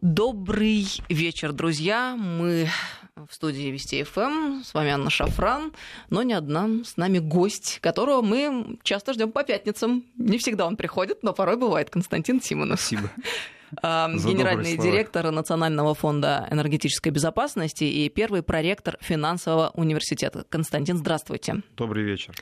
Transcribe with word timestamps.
Добрый 0.00 0.86
вечер, 1.08 1.52
друзья. 1.52 2.16
Мы 2.18 2.68
в 3.28 3.34
студии 3.34 3.70
Вести 3.70 4.02
ФМ. 4.02 4.62
С 4.64 4.72
вами 4.72 4.90
Анна 4.90 5.10
Шафран, 5.10 5.72
но 6.08 6.22
не 6.22 6.32
одна. 6.32 6.68
С 6.84 6.96
нами 6.96 7.18
гость, 7.18 7.78
которого 7.82 8.22
мы 8.22 8.78
часто 8.82 9.12
ждем 9.12 9.32
по 9.32 9.42
пятницам. 9.42 10.04
Не 10.16 10.38
всегда 10.38 10.66
он 10.66 10.76
приходит, 10.76 11.22
но 11.22 11.34
порой 11.34 11.56
бывает. 11.56 11.90
Константин 11.90 12.40
Симонов. 12.40 12.80
Спасибо. 12.80 13.10
Генеральный 13.72 14.76
директор 14.76 15.30
Национального 15.30 15.94
фонда 15.94 16.46
энергетической 16.50 17.10
безопасности 17.10 17.84
и 17.84 18.08
первый 18.08 18.42
проректор 18.42 18.96
финансового 19.00 19.70
университета. 19.74 20.44
Константин, 20.48 20.96
здравствуйте. 20.98 21.62
Добрый 21.76 22.04
вечер. 22.04 22.34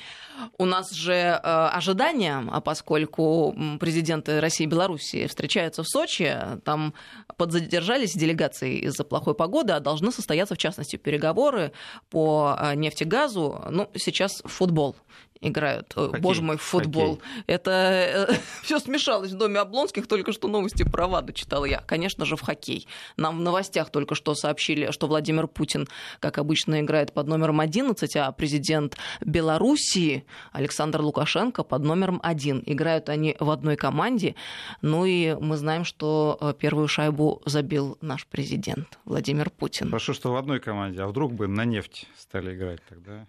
У 0.57 0.65
нас 0.65 0.93
же 0.93 1.13
э, 1.13 1.39
ожидания, 1.43 2.45
а 2.51 2.61
поскольку 2.61 3.55
президенты 3.81 4.41
России 4.41 4.65
и 4.65 4.67
Белоруссии 4.67 5.27
встречаются 5.27 5.83
в 5.83 5.89
Сочи, 5.89 6.37
там 6.65 6.95
подзадержались 7.37 8.15
делегации 8.15 8.79
из-за 8.79 9.05
плохой 9.05 9.35
погоды, 9.35 9.73
а 9.73 9.81
должны 9.81 10.13
состояться, 10.13 10.55
в 10.55 10.59
частности, 10.59 10.97
переговоры 10.97 11.73
по 12.11 12.57
э, 12.59 12.75
нефтегазу. 12.75 13.65
Ну, 13.71 13.91
сейчас 13.95 14.43
футбол 14.45 14.97
играют. 15.41 15.93
Хоккей, 15.95 16.21
Боже 16.21 16.43
мой, 16.43 16.57
футбол. 16.57 17.17
Хоккей. 17.17 17.43
Это 17.47 18.27
э, 18.31 18.35
все 18.63 18.79
смешалось 18.79 19.33
в 19.33 19.37
доме 19.37 19.61
Облонских, 19.61 20.07
только 20.07 20.33
что 20.33 20.49
новости 20.49 20.83
про 20.83 21.07
ВАДА 21.07 21.33
читала 21.33 21.65
я. 21.65 21.81
Конечно 21.81 22.25
же, 22.25 22.37
в 22.37 22.43
хоккей. 22.43 22.87
Нам 23.17 23.39
в 23.39 23.41
новостях 23.41 23.91
только 23.91 24.15
что 24.15 24.35
сообщили, 24.35 24.91
что 24.91 25.07
Владимир 25.07 25.47
Путин, 25.47 25.89
как 26.21 26.39
обычно, 26.39 26.81
играет 26.81 27.13
под 27.13 27.27
номером 27.27 27.61
11, 27.61 28.17
а 28.17 28.33
президент 28.33 28.97
Белоруссии 29.21 30.25
Александр 30.53 31.01
Лукашенко 31.01 31.63
под 31.63 31.83
номером 31.83 32.21
1. 32.23 32.65
Играют 32.67 33.09
они 33.09 33.37
в 33.39 33.51
одной 33.51 33.77
команде. 33.77 34.35
Ну 34.83 35.05
и 35.05 35.35
мы 35.35 35.57
знаем, 35.57 35.85
что 35.85 36.39
э, 36.41 36.55
первую 36.59 36.89
шайбу 36.89 37.43
забил 37.45 37.99
наш 38.01 38.27
президент 38.27 38.99
Владимир 39.05 39.51
Путин. 39.51 39.87
Хорошо, 39.87 40.13
что 40.13 40.33
в 40.33 40.37
одной 40.37 40.61
команде, 40.61 41.03
а 41.03 41.07
вдруг 41.07 41.33
бы 41.33 41.47
на 41.47 41.65
нефть 41.65 42.07
стали 42.17 42.55
играть 42.55 42.81
тогда? 42.89 43.27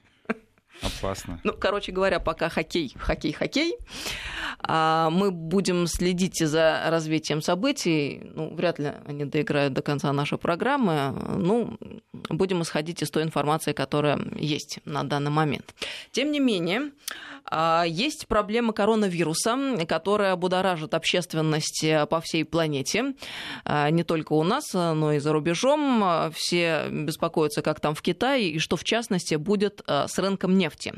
Опасно. 0.81 1.39
Ну, 1.44 1.53
короче 1.53 1.91
говоря, 1.91 2.19
пока 2.19 2.49
хоккей, 2.49 2.94
хоккей, 2.97 3.33
хоккей. 3.33 3.77
А 4.59 5.09
мы 5.09 5.31
будем 5.31 5.88
следить 5.88 6.39
за 6.39 6.83
развитием 6.88 7.41
событий. 7.41 8.22
Ну, 8.35 8.53
вряд 8.53 8.80
ли 8.80 8.94
они 9.05 9.25
доиграют 9.25 9.73
до 9.73 9.81
конца 9.81 10.11
нашей 10.13 10.38
программы. 10.38 11.11
Ну, 11.38 11.77
будем 12.30 12.61
исходить 12.61 13.02
из 13.02 13.09
той 13.09 13.23
информации, 13.23 13.73
которая 13.73 14.19
есть 14.35 14.80
на 14.85 15.03
данный 15.03 15.31
момент. 15.31 15.73
Тем 16.11 16.31
не 16.31 16.39
менее, 16.39 16.91
есть 17.88 18.28
проблема 18.28 18.73
коронавируса, 18.73 19.58
которая 19.88 20.36
будоражит 20.36 20.94
общественность 20.94 21.86
по 22.09 22.22
всей 22.22 22.45
планете. 22.45 23.16
А, 23.66 23.89
не 23.89 24.03
только 24.03 24.33
у 24.33 24.44
нас, 24.44 24.73
но 24.73 25.14
и 25.14 25.19
за 25.19 25.33
рубежом. 25.33 26.31
Все 26.33 26.88
беспокоятся, 26.89 27.61
как 27.61 27.80
там 27.80 27.95
в 27.95 28.02
Китае, 28.02 28.50
и 28.50 28.59
что, 28.59 28.75
в 28.75 28.83
частности, 28.83 29.36
будет 29.36 29.81
с 29.88 30.17
рынком 30.17 30.58
нефти. 30.58 30.94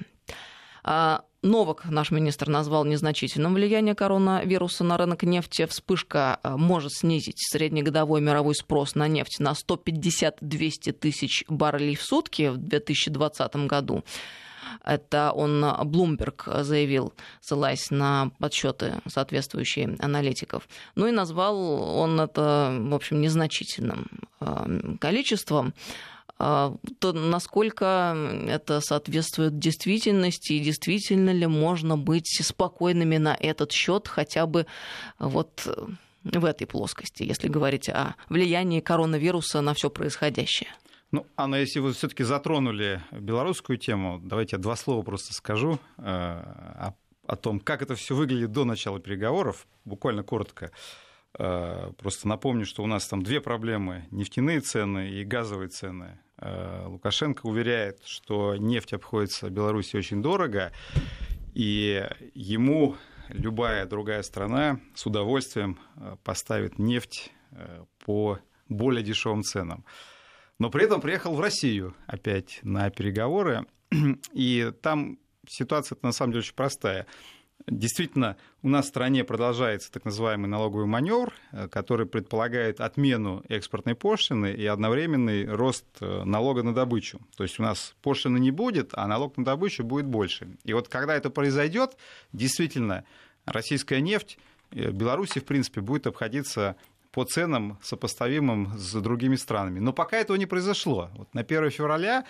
А, 0.84 1.24
Новак, 1.44 1.86
наш 1.86 2.12
министр, 2.12 2.50
назвал 2.50 2.86
незначительным 2.86 3.56
влияние 3.56 3.96
коронавируса 3.96 4.84
на 4.84 4.98
рынок 4.98 5.24
нефти. 5.24 5.66
Вспышка 5.66 6.40
может 6.44 6.94
снизить 6.94 7.40
среднегодовой 7.40 8.22
мировой 8.22 8.54
спрос 8.54 8.94
на 8.94 9.08
нефть 9.08 9.40
на 9.40 9.54
150-200 9.54 10.92
тысяч 10.92 11.44
баррелей 11.48 11.96
в 11.96 12.04
сутки 12.04 12.50
в 12.50 12.58
2020 12.58 13.56
году. 13.68 14.04
Это 14.84 15.32
он 15.32 15.64
Bloomberg 15.64 16.64
заявил, 16.64 17.14
ссылаясь 17.42 17.92
на 17.92 18.32
подсчеты 18.40 19.02
соответствующие 19.08 19.96
аналитиков. 20.00 20.68
Ну 20.96 21.08
и 21.08 21.12
назвал 21.12 21.58
он 21.98 22.20
это, 22.20 22.78
в 22.80 22.94
общем, 22.94 23.22
незначительным 23.22 24.08
э, 24.40 24.96
количеством 25.00 25.74
э, 26.40 26.72
то 27.00 27.14
насколько 27.14 28.16
это 28.48 28.82
соответствует 28.82 29.60
действительности 29.60 30.54
и 30.54 30.60
действительно 30.60 31.32
ли 31.32 31.48
можно 31.48 31.98
быть 31.98 32.40
спокойными 32.44 33.18
на 33.18 33.36
этот 33.40 33.72
счет 33.72 34.08
хотя 34.08 34.46
бы 34.46 34.66
вот 35.20 35.68
в 36.24 36.46
этой 36.46 36.68
плоскости, 36.68 37.24
если 37.24 37.48
говорить 37.48 37.90
о 37.90 38.16
влиянии 38.30 38.80
коронавируса 38.80 39.62
на 39.62 39.74
все 39.74 39.90
происходящее. 39.90 40.70
Ну, 41.12 41.28
Анна, 41.36 41.56
если 41.56 41.80
вы 41.80 41.92
все-таки 41.92 42.24
затронули 42.24 43.02
белорусскую 43.12 43.78
тему, 43.78 44.22
давайте 44.24 44.56
я 44.56 44.62
два 44.62 44.78
слова 44.78 45.04
просто 45.04 45.34
скажу 45.34 45.78
э, 45.98 46.04
о, 46.04 46.94
о 47.28 47.36
том, 47.36 47.60
как 47.60 47.82
это 47.82 47.96
все 47.96 48.16
выглядит 48.16 48.54
до 48.54 48.64
начала 48.64 48.98
переговоров, 48.98 49.68
буквально 49.84 50.24
коротко. 50.24 50.72
Э, 51.38 51.92
просто 51.98 52.30
напомню, 52.30 52.66
что 52.66 52.82
у 52.82 52.88
нас 52.88 53.10
там 53.10 53.24
две 53.24 53.42
проблемы: 53.42 54.08
нефтяные 54.12 54.62
цены 54.62 55.10
и 55.10 55.26
газовые 55.26 55.68
цены. 55.68 56.18
Э, 56.38 56.86
Лукашенко 56.88 57.46
уверяет, 57.46 58.02
что 58.06 58.56
нефть 58.56 58.94
обходится 58.94 59.50
Беларуси 59.50 59.98
очень 59.98 60.22
дорого, 60.22 60.72
и 61.54 62.08
ему 62.34 62.96
любая 63.28 63.86
другая 63.86 64.24
страна 64.24 64.80
с 64.96 65.06
удовольствием 65.06 65.78
поставит 66.24 66.80
нефть 66.80 67.34
по 68.06 68.40
более 68.70 69.04
дешевым 69.04 69.44
ценам 69.44 69.84
но 70.62 70.70
при 70.70 70.84
этом 70.84 71.02
приехал 71.02 71.34
в 71.34 71.40
Россию 71.40 71.96
опять 72.06 72.60
на 72.62 72.88
переговоры, 72.92 73.66
и 74.32 74.72
там 74.84 75.18
ситуация 75.48 75.98
на 76.04 76.12
самом 76.12 76.34
деле 76.34 76.42
очень 76.42 76.54
простая. 76.54 77.08
Действительно, 77.66 78.38
у 78.62 78.70
нас 78.70 78.86
в 78.86 78.90
стране 78.90 79.24
продолжается 79.24 79.92
так 79.92 80.06
называемый 80.06 80.48
налоговый 80.48 80.86
маневр, 80.86 81.34
э, 81.52 81.68
который 81.68 82.06
предполагает 82.06 82.80
отмену 82.80 83.44
экспортной 83.50 83.96
пошлины 83.96 84.54
и 84.54 84.64
одновременный 84.68 85.48
рост 85.52 85.88
э, 86.00 86.24
налога 86.26 86.62
на 86.62 86.76
добычу. 86.76 87.20
То 87.36 87.42
есть 87.42 87.60
у 87.60 87.64
нас 87.64 87.96
пошлины 88.04 88.38
не 88.38 88.52
будет, 88.52 88.92
а 88.94 89.08
налог 89.08 89.38
на 89.38 89.44
добычу 89.44 89.84
будет 89.84 90.06
больше. 90.06 90.48
И 90.64 90.74
вот 90.74 90.90
когда 90.90 91.16
это 91.16 91.32
произойдет, 91.32 91.98
действительно, 92.34 93.04
российская 93.46 94.00
нефть 94.00 94.38
э, 94.70 94.92
Беларуси, 94.92 95.40
в 95.40 95.46
принципе, 95.46 95.82
будет 95.82 96.06
обходиться 96.06 96.76
по 97.12 97.26
ценам, 97.26 97.78
сопоставимым 97.84 98.78
с 98.78 98.94
другими 99.02 99.36
странами. 99.36 99.80
Но 99.80 99.94
пока 99.94 100.18
этого 100.18 100.38
не 100.38 100.46
произошло. 100.46 101.10
Вот 101.16 101.34
на 101.34 101.42
1 101.42 101.72
февраля 101.72 102.26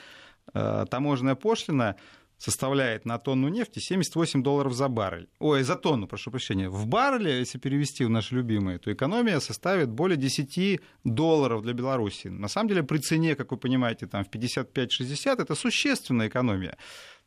э, 0.54 0.86
таможенная 0.90 1.36
пошлина 1.36 1.96
составляет 2.42 3.06
на 3.06 3.20
тонну 3.20 3.50
нефти 3.50 3.80
78 3.80 4.42
долларов 4.42 4.74
за 4.74 4.88
баррель. 4.88 5.28
Ой, 5.40 5.64
за 5.64 5.76
тонну, 5.76 6.08
прошу 6.08 6.32
прощения. 6.32 6.70
В 6.70 6.88
барреле, 6.88 7.40
если 7.40 7.60
перевести 7.60 8.04
в 8.06 8.10
наши 8.10 8.36
любимые, 8.36 8.80
то 8.80 8.92
экономия 8.92 9.40
составит 9.40 9.90
более 9.90 10.18
10 10.18 10.82
долларов 11.04 11.62
для 11.62 11.74
Беларуси. 11.74 12.30
На 12.30 12.48
самом 12.48 12.70
деле, 12.70 12.84
при 12.84 12.98
цене, 12.98 13.36
как 13.36 13.52
вы 13.52 13.58
понимаете, 13.58 14.08
там 14.08 14.24
в 14.24 14.30
55-60, 14.30 15.42
это 15.42 15.56
существенная 15.56 16.30
экономия. 16.30 16.78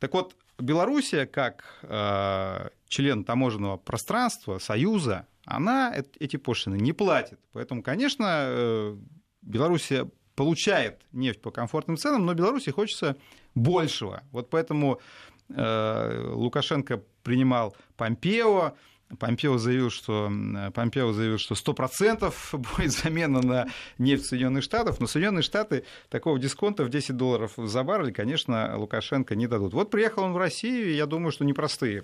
Так 0.01 0.15
вот, 0.15 0.35
Белоруссия, 0.59 1.27
как 1.27 1.65
э, 1.83 2.69
член 2.89 3.25
таможенного 3.25 3.77
пространства, 3.77 4.59
Союза, 4.59 5.27
она 5.44 5.94
эти 6.19 6.37
пошлины 6.37 6.77
не 6.77 6.93
платит. 6.93 7.38
Поэтому, 7.53 7.82
конечно, 7.82 8.47
э, 8.49 8.97
Белоруссия 9.43 10.10
получает 10.34 11.03
нефть 11.12 11.41
по 11.41 11.50
комфортным 11.50 11.97
ценам, 11.97 12.27
но 12.27 12.34
Беларуси 12.34 12.71
хочется 12.71 13.16
большего. 13.55 14.22
Вот 14.32 14.50
поэтому 14.50 15.00
э, 15.49 16.31
Лукашенко 16.32 17.03
принимал 17.22 17.77
Помпео, 17.97 18.75
Помпео 19.19 19.59
заявил, 19.59 19.91
что, 19.91 20.31
Помпео 20.75 21.13
заявил, 21.13 21.39
что 21.39 21.55
100% 21.55 22.33
будет 22.77 22.93
замена 22.93 23.41
на 23.43 23.69
нефть 23.99 24.27
Соединенных 24.27 24.65
Штатов, 24.65 25.01
но 25.01 25.07
Соединенные 25.07 25.43
Штаты 25.43 25.85
такого 26.09 26.39
дисконта 26.39 26.85
в 26.85 26.89
10 26.89 27.17
долларов 27.17 27.53
за 27.57 27.83
баррель, 27.85 28.13
конечно, 28.13 28.77
Лукашенко 28.77 29.35
не 29.37 29.47
дадут. 29.47 29.75
Вот 29.75 29.91
приехал 29.91 30.25
он 30.25 30.33
в 30.33 30.39
Россию, 30.39 30.95
я 30.95 31.07
думаю, 31.07 31.33
что 31.33 31.45
непростые 31.45 32.03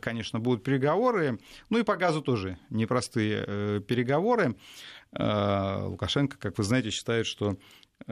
конечно, 0.00 0.40
будут 0.40 0.64
переговоры. 0.64 1.38
Ну 1.70 1.78
и 1.78 1.82
по 1.82 1.96
газу 1.96 2.22
тоже 2.22 2.58
непростые 2.70 3.44
э, 3.46 3.80
переговоры. 3.86 4.56
Э, 5.12 5.84
Лукашенко, 5.84 6.38
как 6.38 6.58
вы 6.58 6.64
знаете, 6.64 6.90
считает, 6.90 7.26
что 7.26 7.56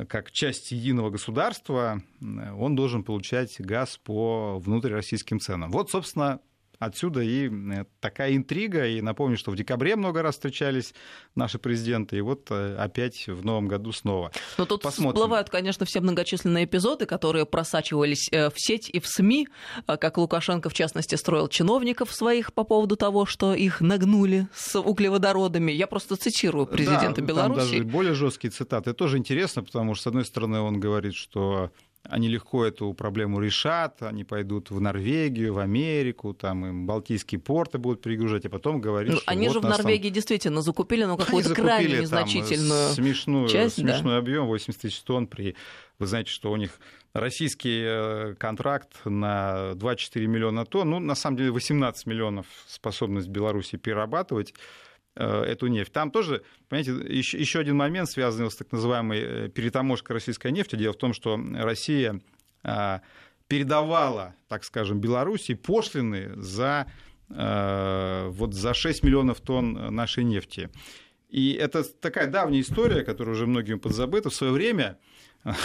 как 0.09 0.31
часть 0.31 0.73
единого 0.73 1.11
государства 1.11 2.03
он 2.21 2.75
должен 2.75 3.05
получать 3.05 3.61
газ 3.61 3.99
по 3.99 4.59
внутрироссийским 4.59 5.41
ценам. 5.41 5.71
Вот, 5.71 5.91
собственно, 5.91 6.41
Отсюда 6.85 7.21
и 7.21 7.49
э, 7.49 7.85
такая 8.01 8.37
интрига. 8.37 8.87
И 8.87 9.01
напомню, 9.01 9.37
что 9.37 9.51
в 9.51 9.57
декабре 9.57 9.97
много 9.97 10.23
раз 10.23 10.35
встречались 10.35 10.95
наши 11.35 11.59
президенты, 11.59 12.19
и 12.19 12.21
вот 12.21 12.49
э, 12.51 12.77
опять 12.77 13.27
в 13.27 13.45
новом 13.45 13.69
году 13.69 13.93
снова. 13.93 14.33
Но 14.59 14.67
тут 14.67 14.83
Посмотрим. 14.83 15.17
всплывают, 15.17 15.51
конечно, 15.51 15.87
все 15.87 16.01
многочисленные 16.01 16.65
эпизоды, 16.65 17.07
которые 17.07 17.47
просачивались 17.47 18.29
э, 18.31 18.51
в 18.51 18.55
сеть 18.57 18.89
и 18.91 19.01
в 19.01 19.07
СМИ, 19.07 19.49
как 19.87 20.19
Лукашенко, 20.19 20.69
в 20.69 20.75
частности, 20.75 21.15
строил 21.15 21.49
чиновников 21.49 22.13
своих 22.13 22.53
по 22.53 22.65
поводу 22.65 22.97
того, 22.97 23.27
что 23.27 23.55
их 23.55 23.81
нагнули 23.81 24.49
с 24.55 24.79
углеводородами. 24.79 25.73
Я 25.73 25.87
просто 25.87 26.17
цитирую 26.17 26.67
президента 26.67 27.21
да, 27.21 27.27
Беларуси. 27.27 27.79
Даже 27.79 27.85
более 27.85 28.15
жесткие 28.15 28.51
цитаты. 28.51 28.91
Это 28.91 28.99
тоже 28.99 29.19
интересно, 29.19 29.63
потому 29.63 29.95
что, 29.95 30.05
с 30.05 30.07
одной 30.09 30.25
стороны, 30.25 30.61
он 30.61 30.81
говорит, 30.81 31.15
что 31.15 31.71
они 32.09 32.29
легко 32.29 32.65
эту 32.65 32.93
проблему 32.93 33.41
решат, 33.41 34.03
они 34.03 34.25
пойдут 34.25 34.71
в 34.71 34.81
Норвегию, 34.81 35.55
в 35.55 35.59
Америку, 35.59 36.35
там 36.35 36.67
им 36.67 36.87
Балтийские 36.87 37.41
порты 37.41 37.79
будут 37.79 38.03
перегружать, 38.03 38.45
а 38.45 38.51
потом 38.51 38.81
говорить, 38.81 39.13
ну, 39.13 39.21
что 39.21 39.31
Они 39.31 39.49
вот 39.49 39.55
же 39.55 39.61
в 39.61 39.65
Норвегии 39.65 40.09
там... 40.09 40.15
действительно 40.15 40.63
закупили, 40.63 41.05
но 41.05 41.17
какую-то 41.17 41.55
крайне 41.55 42.01
незначительную 42.01 42.91
смешную, 42.91 43.49
часть. 43.49 43.77
Смешной 43.77 44.15
да. 44.15 44.19
объем, 44.19 44.47
80 44.47 44.81
тысяч 44.81 45.01
тонн 45.01 45.27
при... 45.27 45.57
Вы 45.99 46.07
знаете, 46.07 46.31
что 46.31 46.53
у 46.53 46.57
них 46.57 46.79
российский 47.15 47.83
э, 47.87 48.35
контракт 48.39 48.93
на 49.05 49.75
24 49.75 50.27
миллиона 50.27 50.67
тонн, 50.67 50.91
ну, 50.91 50.99
на 50.99 51.15
самом 51.15 51.39
деле 51.39 51.53
18 51.53 52.07
миллионов 52.07 52.47
способность 52.67 53.29
Беларуси 53.29 53.77
перерабатывать 53.77 54.53
эту 55.17 55.69
нефть. 55.69 55.93
Там 55.93 56.11
тоже, 56.11 56.43
понимаете, 56.69 56.93
еще, 57.17 57.39
еще 57.39 57.61
один 57.61 57.77
момент, 57.77 58.11
связанный 58.11 58.51
с 58.51 58.57
так 58.57 58.73
называемой 58.73 59.21
э, 59.21 59.49
перетаможкой 59.49 60.15
российской 60.15 60.51
нефти. 60.51 60.77
Дело 60.77 60.93
в 60.93 60.99
том, 60.99 61.13
что 61.13 61.39
Россия 61.55 62.21
а, 62.63 63.01
передавала, 63.47 64.35
так 64.49 64.65
скажем, 64.65 65.01
Беларуси 65.01 65.55
пошлины 65.55 66.33
за, 66.37 66.91
э, 67.31 68.29
вот 68.31 68.55
за 68.55 68.75
6 68.75 69.05
миллионов 69.05 69.41
тонн 69.41 69.95
нашей 69.95 70.25
нефти. 70.25 70.71
И 71.29 71.53
это 71.53 71.85
такая 71.85 72.29
давняя 72.29 72.61
история, 72.61 73.03
которая 73.03 73.35
уже 73.35 73.47
многим 73.47 73.81
подзабыта. 73.81 74.31
В 74.31 74.35
свое 74.35 74.53
время 74.53 74.99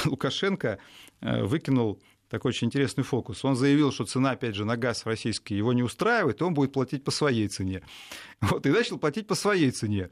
Лукашенко 0.06 0.80
выкинул 1.22 2.02
такой 2.30 2.50
очень 2.50 2.68
интересный 2.68 3.04
фокус. 3.04 3.44
Он 3.44 3.56
заявил, 3.56 3.92
что 3.92 4.06
цена, 4.06 4.32
опять 4.32 4.56
же, 4.56 4.66
на 4.66 4.78
газ 4.78 5.06
российский 5.06 5.56
его 5.56 5.74
не 5.74 5.84
устраивает, 5.84 6.42
и 6.42 6.44
он 6.44 6.54
будет 6.54 6.72
платить 6.72 7.04
по 7.04 7.12
своей 7.12 7.48
цене. 7.48 7.82
Вот, 8.42 8.66
и 8.66 8.70
начал 8.70 8.98
платить 8.98 9.28
по 9.28 9.36
своей 9.36 9.72
цене. 9.72 10.10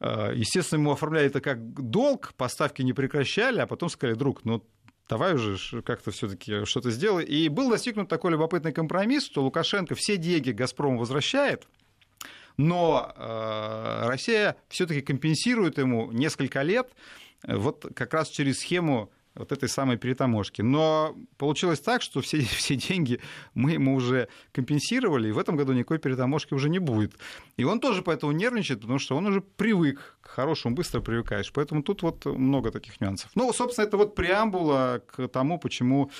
А, 0.00 0.32
естественно, 0.32 0.80
ему 0.80 0.92
оформляли 0.92 1.26
это 1.26 1.40
как 1.40 1.58
долг, 1.74 2.34
поставки 2.36 2.82
не 2.82 2.92
прекращали, 2.92 3.58
а 3.58 3.66
потом 3.66 3.88
сказали, 3.88 4.16
друг, 4.16 4.44
ну 4.44 4.64
давай 5.08 5.34
уже 5.34 5.82
как-то 5.82 6.10
все-таки 6.10 6.64
что-то 6.64 6.90
сделай. 6.90 7.24
И 7.24 7.48
был 7.48 7.70
достигнут 7.70 8.08
такой 8.08 8.32
любопытный 8.32 8.72
компромисс, 8.72 9.26
что 9.26 9.42
Лукашенко 9.42 9.94
все 9.94 10.16
деньги 10.16 10.50
Газпрому 10.50 10.98
возвращает, 10.98 11.66
но 12.56 13.12
э, 13.16 14.08
Россия 14.08 14.56
все-таки 14.68 15.02
компенсирует 15.02 15.78
ему 15.78 16.10
несколько 16.12 16.62
лет 16.62 16.88
вот 17.46 17.86
как 17.94 18.14
раз 18.14 18.28
через 18.28 18.60
схему 18.60 19.10
вот 19.36 19.52
этой 19.52 19.68
самой 19.68 19.96
перетаможки. 19.96 20.62
Но 20.62 21.14
получилось 21.36 21.80
так, 21.80 22.02
что 22.02 22.20
все, 22.20 22.40
все 22.58 22.76
деньги 22.76 23.20
мы 23.54 23.72
ему 23.72 23.94
уже 23.94 24.28
компенсировали, 24.52 25.28
и 25.28 25.32
в 25.32 25.38
этом 25.38 25.56
году 25.56 25.72
никакой 25.72 25.98
перетаможки 25.98 26.54
уже 26.54 26.68
не 26.68 26.78
будет. 26.78 27.14
И 27.56 27.64
он 27.64 27.80
тоже 27.80 28.02
поэтому 28.02 28.32
нервничает, 28.32 28.80
потому 28.80 28.98
что 28.98 29.16
он 29.16 29.26
уже 29.26 29.40
привык 29.40 30.16
к 30.20 30.28
хорошему, 30.28 30.74
быстро 30.74 31.00
привыкаешь. 31.00 31.52
Поэтому 31.52 31.82
тут 31.82 32.02
вот 32.02 32.24
много 32.26 32.70
таких 32.70 33.00
нюансов. 33.00 33.30
Ну, 33.34 33.52
собственно, 33.52 33.86
это 33.86 33.96
вот 33.96 34.14
преамбула 34.14 35.02
к 35.06 35.28
тому, 35.28 35.58
почему 35.58 36.10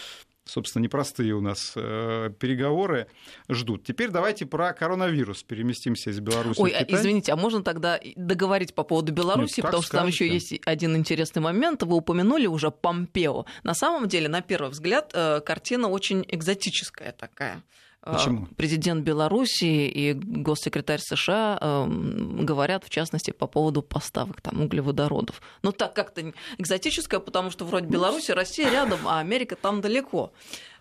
собственно, 0.46 0.84
непростые 0.84 1.34
у 1.34 1.40
нас 1.40 1.72
э, 1.74 2.30
переговоры 2.38 3.08
ждут. 3.48 3.84
Теперь 3.84 4.10
давайте 4.10 4.46
про 4.46 4.72
коронавирус 4.72 5.42
переместимся 5.42 6.10
из 6.10 6.20
Беларуси 6.20 6.60
Ой, 6.60 6.70
в 6.70 6.74
а, 6.74 6.84
Китай. 6.84 7.00
извините, 7.00 7.32
а 7.32 7.36
можно 7.36 7.62
тогда 7.62 8.00
договорить 8.14 8.74
по 8.74 8.84
поводу 8.84 9.12
Беларуси, 9.12 9.58
Нет, 9.58 9.66
потому 9.66 9.82
что 9.82 9.98
там 9.98 10.06
еще 10.06 10.28
есть 10.28 10.58
один 10.64 10.96
интересный 10.96 11.42
момент. 11.42 11.82
Вы 11.82 11.96
упомянули 11.96 12.46
уже 12.46 12.70
Помпео. 12.70 13.44
На 13.64 13.74
самом 13.74 14.08
деле, 14.08 14.28
на 14.28 14.40
первый 14.40 14.70
взгляд, 14.70 15.10
э, 15.12 15.40
картина 15.40 15.88
очень 15.88 16.24
экзотическая 16.28 17.12
такая. 17.12 17.62
А, 18.06 18.14
Почему? 18.14 18.46
Президент 18.56 19.02
Беларуси 19.02 19.64
и 19.64 20.12
госсекретарь 20.12 21.00
США 21.02 21.58
э, 21.60 21.86
говорят, 21.88 22.84
в 22.84 22.88
частности, 22.88 23.32
по 23.32 23.48
поводу 23.48 23.82
поставок 23.82 24.40
там, 24.40 24.62
углеводородов. 24.62 25.42
Ну, 25.62 25.72
так 25.72 25.92
как-то 25.92 26.32
экзотическое, 26.56 27.18
потому 27.18 27.50
что 27.50 27.64
вроде 27.64 27.88
Беларуси, 27.88 28.30
Россия 28.30 28.70
рядом, 28.70 29.00
а 29.08 29.18
Америка 29.18 29.56
там 29.56 29.80
далеко. 29.80 30.32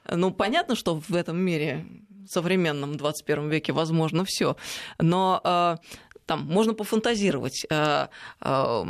Ну, 0.08 0.30
понятно, 0.30 0.76
что 0.76 1.00
в 1.00 1.16
этом 1.16 1.38
мире 1.38 1.88
современном 2.30 2.96
21 2.96 3.50
веке 3.50 3.74
возможно 3.74 4.24
все. 4.24 4.56
Но 5.00 5.42
э, 5.44 5.78
там 6.26 6.46
можно 6.46 6.74
пофантазировать, 6.74 7.66
э, 7.70 8.08
э, 8.42 8.84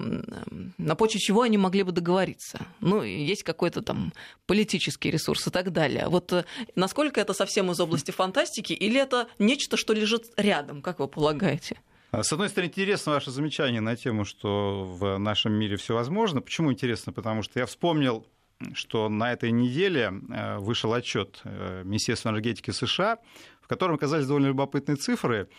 на 0.77 0.95
почве 0.95 1.19
чего 1.19 1.41
они 1.41 1.57
могли 1.57 1.83
бы 1.83 1.91
договориться. 1.91 2.59
Ну, 2.81 3.03
есть 3.03 3.43
какой-то 3.43 3.81
там 3.81 4.13
политический 4.45 5.11
ресурс 5.11 5.47
и 5.47 5.51
так 5.51 5.71
далее. 5.71 6.07
Вот 6.07 6.31
э, 6.33 6.45
насколько 6.75 7.19
это 7.19 7.33
совсем 7.33 7.71
из 7.71 7.79
области 7.79 8.11
фантастики, 8.11 8.73
или 8.73 8.99
это 8.99 9.27
нечто, 9.39 9.77
что 9.77 9.93
лежит 9.93 10.25
рядом, 10.37 10.81
как 10.81 10.99
вы 10.99 11.07
полагаете? 11.07 11.79
А, 12.11 12.23
с 12.23 12.31
одной 12.31 12.49
стороны, 12.49 12.69
интересно 12.69 13.13
ваше 13.13 13.31
замечание 13.31 13.81
на 13.81 13.95
тему, 13.95 14.23
что 14.23 14.83
в 14.85 15.17
нашем 15.17 15.53
мире 15.53 15.75
все 15.75 15.93
возможно. 15.93 16.41
Почему 16.41 16.71
интересно? 16.71 17.11
Потому 17.11 17.43
что 17.43 17.59
я 17.59 17.65
вспомнил, 17.65 18.25
что 18.73 19.09
на 19.09 19.33
этой 19.33 19.51
неделе 19.51 20.13
вышел 20.59 20.93
отчет 20.93 21.41
Министерства 21.43 22.29
энергетики 22.29 22.71
США, 22.71 23.17
в 23.61 23.67
котором 23.67 23.95
оказались 23.95 24.27
довольно 24.27 24.47
любопытные 24.47 24.95
цифры 24.95 25.49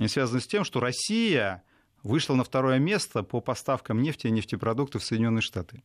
они 0.00 0.08
связаны 0.08 0.40
с 0.40 0.46
тем, 0.46 0.64
что 0.64 0.80
Россия 0.80 1.62
вышла 2.02 2.34
на 2.34 2.42
второе 2.42 2.78
место 2.78 3.22
по 3.22 3.42
поставкам 3.42 4.00
нефти 4.00 4.28
и 4.28 4.30
нефтепродуктов 4.30 5.02
в 5.02 5.04
Соединенные 5.04 5.42
Штаты. 5.42 5.82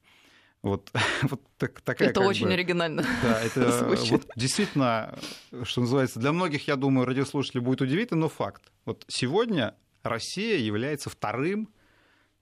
Вот, 0.61 0.89
вот 1.23 1.41
так, 1.57 1.81
такая. 1.81 2.11
Это 2.11 2.21
очень 2.21 2.47
бы, 2.47 2.53
оригинально. 2.53 3.05
Да, 3.21 3.41
это 3.43 3.85
вот, 4.09 4.29
действительно, 4.37 5.19
что 5.63 5.81
называется, 5.81 6.21
для 6.21 6.31
многих, 6.31 6.65
я 6.65 6.77
думаю, 6.77 7.05
радиослушателей 7.05 7.59
будет 7.59 7.81
удивительно, 7.81 8.21
но 8.21 8.29
факт. 8.29 8.71
Вот 8.85 9.03
сегодня 9.09 9.75
Россия 10.01 10.59
является 10.59 11.09
вторым 11.09 11.67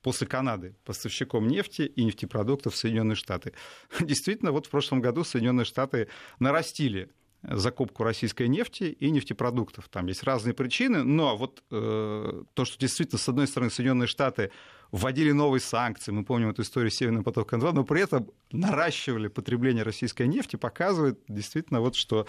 после 0.03 0.27
Канады 0.27 0.75
поставщиком 0.85 1.47
нефти 1.47 1.81
и 1.81 2.03
нефтепродуктов 2.03 2.75
в 2.75 2.77
Соединенные 2.77 3.15
Штаты. 3.15 3.53
Действительно, 3.99 4.51
вот 4.51 4.67
в 4.67 4.69
прошлом 4.69 5.01
году 5.01 5.23
Соединенные 5.23 5.65
Штаты 5.65 6.07
нарастили 6.37 7.09
закупку 7.43 8.03
российской 8.03 8.47
нефти 8.47 8.95
и 8.99 9.09
нефтепродуктов. 9.09 9.89
Там 9.89 10.07
есть 10.07 10.23
разные 10.23 10.53
причины, 10.53 11.03
но 11.03 11.35
вот 11.35 11.63
э, 11.71 12.43
то, 12.53 12.65
что 12.65 12.79
действительно, 12.79 13.19
с 13.19 13.27
одной 13.27 13.47
стороны, 13.47 13.69
Соединенные 13.69 14.07
Штаты 14.07 14.51
вводили 14.91 15.31
новые 15.31 15.59
санкции, 15.59 16.11
мы 16.11 16.23
помним 16.23 16.51
эту 16.51 16.61
историю 16.61 16.91
Северного 16.91 17.23
потока-2, 17.23 17.71
но 17.73 17.83
при 17.83 18.01
этом 18.01 18.29
наращивали 18.51 19.27
потребление 19.27 19.83
российской 19.83 20.27
нефти, 20.27 20.55
показывает 20.55 21.19
действительно, 21.27 21.81
вот, 21.81 21.95
что 21.95 22.27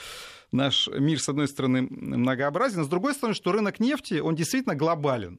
наш 0.51 0.89
мир, 0.89 1.21
с 1.21 1.29
одной 1.29 1.47
стороны, 1.47 1.83
многообразен, 1.83 2.81
а 2.81 2.85
с 2.85 2.89
другой 2.89 3.15
стороны, 3.15 3.35
что 3.35 3.53
рынок 3.53 3.81
нефти, 3.81 4.15
он 4.15 4.35
действительно 4.35 4.75
глобален. 4.75 5.39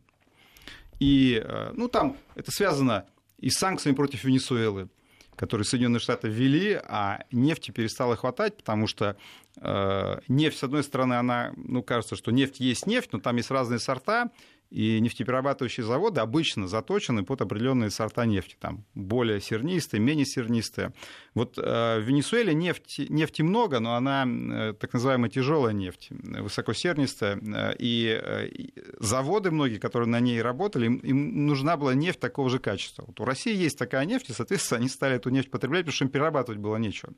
И, 0.99 1.41
э, 1.43 1.71
ну, 1.73 1.89
там 1.89 2.15
это 2.35 2.51
связано 2.51 3.05
и 3.39 3.49
с 3.49 3.57
санкциями 3.57 3.95
против 3.95 4.23
Венесуэлы, 4.23 4.87
которые 5.35 5.65
Соединенные 5.65 5.99
Штаты 5.99 6.27
ввели, 6.27 6.79
а 6.87 7.23
нефти 7.31 7.71
перестало 7.71 8.15
хватать, 8.15 8.57
потому 8.57 8.87
что 8.87 9.17
э, 9.57 10.19
нефть, 10.27 10.59
с 10.59 10.63
одной 10.63 10.83
стороны, 10.83 11.15
она, 11.15 11.53
ну, 11.55 11.83
кажется, 11.83 12.15
что 12.15 12.31
нефть 12.31 12.59
есть 12.59 12.87
нефть, 12.87 13.09
но 13.13 13.19
там 13.19 13.35
есть 13.37 13.51
разные 13.51 13.79
сорта, 13.79 14.31
и 14.69 14.99
нефтеперерабатывающие 14.99 15.85
заводы 15.85 16.21
обычно 16.21 16.67
заточены 16.67 17.23
под 17.23 17.41
определенные 17.41 17.89
сорта 17.89 18.25
нефти, 18.25 18.55
там 18.59 18.83
более 18.93 19.39
сернистые, 19.39 19.99
менее 19.99 20.25
сернистые. 20.25 20.93
Вот 21.33 21.57
э, 21.57 21.99
в 21.99 22.01
Венесуэле 22.01 22.53
нефти, 22.53 23.05
нефти 23.09 23.41
много, 23.41 23.79
но 23.79 23.95
она 23.95 24.25
э, 24.25 24.73
так 24.73 24.93
называемая 24.93 25.29
тяжелая 25.29 25.73
нефть, 25.73 26.09
высокосернистая, 26.09 27.37
э, 27.37 27.75
и, 27.79 28.71
заводы 28.99 29.51
многие, 29.51 29.77
которые 29.77 30.09
на 30.09 30.19
ней 30.19 30.41
работали, 30.41 30.87
им, 30.87 30.97
им 30.97 31.45
нужна 31.45 31.77
была 31.77 31.93
нефть 31.93 32.19
такого 32.19 32.49
же 32.49 32.59
качества. 32.59 33.05
Вот 33.07 33.19
у 33.19 33.25
России 33.25 33.55
есть 33.55 33.77
такая 33.77 34.05
нефть, 34.05 34.29
и, 34.29 34.33
соответственно, 34.33 34.79
они 34.79 34.89
стали 34.89 35.15
эту 35.15 35.29
нефть 35.29 35.51
потреблять, 35.51 35.81
потому 35.81 35.95
что 35.95 36.05
им 36.05 36.11
перерабатывать 36.11 36.59
было 36.59 36.77
нечего. 36.77 37.13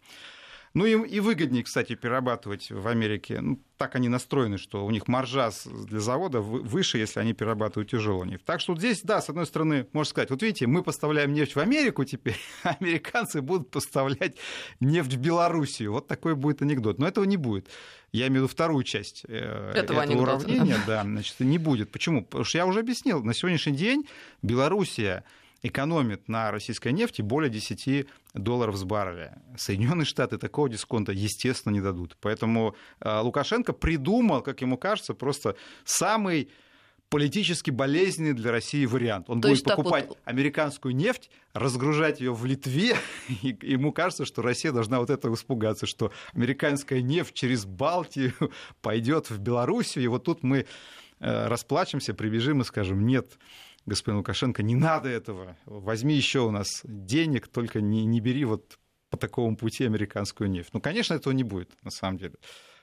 Ну, 0.74 0.86
им 0.86 1.03
и 1.03 1.19
выгоднее, 1.19 1.63
кстати, 1.63 1.95
перерабатывать 1.95 2.69
в 2.71 2.88
Америке. 2.88 3.41
Ну, 3.41 3.59
так 3.77 3.95
они 3.95 4.09
настроены, 4.09 4.57
что 4.57 4.86
у 4.86 4.91
них 4.91 5.07
маржа 5.07 5.51
для 5.65 6.00
завода 6.00 6.41
выше, 6.41 6.97
если 6.97 7.19
они 7.19 7.33
перерабатывают 7.33 7.89
тяжелую 7.89 8.27
нефть. 8.27 8.45
Так 8.45 8.59
что 8.59 8.74
вот 8.74 8.79
здесь, 8.79 9.01
да, 9.01 9.21
с 9.21 9.29
одной 9.29 9.45
стороны, 9.45 9.88
можно 9.93 10.09
сказать, 10.09 10.29
вот 10.29 10.41
видите, 10.41 10.67
мы 10.67 10.83
поставляем 10.83 11.33
нефть 11.33 11.55
в 11.55 11.59
Америку 11.59 12.03
теперь, 12.03 12.38
а 12.63 12.75
американцы 12.79 13.41
будут 13.41 13.71
поставлять 13.71 14.38
нефть 14.79 15.13
в 15.13 15.19
Белоруссию. 15.19 15.93
Вот 15.93 16.07
такой 16.07 16.36
будет 16.36 16.62
анекдот. 16.62 17.00
Но 17.00 17.07
этого 17.07 17.25
не 17.25 17.38
будет. 17.38 17.69
Я 18.12 18.27
имею 18.27 18.41
в 18.41 18.43
виду 18.45 18.47
вторую 18.47 18.83
часть 18.83 19.25
э, 19.27 19.74
этого, 19.75 20.01
этого 20.01 20.21
уравнения. 20.21 20.77
Да, 20.88 21.03
значит, 21.03 21.39
не 21.39 21.57
будет. 21.57 21.91
Почему? 21.91 22.24
Потому 22.24 22.45
что 22.45 22.57
я 22.57 22.65
уже 22.65 22.79
объяснил, 22.79 23.24
на 23.24 23.33
сегодняшний 23.33 23.75
день 23.75 24.07
Белоруссия 24.41 25.24
экономит 25.61 26.27
на 26.27 26.51
российской 26.51 26.91
нефти 26.91 27.21
более 27.21 27.49
10 27.49 28.07
долларов 28.33 28.75
с 28.75 28.83
барреля. 28.83 29.41
Соединенные 29.57 30.05
Штаты 30.05 30.37
такого 30.37 30.69
дисконта, 30.69 31.11
естественно, 31.11 31.73
не 31.73 31.81
дадут. 31.81 32.17
Поэтому 32.21 32.75
э, 32.99 33.19
Лукашенко 33.19 33.73
придумал, 33.73 34.41
как 34.41 34.61
ему 34.61 34.77
кажется, 34.77 35.13
просто 35.13 35.55
самый 35.83 36.49
политически 37.09 37.71
болезненный 37.71 38.33
для 38.33 38.51
России 38.51 38.85
вариант. 38.85 39.29
Он 39.29 39.41
То 39.41 39.49
будет 39.49 39.63
покупать 39.63 40.07
вот... 40.09 40.17
американскую 40.25 40.95
нефть, 40.95 41.29
разгружать 41.53 42.19
ее 42.19 42.33
в 42.33 42.45
Литве, 42.45 42.95
и 43.41 43.57
ему 43.61 43.91
кажется, 43.91 44.25
что 44.25 44.41
Россия 44.41 44.71
должна 44.71 44.99
вот 44.99 45.09
этого 45.09 45.35
испугаться, 45.35 45.85
что 45.85 46.11
американская 46.33 47.01
нефть 47.01 47.33
через 47.33 47.65
Балтию 47.65 48.33
пойдет 48.81 49.29
в 49.29 49.39
Белоруссию, 49.39 50.03
и 50.03 50.07
вот 50.07 50.25
тут 50.25 50.43
мы 50.43 50.65
э, 51.19 51.47
расплачемся, 51.47 52.13
прибежим 52.13 52.61
и 52.61 52.65
скажем, 52.65 53.05
нет, 53.05 53.37
господин 53.88 54.17
Лукашенко, 54.17 54.62
не 54.62 54.75
надо 54.75 55.10
этого, 55.10 55.58
возьми 55.65 56.13
еще 56.13 56.41
у 56.41 56.51
нас 56.51 56.82
денег, 56.84 57.48
только 57.48 57.82
не, 57.82 58.06
не 58.06 58.20
бери 58.20 58.46
вот 58.46 58.77
по 59.09 59.17
такому 59.17 59.55
пути 59.55 59.85
американскую 59.85 60.49
нефть. 60.49 60.69
Ну, 60.73 60.81
конечно, 60.81 61.13
этого 61.13 61.33
не 61.33 61.43
будет, 61.43 61.69
на 61.83 61.91
самом 61.91 62.17
деле. 62.17 62.35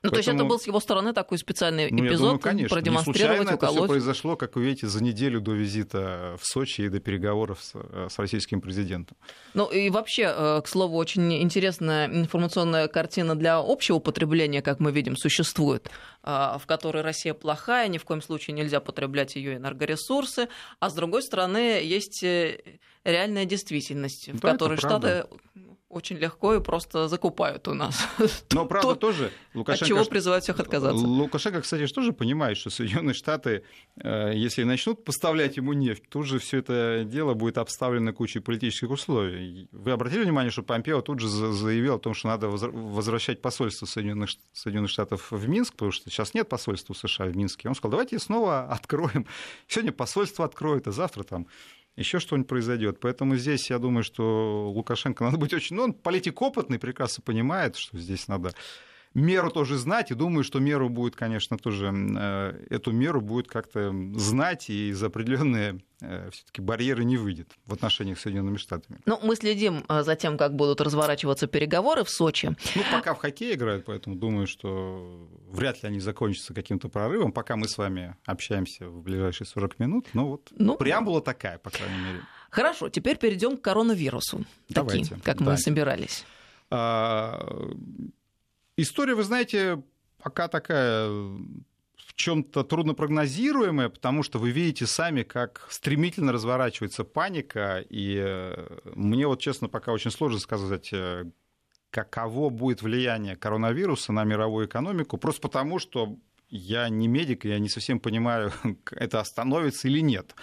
Ну, 0.04 0.11
Поэтому... 0.11 0.23
то 0.23 0.31
есть 0.31 0.40
это 0.40 0.45
был 0.45 0.59
с 0.59 0.66
его 0.66 0.81
стороны 0.81 1.14
такой 1.14 1.38
специальный 1.38 1.90
ну, 1.90 2.07
эпизод, 2.07 2.19
думаю, 2.19 2.38
конечно. 2.38 2.76
продемонстрировать, 2.76 3.49
не 3.49 3.54
уколоть. 3.54 3.76
это 3.76 3.85
все 3.85 3.88
произошло, 3.88 4.37
как 4.37 4.54
вы 4.57 4.64
видите, 4.64 4.87
за 4.87 5.02
неделю 5.02 5.40
до 5.40 5.52
визита 5.52 6.37
в 6.38 6.47
Сочи 6.47 6.83
и 6.83 6.88
до 6.90 7.00
переговоров 7.00 7.59
с, 7.62 7.73
э, 7.75 8.09
с 8.11 8.19
российским 8.19 8.61
президентом. 8.61 9.16
Ну 9.54 9.64
и 9.71 9.88
вообще, 9.88 10.25
э, 10.25 10.61
к 10.62 10.69
слову, 10.69 10.99
очень 10.99 11.33
интересная 11.43 12.07
информационная 12.07 12.87
картина 12.88 13.35
для 13.35 13.57
общего 13.57 13.99
потребления, 13.99 14.61
как 14.61 14.78
мы 14.78 14.93
видим, 14.93 15.16
существует, 15.16 15.88
э, 16.23 16.28
в 16.28 16.66
которой 16.66 17.02
Россия 17.02 17.33
плохая, 17.33 17.88
ни 17.88 17.97
в 17.97 18.04
коем 18.04 18.21
случае 18.21 18.57
нельзя 18.57 18.81
потреблять 18.81 19.37
ее 19.37 19.57
энергоресурсы, 19.57 20.49
а 20.81 20.90
с 20.90 20.93
другой 20.93 21.23
стороны 21.23 21.81
есть 21.83 22.23
реальная 23.05 23.45
действительность, 23.45 24.29
в 24.29 24.41
да, 24.41 24.53
которой 24.53 24.77
Штаты 24.77 25.27
очень 25.95 26.17
легко 26.17 26.55
и 26.55 26.61
просто 26.61 27.07
закупают 27.09 27.69
у 27.69 27.75
нас. 27.75 28.09
Но 28.53 28.67
правда 28.67 28.97
тоже 28.97 29.31
Лукашенко... 29.55 29.85
От 29.85 29.89
чего 29.89 30.05
призывают 30.05 30.43
всех 30.43 30.59
отказаться? 30.59 31.07
Лукашенко, 31.07 31.61
кстати, 31.61 31.87
тоже 31.87 32.13
понимает, 32.13 32.57
что 32.57 32.71
Соединенные 32.71 33.15
Штаты, 33.15 33.63
э, 34.03 34.33
если 34.35 34.65
начнут 34.65 35.05
поставлять 35.05 35.57
ему 35.57 35.73
нефть, 35.73 36.03
тут 36.09 36.27
же 36.27 36.41
все 36.41 36.59
это 36.59 37.05
дело 37.07 37.35
будет 37.35 37.59
обставлено 37.59 38.13
кучей 38.13 38.41
политических 38.41 38.91
условий. 38.91 39.69
Вы 39.71 39.93
обратили 39.93 40.25
внимание, 40.25 40.51
что 40.51 40.65
Помпео 40.65 41.01
тут 41.01 41.21
же 41.21 41.29
заявил 41.29 41.95
о 41.95 41.99
том, 42.01 42.13
что 42.13 42.27
надо 42.27 42.49
возвращать 42.49 43.41
посольство 43.41 43.87
Соединенных, 43.87 44.31
Соединенных 44.53 44.91
Штатов 44.91 45.31
в 45.31 45.49
Минск, 45.49 45.75
потому 45.75 45.93
что 45.93 46.11
сейчас 46.11 46.35
нет 46.35 46.49
посольства 46.49 46.95
США 46.95 47.27
в 47.27 47.37
Минске. 47.37 47.69
Он 47.69 47.77
сказал, 47.77 47.93
давайте 47.93 48.19
снова 48.19 48.65
откроем. 48.65 49.27
Сегодня 49.69 49.93
посольство 49.93 50.45
откроет, 50.45 50.89
а 50.89 50.93
завтра 50.93 51.23
там 51.23 51.47
еще 51.97 52.19
что-нибудь 52.19 52.49
произойдет. 52.49 52.99
Поэтому 53.01 53.37
здесь 53.37 53.71
я 53.71 53.79
думаю, 53.79 54.05
что 54.05 54.71
Лукашенко 54.71 55.25
надо 55.25 55.39
быть 55.39 55.53
очень... 55.53 55.77
Ну, 55.77 55.85
он 55.85 55.93
политик 55.93 56.43
опытный, 56.43 56.79
прекрасно 56.79 57.23
понимает, 57.23 57.77
что 57.77 57.99
здесь 57.99 58.29
надо 58.29 58.53
меру 59.14 59.50
тоже 59.50 59.76
знать, 59.76 60.11
и 60.11 60.14
думаю, 60.14 60.44
что 60.44 60.59
меру 60.59 60.88
будет, 60.88 61.16
конечно, 61.16 61.56
тоже, 61.56 61.92
э, 61.94 62.66
эту 62.71 62.92
меру 62.92 63.21
будет 63.21 63.49
как-то 63.49 63.94
знать, 64.14 64.68
и 64.71 64.90
из 64.90 65.02
определенные 65.02 65.80
э, 66.00 66.30
все-таки 66.33 66.61
барьеры 66.61 67.04
не 67.04 67.16
выйдет 67.16 67.52
в 67.66 67.73
отношениях 67.73 68.18
с 68.18 68.23
Соединенными 68.23 68.56
Штатами. 68.56 69.00
Ну, 69.06 69.18
мы 69.23 69.37
следим 69.37 69.85
э, 69.88 70.02
за 70.02 70.16
тем, 70.16 70.37
как 70.37 70.56
будут 70.56 70.80
разворачиваться 70.80 71.47
переговоры 71.47 72.04
в 72.04 72.11
Сочи. 72.11 72.56
Ну, 72.75 72.83
пока 72.92 73.14
в 73.14 73.18
хоккей 73.18 73.54
играют, 73.54 73.85
поэтому 73.85 74.16
думаю, 74.16 74.47
что 74.47 75.28
вряд 75.49 75.83
ли 75.83 75.88
они 75.88 76.00
закончатся 76.00 76.52
каким-то 76.52 76.88
прорывом. 76.88 77.33
Пока 77.33 77.56
мы 77.56 77.68
с 77.68 77.78
вами 77.78 78.16
общаемся 78.26 78.88
в 78.88 79.02
ближайшие 79.02 79.47
40 79.47 79.78
минут, 79.78 80.06
но 80.12 80.28
вот 80.28 80.52
ну, 80.56 80.76
преамбула 80.76 81.23
такая, 81.23 81.59
по 81.59 81.71
крайней 81.71 81.99
мере. 81.99 82.21
Хорошо, 82.50 82.88
теперь 82.88 83.16
перейдем 83.16 83.56
к 83.56 83.62
коронавирусу. 83.62 84.44
Давайте. 84.68 85.04
Такие, 85.04 85.23
как 85.23 85.38
Давайте. 85.38 85.44
мы 85.44 85.59
собирались. 85.59 86.25
А, 86.71 87.73
История, 88.76 89.14
вы 89.14 89.23
знаете, 89.23 89.83
пока 90.19 90.49
такая 90.49 91.09
в 91.09 92.14
чем-то 92.16 92.64
труднопрогнозируемая, 92.64 93.88
потому 93.88 94.23
что 94.23 94.38
вы 94.38 94.50
видите 94.50 94.87
сами, 94.87 95.23
как 95.23 95.66
стремительно 95.71 96.33
разворачивается 96.33 97.04
паника, 97.04 97.85
и 97.88 98.21
э, 98.25 98.78
мне 98.95 99.26
вот, 99.26 99.40
честно, 99.40 99.69
пока 99.69 99.93
очень 99.93 100.11
сложно 100.11 100.40
сказать, 100.40 100.93
э, 100.93 101.25
каково 101.90 102.50
будет 102.50 102.83
влияние 102.83 103.37
коронавируса 103.37 104.12
на 104.12 104.25
мировую 104.25 104.66
экономику, 104.66 105.19
просто 105.19 105.43
потому 105.43 105.78
что 105.78 106.19
я 106.49 106.88
не 106.88 107.07
медик, 107.07 107.45
я 107.45 107.61
не 107.61 107.69
совсем 107.69 108.00
понимаю, 108.00 108.52
это 108.90 109.21
остановится 109.21 109.87
или 109.87 110.00
нет. 110.00 110.35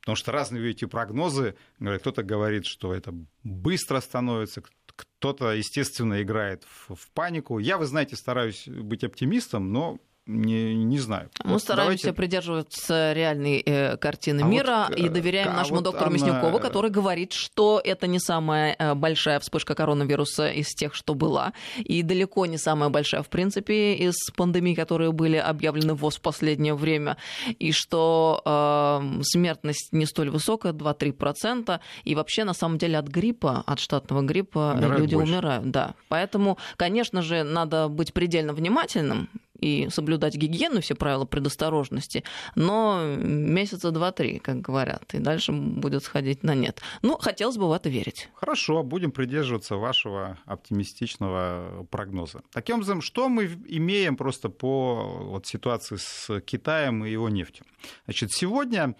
Потому 0.00 0.16
что 0.16 0.32
разные, 0.32 0.62
видите, 0.62 0.86
прогнозы. 0.86 1.54
Кто-то 1.78 2.22
говорит, 2.22 2.64
что 2.64 2.94
это 2.94 3.12
быстро 3.42 4.00
становится, 4.00 4.62
кто-то, 4.98 5.52
естественно, 5.52 6.20
играет 6.20 6.64
в, 6.64 6.96
в 6.96 7.10
панику. 7.12 7.60
Я, 7.60 7.78
вы 7.78 7.86
знаете, 7.86 8.16
стараюсь 8.16 8.66
быть 8.66 9.04
оптимистом, 9.04 9.72
но 9.72 9.98
не, 10.28 10.74
не 10.74 10.98
знаю. 10.98 11.30
Мы 11.42 11.52
вот 11.52 11.62
стараемся 11.62 12.04
давайте... 12.04 12.12
придерживаться 12.12 13.12
реальной 13.14 13.62
э, 13.64 13.96
картины 13.96 14.42
а 14.42 14.44
мира 14.44 14.86
вот, 14.90 14.98
и 14.98 15.06
э, 15.06 15.08
доверяем 15.08 15.48
а 15.48 15.54
нашему 15.54 15.76
вот 15.76 15.84
доктору 15.84 16.10
она... 16.10 16.14
Мяснюкову, 16.14 16.58
который 16.58 16.90
говорит, 16.90 17.32
что 17.32 17.80
это 17.82 18.06
не 18.06 18.20
самая 18.20 18.76
э, 18.78 18.94
большая 18.94 19.40
вспышка 19.40 19.74
коронавируса 19.74 20.50
из 20.50 20.68
тех, 20.74 20.94
что 20.94 21.14
была, 21.14 21.54
и 21.78 22.02
далеко 22.02 22.44
не 22.44 22.58
самая 22.58 22.90
большая, 22.90 23.22
в 23.22 23.30
принципе, 23.30 23.94
из 23.94 24.16
пандемий, 24.36 24.74
которые 24.74 25.12
были 25.12 25.36
объявлены 25.36 25.94
в 25.94 26.00
ВОЗ 26.00 26.16
в 26.16 26.20
последнее 26.20 26.74
время, 26.74 27.16
и 27.58 27.72
что 27.72 28.42
э, 28.44 29.22
смертность 29.22 29.88
не 29.92 30.04
столь 30.04 30.28
высокая, 30.28 30.74
2-3%, 30.74 31.80
и 32.04 32.14
вообще, 32.14 32.44
на 32.44 32.52
самом 32.52 32.76
деле, 32.76 32.98
от 32.98 33.08
гриппа, 33.08 33.64
от 33.66 33.80
штатного 33.80 34.20
гриппа 34.20 34.74
умирают 34.76 35.00
люди 35.00 35.14
больше. 35.14 35.32
умирают. 35.32 35.70
Да. 35.70 35.94
Поэтому, 36.08 36.58
конечно 36.76 37.22
же, 37.22 37.44
надо 37.44 37.88
быть 37.88 38.12
предельно 38.12 38.52
внимательным, 38.52 39.30
и 39.58 39.88
соблюдать 39.90 40.36
гигиену, 40.36 40.80
все 40.80 40.94
правила 40.94 41.24
предосторожности, 41.24 42.24
но 42.54 43.16
месяца 43.16 43.90
два-три, 43.90 44.38
как 44.38 44.60
говорят, 44.60 45.14
и 45.14 45.18
дальше 45.18 45.52
будет 45.52 46.04
сходить 46.04 46.42
на 46.42 46.54
нет. 46.54 46.80
Ну, 47.02 47.16
хотелось 47.18 47.56
бы 47.56 47.68
в 47.68 47.72
это 47.72 47.88
верить. 47.88 48.28
Хорошо, 48.34 48.82
будем 48.82 49.10
придерживаться 49.10 49.76
вашего 49.76 50.38
оптимистичного 50.46 51.86
прогноза. 51.90 52.42
Таким 52.52 52.76
образом, 52.76 53.00
что 53.02 53.28
мы 53.28 53.46
имеем 53.66 54.16
просто 54.16 54.48
по 54.48 55.02
вот, 55.22 55.46
ситуации 55.46 55.96
с 55.96 56.40
Китаем 56.40 57.04
и 57.04 57.10
его 57.10 57.28
нефтью? 57.28 57.66
Значит, 58.04 58.32
сегодня 58.32 58.94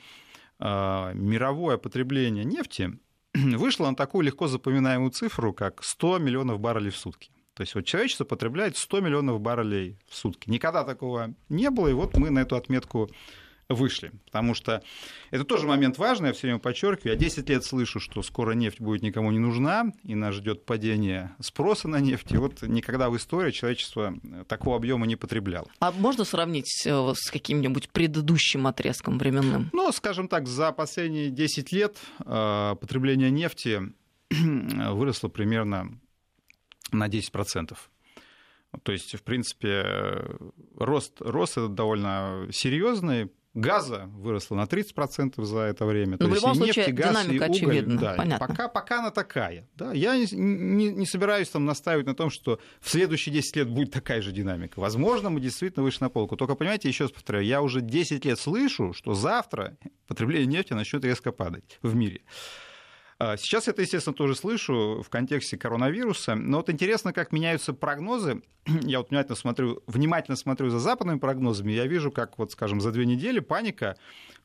э, 0.58 1.10
мировое 1.14 1.76
потребление 1.76 2.44
нефти 2.44 2.98
вышло 3.34 3.88
на 3.88 3.96
такую 3.96 4.24
легко 4.24 4.48
запоминаемую 4.48 5.10
цифру, 5.10 5.52
как 5.52 5.82
100 5.82 6.18
миллионов 6.18 6.60
баррелей 6.60 6.90
в 6.90 6.96
сутки. 6.96 7.30
То 7.58 7.62
есть 7.62 7.74
вот 7.74 7.84
человечество 7.86 8.24
потребляет 8.24 8.76
100 8.76 9.00
миллионов 9.00 9.40
баррелей 9.40 9.96
в 10.08 10.14
сутки. 10.14 10.48
Никогда 10.48 10.84
такого 10.84 11.34
не 11.48 11.70
было, 11.70 11.88
и 11.88 11.92
вот 11.92 12.16
мы 12.16 12.30
на 12.30 12.38
эту 12.38 12.54
отметку 12.54 13.10
вышли. 13.68 14.12
Потому 14.26 14.54
что 14.54 14.80
это 15.32 15.42
тоже 15.42 15.66
момент 15.66 15.98
важный, 15.98 16.28
я 16.28 16.34
все 16.34 16.42
время 16.42 16.60
подчеркиваю. 16.60 17.14
Я 17.14 17.18
10 17.18 17.48
лет 17.48 17.64
слышу, 17.64 17.98
что 17.98 18.22
скоро 18.22 18.52
нефть 18.52 18.80
будет 18.80 19.02
никому 19.02 19.32
не 19.32 19.40
нужна, 19.40 19.92
и 20.04 20.14
нас 20.14 20.36
ждет 20.36 20.66
падение 20.66 21.34
спроса 21.40 21.88
на 21.88 21.98
нефть. 21.98 22.30
И 22.30 22.36
вот 22.36 22.62
никогда 22.62 23.10
в 23.10 23.16
истории 23.16 23.50
человечество 23.50 24.14
такого 24.46 24.76
объема 24.76 25.08
не 25.08 25.16
потребляло. 25.16 25.66
А 25.80 25.90
можно 25.90 26.24
сравнить 26.24 26.86
э, 26.86 27.12
с 27.16 27.28
каким-нибудь 27.28 27.88
предыдущим 27.88 28.68
отрезком 28.68 29.18
временным? 29.18 29.70
Ну, 29.72 29.90
скажем 29.90 30.28
так, 30.28 30.46
за 30.46 30.70
последние 30.70 31.30
10 31.30 31.72
лет 31.72 31.96
э, 32.24 32.76
потребление 32.80 33.32
нефти 33.32 33.80
выросло 34.30 35.26
примерно 35.26 35.98
на 36.92 37.08
10%. 37.08 37.76
То 38.82 38.92
есть, 38.92 39.14
в 39.14 39.22
принципе, 39.22 40.24
рост, 40.76 41.20
рост 41.20 41.52
это 41.52 41.68
довольно 41.68 42.48
серьезный. 42.52 43.30
Газа 43.54 44.08
выросло 44.12 44.54
на 44.54 44.64
30% 44.64 45.42
за 45.42 45.60
это 45.60 45.84
время. 45.84 46.12
Но 46.12 46.18
То 46.18 46.26
в 46.28 46.34
любом 46.34 46.50
есть 46.52 46.64
случае, 46.64 46.86
нефть, 46.86 46.96
газ, 46.96 47.10
динамика 47.10 47.32
и 47.32 47.48
уголь, 47.48 47.56
очевидна. 47.56 47.98
Да, 47.98 48.14
Понятно. 48.14 48.46
Пока, 48.46 48.68
пока 48.68 48.98
она 48.98 49.10
такая. 49.10 49.66
Да. 49.74 49.92
Я 49.92 50.16
не, 50.16 50.26
не, 50.32 50.90
не 50.90 51.06
собираюсь 51.06 51.48
там 51.48 51.64
настаивать 51.64 52.06
на 52.06 52.14
том, 52.14 52.30
что 52.30 52.60
в 52.80 52.88
следующие 52.90 53.32
10 53.32 53.56
лет 53.56 53.68
будет 53.68 53.90
такая 53.90 54.22
же 54.22 54.32
динамика. 54.32 54.78
Возможно, 54.78 55.30
мы 55.30 55.40
действительно 55.40 55.82
вышли 55.82 56.04
на 56.04 56.10
полку. 56.10 56.36
Только, 56.36 56.54
понимаете, 56.54 56.88
еще 56.88 57.04
раз 57.04 57.10
повторяю, 57.10 57.46
я 57.46 57.62
уже 57.62 57.80
10 57.80 58.24
лет 58.26 58.38
слышу, 58.38 58.92
что 58.92 59.14
завтра 59.14 59.76
потребление 60.06 60.46
нефти 60.46 60.74
начнет 60.74 61.04
резко 61.04 61.32
падать 61.32 61.78
в 61.82 61.96
мире. 61.96 62.20
А, 63.18 63.36
сейчас 63.36 63.66
это, 63.66 63.82
естественно, 63.82 64.14
тоже 64.14 64.36
слышу 64.36 65.02
в 65.02 65.08
контексте 65.08 65.58
коронавируса. 65.58 66.34
Но 66.36 66.58
вот 66.58 66.70
интересно, 66.70 67.12
как 67.12 67.32
меняются 67.32 67.74
прогнозы. 67.74 68.42
Я 68.66 68.98
вот 68.98 69.10
внимательно 69.10 69.36
смотрю, 69.36 69.82
внимательно 69.86 70.36
смотрю 70.36 70.70
за 70.70 70.78
западными 70.78 71.18
прогнозами. 71.18 71.72
Я 71.72 71.86
вижу, 71.86 72.12
как, 72.12 72.38
вот, 72.38 72.52
скажем, 72.52 72.80
за 72.80 72.92
две 72.92 73.06
недели 73.06 73.40
паника 73.40 73.96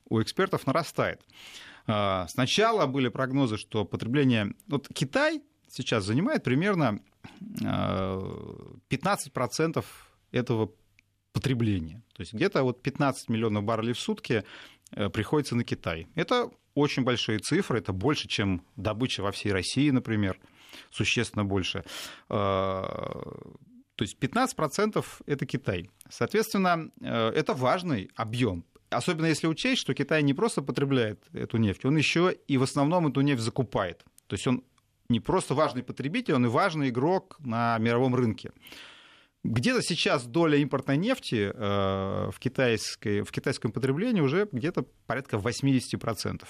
у 0.10 0.22
экспертов 0.22 0.66
нарастает. 0.66 1.22
А, 1.86 2.28
сначала 2.28 2.88
были 2.88 3.10
прогнозы, 3.10 3.58
что 3.58 3.86
потребление... 3.86 4.56
Вот 4.68 4.88
Китай 4.92 5.42
сейчас 5.70 6.06
занимает 6.06 6.44
примерно 6.44 7.00
15% 7.52 8.82
а, 8.90 9.84
этого 10.32 10.72
потребления. 11.32 12.04
То 12.14 12.22
есть 12.22 12.34
где-то 12.34 12.64
вот 12.64 12.82
15 12.82 13.30
миллионов 13.30 13.64
баррелей 13.64 13.94
в 13.94 14.00
сутки 14.00 14.44
э, 14.92 15.10
приходится 15.10 15.56
на 15.56 15.64
Китай. 15.64 16.08
Это 16.16 16.52
очень 16.76 17.04
большие 17.04 17.40
цифры, 17.40 17.80
это 17.80 17.94
больше, 17.94 18.28
чем 18.28 18.66
добыча 18.76 19.22
во 19.22 19.32
всей 19.32 19.52
России, 19.52 19.90
например, 19.90 20.40
существенно 20.90 21.46
больше. 21.46 21.84
А, 22.30 22.84
то 23.96 24.04
есть 24.04 24.18
15% 24.20 25.06
это 25.26 25.46
Китай. 25.46 25.90
Соответственно, 26.10 26.90
э, 27.00 27.30
это 27.30 27.54
важный 27.54 28.10
объем. 28.16 28.66
Особенно 28.90 29.28
если 29.28 29.48
учесть, 29.48 29.82
что 29.82 29.94
Китай 29.94 30.24
не 30.24 30.34
просто 30.34 30.62
потребляет 30.62 31.24
эту 31.34 31.58
нефть, 31.58 31.86
он 31.86 31.98
еще 31.98 32.36
и 32.48 32.58
в 32.58 32.64
основном 32.64 33.08
эту 33.08 33.22
нефть 33.22 33.42
закупает. 33.42 34.04
То 34.28 34.36
есть 34.36 34.48
он 34.48 34.64
не 35.10 35.20
просто 35.20 35.54
важный 35.54 35.84
потребитель, 35.84 36.34
он 36.34 36.46
и 36.46 36.50
важный 36.50 36.90
игрок 36.90 37.38
на 37.40 37.78
мировом 37.78 38.16
рынке. 38.16 38.52
Где-то 39.44 39.82
сейчас 39.82 40.26
доля 40.26 40.58
импортной 40.58 40.98
нефти 40.98 41.52
э, 41.54 42.32
в, 42.32 42.40
китайской, 42.40 43.22
в 43.22 43.32
китайском 43.32 43.74
потреблении 43.74 44.22
уже 44.22 44.48
где-то 44.52 44.86
порядка 45.06 45.36
80%. 45.36 46.44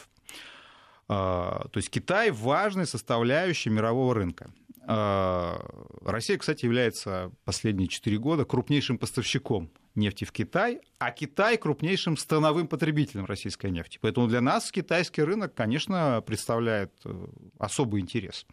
Э, 1.10 1.66
то 1.72 1.76
есть 1.76 1.90
Китай 1.90 2.32
важный 2.32 2.86
составляющий 2.86 3.70
мирового 3.70 4.14
рынка. 4.14 4.52
Россия, 4.86 6.38
кстати, 6.38 6.66
является 6.66 7.32
последние 7.46 7.88
4 7.88 8.18
года 8.18 8.44
крупнейшим 8.44 8.98
поставщиком 8.98 9.72
нефти 9.96 10.26
в 10.26 10.32
Китай, 10.32 10.82
а 11.00 11.12
Китай 11.12 11.58
крупнейшим 11.58 12.18
страновым 12.18 12.68
потребителем 12.68 13.26
российской 13.26 13.72
нефти. 13.72 14.00
Поэтому 14.02 14.28
для 14.28 14.42
нас 14.42 14.72
китайский 14.72 15.24
рынок, 15.24 15.54
конечно, 15.54 16.22
представляет 16.26 16.92
э, 17.06 17.28
особый 17.60 18.02
интерес. 18.02 18.46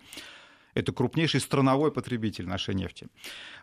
Это 0.74 0.92
крупнейший 0.92 1.40
страновой 1.40 1.90
потребитель 1.90 2.46
нашей 2.46 2.74
нефти. 2.74 3.08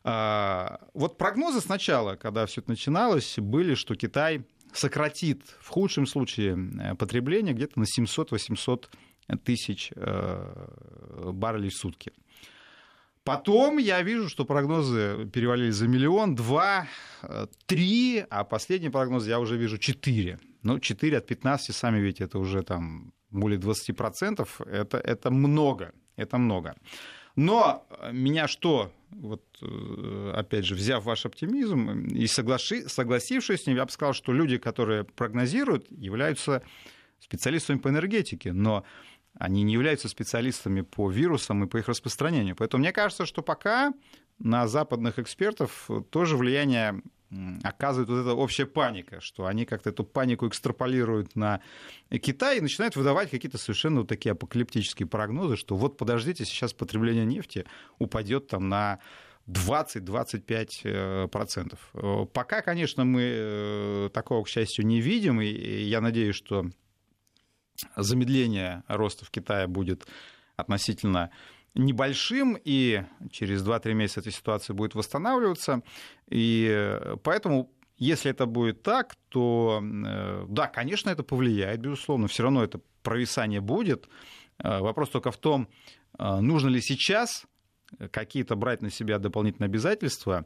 А, 0.03 0.81
вот 0.93 1.17
прогнозы 1.17 1.61
сначала, 1.61 2.15
когда 2.15 2.45
все 2.45 2.61
это 2.61 2.71
начиналось, 2.71 3.35
были, 3.37 3.75
что 3.75 3.95
Китай 3.95 4.45
сократит 4.73 5.41
в 5.59 5.69
худшем 5.69 6.05
случае 6.05 6.57
э, 6.79 6.95
потребление 6.95 7.53
где-то 7.53 7.79
на 7.79 7.85
700-800 7.85 8.85
тысяч 9.43 9.91
э, 9.95 11.31
баррелей 11.33 11.69
в 11.69 11.75
сутки. 11.75 12.11
Потом 13.23 13.77
я 13.77 14.01
вижу, 14.03 14.29
что 14.29 14.45
прогнозы 14.45 15.29
перевалили 15.33 15.71
за 15.71 15.87
миллион, 15.87 16.35
два, 16.35 16.87
э, 17.23 17.47
три, 17.65 18.25
а 18.29 18.43
последний 18.45 18.89
прогноз 18.89 19.27
я 19.27 19.39
уже 19.39 19.57
вижу 19.57 19.77
четыре. 19.77 20.39
Ну, 20.63 20.79
четыре 20.79 21.17
от 21.17 21.27
15, 21.27 21.75
сами 21.75 21.99
видите, 21.99 22.23
это 22.23 22.39
уже 22.39 22.63
там 22.63 23.11
более 23.29 23.59
20%, 23.59 24.47
это, 24.65 24.97
это 24.97 25.29
много, 25.29 25.91
это 26.15 26.37
много. 26.37 26.75
Но 27.37 27.87
меня 28.11 28.47
что, 28.47 28.91
вот 29.11 29.43
э, 29.61 30.33
опять 30.35 30.65
же, 30.65 30.73
взяв 30.73 31.03
ваш 31.03 31.23
оптимизм 31.27 32.07
и 32.07 32.25
соглаши, 32.25 32.89
согласившись 32.89 33.63
с 33.63 33.67
ним, 33.67 33.77
я 33.77 33.85
бы 33.85 33.91
сказал, 33.91 34.13
что 34.13 34.33
люди, 34.33 34.57
которые 34.57 35.03
прогнозируют, 35.03 35.85
являются 35.91 36.63
специалистами 37.19 37.77
по 37.77 37.89
энергетике, 37.89 38.53
но 38.53 38.83
они 39.35 39.61
не 39.61 39.73
являются 39.73 40.09
специалистами 40.09 40.81
по 40.81 41.11
вирусам 41.11 41.63
и 41.63 41.67
по 41.67 41.77
их 41.77 41.87
распространению. 41.87 42.55
Поэтому 42.55 42.81
мне 42.81 42.91
кажется, 42.91 43.27
что 43.27 43.43
пока 43.43 43.93
на 44.39 44.67
западных 44.67 45.19
экспертов 45.19 45.91
тоже 46.09 46.37
влияние 46.37 47.03
оказывает 47.63 48.09
вот 48.09 48.19
эта 48.19 48.33
общая 48.33 48.65
паника, 48.65 49.19
что 49.19 49.45
они 49.45 49.65
как-то 49.65 49.89
эту 49.89 50.03
панику 50.03 50.47
экстраполируют 50.47 51.35
на 51.35 51.61
Китай 52.09 52.57
и 52.57 52.61
начинают 52.61 52.95
выдавать 52.95 53.29
какие-то 53.29 53.57
совершенно 53.57 53.99
вот 53.99 54.07
такие 54.07 54.31
апокалиптические 54.31 55.07
прогнозы, 55.07 55.57
что 55.57 55.75
вот 55.75 55.97
подождите, 55.97 56.45
сейчас 56.45 56.73
потребление 56.73 57.25
нефти 57.25 57.65
упадет 57.99 58.47
там 58.47 58.69
на 58.69 58.99
20-25%. 59.47 61.77
Э, 61.93 62.25
Пока, 62.33 62.61
конечно, 62.61 63.05
мы 63.05 63.21
э, 63.23 64.09
такого, 64.13 64.43
к 64.43 64.49
счастью, 64.49 64.85
не 64.85 65.01
видим, 65.01 65.41
и 65.41 65.47
я 65.47 66.01
надеюсь, 66.01 66.35
что 66.35 66.65
замедление 67.95 68.83
роста 68.87 69.25
в 69.25 69.31
Китае 69.31 69.67
будет 69.67 70.05
относительно 70.55 71.31
небольшим, 71.75 72.57
и 72.63 73.03
через 73.31 73.63
2-3 73.65 73.93
месяца 73.93 74.21
эта 74.21 74.31
ситуация 74.31 74.73
будет 74.73 74.95
восстанавливаться. 74.95 75.81
И 76.29 76.99
поэтому 77.23 77.71
если 77.97 78.29
это 78.29 78.45
будет 78.45 78.83
так, 78.83 79.15
то 79.29 79.81
э, 79.81 80.45
да, 80.49 80.67
конечно, 80.67 81.09
это 81.09 81.23
повлияет, 81.23 81.79
безусловно, 81.79 82.27
все 82.27 82.43
равно 82.43 82.63
это 82.63 82.79
провисание 83.01 83.59
будет. 83.59 84.07
Э, 84.59 84.79
вопрос 84.79 85.09
только 85.09 85.31
в 85.31 85.37
том, 85.37 85.67
э, 86.17 86.39
нужно 86.39 86.69
ли 86.69 86.79
сейчас 86.79 87.45
какие-то 88.11 88.55
брать 88.55 88.81
на 88.81 88.91
себя 88.91 89.17
дополнительные 89.17 89.67
обязательства 89.67 90.45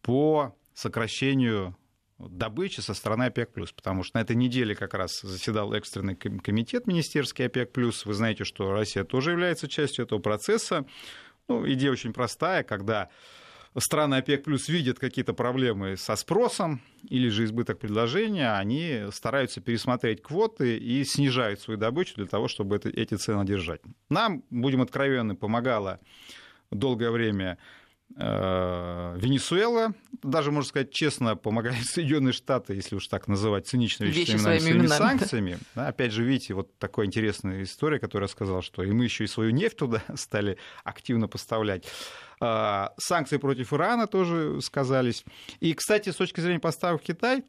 по 0.00 0.56
сокращению 0.72 1.76
добычи 2.28 2.80
со 2.80 2.94
стороны 2.94 3.24
ОПЕК+, 3.24 3.50
потому 3.74 4.02
что 4.02 4.18
на 4.18 4.22
этой 4.22 4.36
неделе 4.36 4.74
как 4.74 4.94
раз 4.94 5.20
заседал 5.22 5.72
экстренный 5.72 6.16
комитет 6.16 6.86
министерский 6.86 7.46
ОПЕК+. 7.46 7.70
Вы 7.76 8.14
знаете, 8.14 8.44
что 8.44 8.72
Россия 8.72 9.04
тоже 9.04 9.32
является 9.32 9.68
частью 9.68 10.04
этого 10.04 10.18
процесса. 10.18 10.86
Ну, 11.48 11.68
идея 11.70 11.92
очень 11.92 12.12
простая, 12.12 12.62
когда 12.62 13.08
страны 13.78 14.16
ОПЕК 14.16 14.44
плюс 14.44 14.68
видят 14.68 14.98
какие-то 14.98 15.32
проблемы 15.32 15.96
со 15.96 16.16
спросом 16.16 16.82
или 17.08 17.28
же 17.28 17.44
избыток 17.44 17.78
предложения, 17.78 18.52
они 18.52 19.06
стараются 19.12 19.60
пересмотреть 19.60 20.22
квоты 20.22 20.76
и 20.76 21.04
снижают 21.04 21.60
свою 21.60 21.78
добычу 21.78 22.14
для 22.16 22.26
того, 22.26 22.48
чтобы 22.48 22.76
это, 22.76 22.88
эти 22.88 23.14
цены 23.14 23.44
держать. 23.44 23.80
Нам, 24.08 24.44
будем 24.50 24.82
откровенны, 24.82 25.34
помогала 25.34 26.00
долгое 26.70 27.10
время 27.10 27.58
Венесуэла, 28.16 29.94
даже, 30.22 30.52
можно 30.52 30.68
сказать, 30.68 30.90
честно, 30.90 31.36
помогает 31.36 31.84
Соединенные 31.84 32.32
Штаты, 32.32 32.74
если 32.74 32.96
уж 32.96 33.06
так 33.08 33.28
называть 33.28 33.66
циничными 33.66 34.10
вещами, 34.10 34.38
своими 34.38 34.86
санкциями. 34.86 35.58
Да, 35.74 35.88
опять 35.88 36.12
же, 36.12 36.22
видите, 36.22 36.54
вот 36.54 36.76
такая 36.78 37.06
интересная 37.06 37.62
история, 37.62 37.98
которую 37.98 38.26
я 38.26 38.32
сказал, 38.32 38.62
что 38.62 38.82
и 38.82 38.90
мы 38.90 39.04
еще 39.04 39.24
и 39.24 39.26
свою 39.26 39.50
нефть 39.50 39.78
туда 39.78 40.02
стали 40.14 40.58
активно 40.84 41.28
поставлять. 41.28 41.84
А, 42.40 42.92
санкции 42.98 43.38
против 43.38 43.72
Ирана 43.72 44.06
тоже 44.06 44.60
сказались. 44.60 45.24
И, 45.60 45.72
кстати, 45.74 46.10
с 46.10 46.16
точки 46.16 46.40
зрения 46.40 46.60
поставок 46.60 47.02
в 47.02 47.04
Китай, 47.04 47.44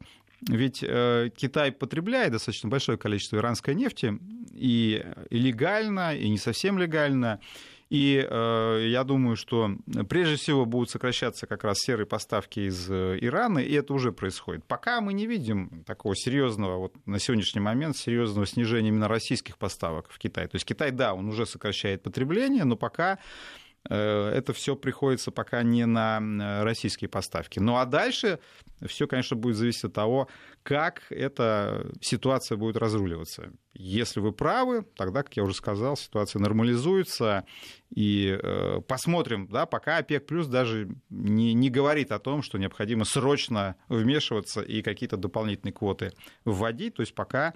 ведь 0.48 0.82
э, 0.82 1.30
Китай 1.34 1.72
потребляет 1.72 2.32
достаточно 2.32 2.68
большое 2.68 2.98
количество 2.98 3.36
иранской 3.36 3.74
нефти, 3.74 4.18
и 4.52 5.04
легально, 5.30 6.14
и 6.16 6.28
не 6.28 6.38
совсем 6.38 6.78
легально. 6.78 7.40
И 7.90 8.26
э, 8.28 8.86
я 8.88 9.04
думаю, 9.04 9.36
что 9.36 9.70
прежде 10.08 10.36
всего 10.36 10.64
будут 10.64 10.90
сокращаться 10.90 11.46
как 11.46 11.64
раз 11.64 11.78
серые 11.78 12.06
поставки 12.06 12.60
из 12.60 12.90
э, 12.90 13.18
Ирана, 13.20 13.58
и 13.58 13.72
это 13.74 13.92
уже 13.92 14.10
происходит. 14.10 14.64
Пока 14.64 15.00
мы 15.00 15.12
не 15.12 15.26
видим 15.26 15.84
такого 15.86 16.16
серьезного, 16.16 16.78
вот 16.78 16.94
на 17.06 17.18
сегодняшний 17.18 17.60
момент, 17.60 17.96
серьезного 17.96 18.46
снижения 18.46 18.88
именно 18.88 19.08
российских 19.08 19.58
поставок 19.58 20.10
в 20.10 20.18
Китай. 20.18 20.46
То 20.46 20.56
есть 20.56 20.64
Китай, 20.64 20.90
да, 20.90 21.14
он 21.14 21.28
уже 21.28 21.46
сокращает 21.46 22.02
потребление, 22.02 22.64
но 22.64 22.76
пока 22.76 23.18
это 23.92 24.52
все 24.54 24.76
приходится 24.76 25.30
пока 25.30 25.62
не 25.62 25.84
на 25.84 26.18
э, 26.18 26.62
российские 26.62 27.08
поставки. 27.08 27.58
Ну 27.58 27.76
а 27.76 27.84
дальше 27.84 28.38
все, 28.86 29.06
конечно, 29.06 29.36
будет 29.36 29.56
зависеть 29.56 29.84
от 29.84 29.92
того, 29.92 30.28
как 30.62 31.02
эта 31.10 31.90
ситуация 32.00 32.56
будет 32.56 32.78
разруливаться. 32.78 33.52
Если 33.74 34.20
вы 34.20 34.32
правы, 34.32 34.86
тогда, 34.96 35.22
как 35.22 35.36
я 35.36 35.42
уже 35.42 35.54
сказал, 35.54 35.96
ситуация 35.96 36.40
нормализуется. 36.40 37.44
И 37.94 38.38
э, 38.42 38.80
посмотрим, 38.88 39.48
да, 39.48 39.66
пока 39.66 39.98
ОПЕК 39.98 40.26
плюс 40.26 40.46
даже 40.46 40.88
не, 41.10 41.52
не 41.52 41.68
говорит 41.68 42.10
о 42.10 42.18
том, 42.18 42.42
что 42.42 42.56
необходимо 42.56 43.04
срочно 43.04 43.76
вмешиваться 43.88 44.62
и 44.62 44.80
какие-то 44.80 45.18
дополнительные 45.18 45.74
квоты 45.74 46.12
вводить. 46.46 46.94
То 46.94 47.02
есть 47.02 47.14
пока 47.14 47.52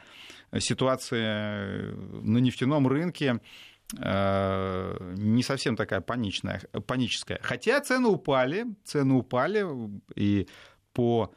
ситуация 0.58 1.92
на 1.94 2.38
нефтяном 2.38 2.86
рынке 2.86 3.40
Э, 3.40 3.77
не 3.94 5.42
совсем 5.42 5.74
такая 5.74 6.00
паничная, 6.00 6.60
паническая. 6.86 7.40
Хотя 7.42 7.80
цены 7.80 8.08
упали, 8.08 8.66
цены 8.84 9.14
упали, 9.14 9.66
и 10.14 10.46
по 10.92 11.32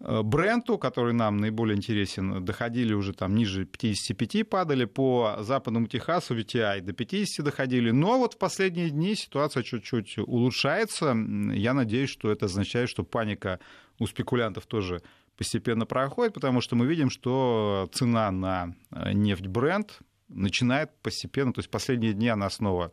э, 0.00 0.22
бренду, 0.22 0.76
который 0.76 1.14
нам 1.14 1.38
наиболее 1.38 1.76
интересен, 1.76 2.44
доходили 2.44 2.92
уже 2.92 3.14
там 3.14 3.34
ниже 3.34 3.64
55 3.64 4.48
падали, 4.48 4.84
по 4.84 5.36
западному 5.40 5.86
Техасу 5.86 6.36
VTI 6.36 6.82
до 6.82 6.92
50 6.92 7.44
доходили, 7.44 7.90
но 7.90 8.18
вот 8.18 8.34
в 8.34 8.38
последние 8.38 8.90
дни 8.90 9.14
ситуация 9.14 9.62
чуть-чуть 9.62 10.18
улучшается. 10.18 11.16
Я 11.54 11.72
надеюсь, 11.72 12.10
что 12.10 12.30
это 12.30 12.46
означает, 12.46 12.90
что 12.90 13.02
паника 13.02 13.60
у 13.98 14.06
спекулянтов 14.06 14.66
тоже 14.66 15.00
постепенно 15.36 15.86
проходит, 15.86 16.34
потому 16.34 16.60
что 16.60 16.76
мы 16.76 16.86
видим, 16.86 17.08
что 17.08 17.88
цена 17.92 18.30
на 18.30 18.74
э, 18.90 19.12
нефть 19.12 19.46
бренд 19.46 20.00
начинает 20.34 20.90
постепенно, 21.02 21.52
то 21.52 21.60
есть 21.60 21.70
последние 21.70 22.12
дни 22.12 22.28
она 22.28 22.50
снова 22.50 22.90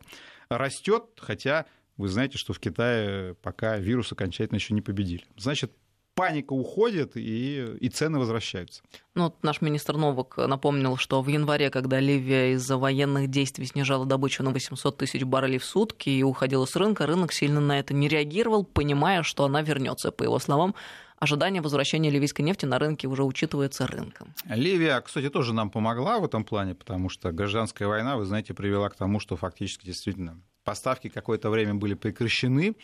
растет, 0.48 1.04
хотя 1.18 1.66
вы 1.96 2.08
знаете, 2.08 2.38
что 2.38 2.52
в 2.52 2.60
Китае 2.60 3.34
пока 3.34 3.76
вирус 3.76 4.12
окончательно 4.12 4.56
еще 4.56 4.74
не 4.74 4.80
победили. 4.80 5.24
Значит, 5.36 5.72
паника 6.14 6.52
уходит 6.52 7.16
и, 7.16 7.76
и 7.80 7.88
цены 7.88 8.18
возвращаются. 8.18 8.82
Ну, 9.14 9.24
вот 9.24 9.42
наш 9.42 9.60
министр 9.60 9.96
Новак 9.96 10.36
напомнил, 10.36 10.96
что 10.96 11.22
в 11.22 11.28
январе, 11.28 11.70
когда 11.70 12.00
Ливия 12.00 12.52
из-за 12.52 12.76
военных 12.76 13.28
действий 13.28 13.66
снижала 13.66 14.06
добычу 14.06 14.42
на 14.42 14.50
800 14.50 14.96
тысяч 14.96 15.24
баррелей 15.24 15.58
в 15.58 15.64
сутки 15.64 16.10
и 16.10 16.22
уходила 16.22 16.64
с 16.64 16.76
рынка, 16.76 17.06
рынок 17.06 17.32
сильно 17.32 17.60
на 17.60 17.78
это 17.78 17.94
не 17.94 18.08
реагировал, 18.08 18.64
понимая, 18.64 19.22
что 19.22 19.44
она 19.44 19.62
вернется. 19.62 20.12
По 20.12 20.22
его 20.24 20.38
словам, 20.38 20.74
ожидание 21.22 21.62
возвращения 21.62 22.10
ливийской 22.10 22.42
нефти 22.42 22.66
на 22.66 22.80
рынке 22.80 23.06
уже 23.06 23.22
учитывается 23.22 23.86
рынком. 23.86 24.34
Ливия, 24.48 25.00
кстати, 25.00 25.30
тоже 25.30 25.54
нам 25.54 25.70
помогла 25.70 26.18
в 26.18 26.24
этом 26.24 26.44
плане, 26.44 26.74
потому 26.74 27.08
что 27.08 27.30
гражданская 27.30 27.86
война, 27.86 28.16
вы 28.16 28.24
знаете, 28.24 28.54
привела 28.54 28.88
к 28.88 28.96
тому, 28.96 29.20
что 29.20 29.36
фактически 29.36 29.86
действительно 29.86 30.42
поставки 30.64 31.08
какое-то 31.08 31.48
время 31.50 31.74
были 31.74 31.94
прекращены. 31.94 32.74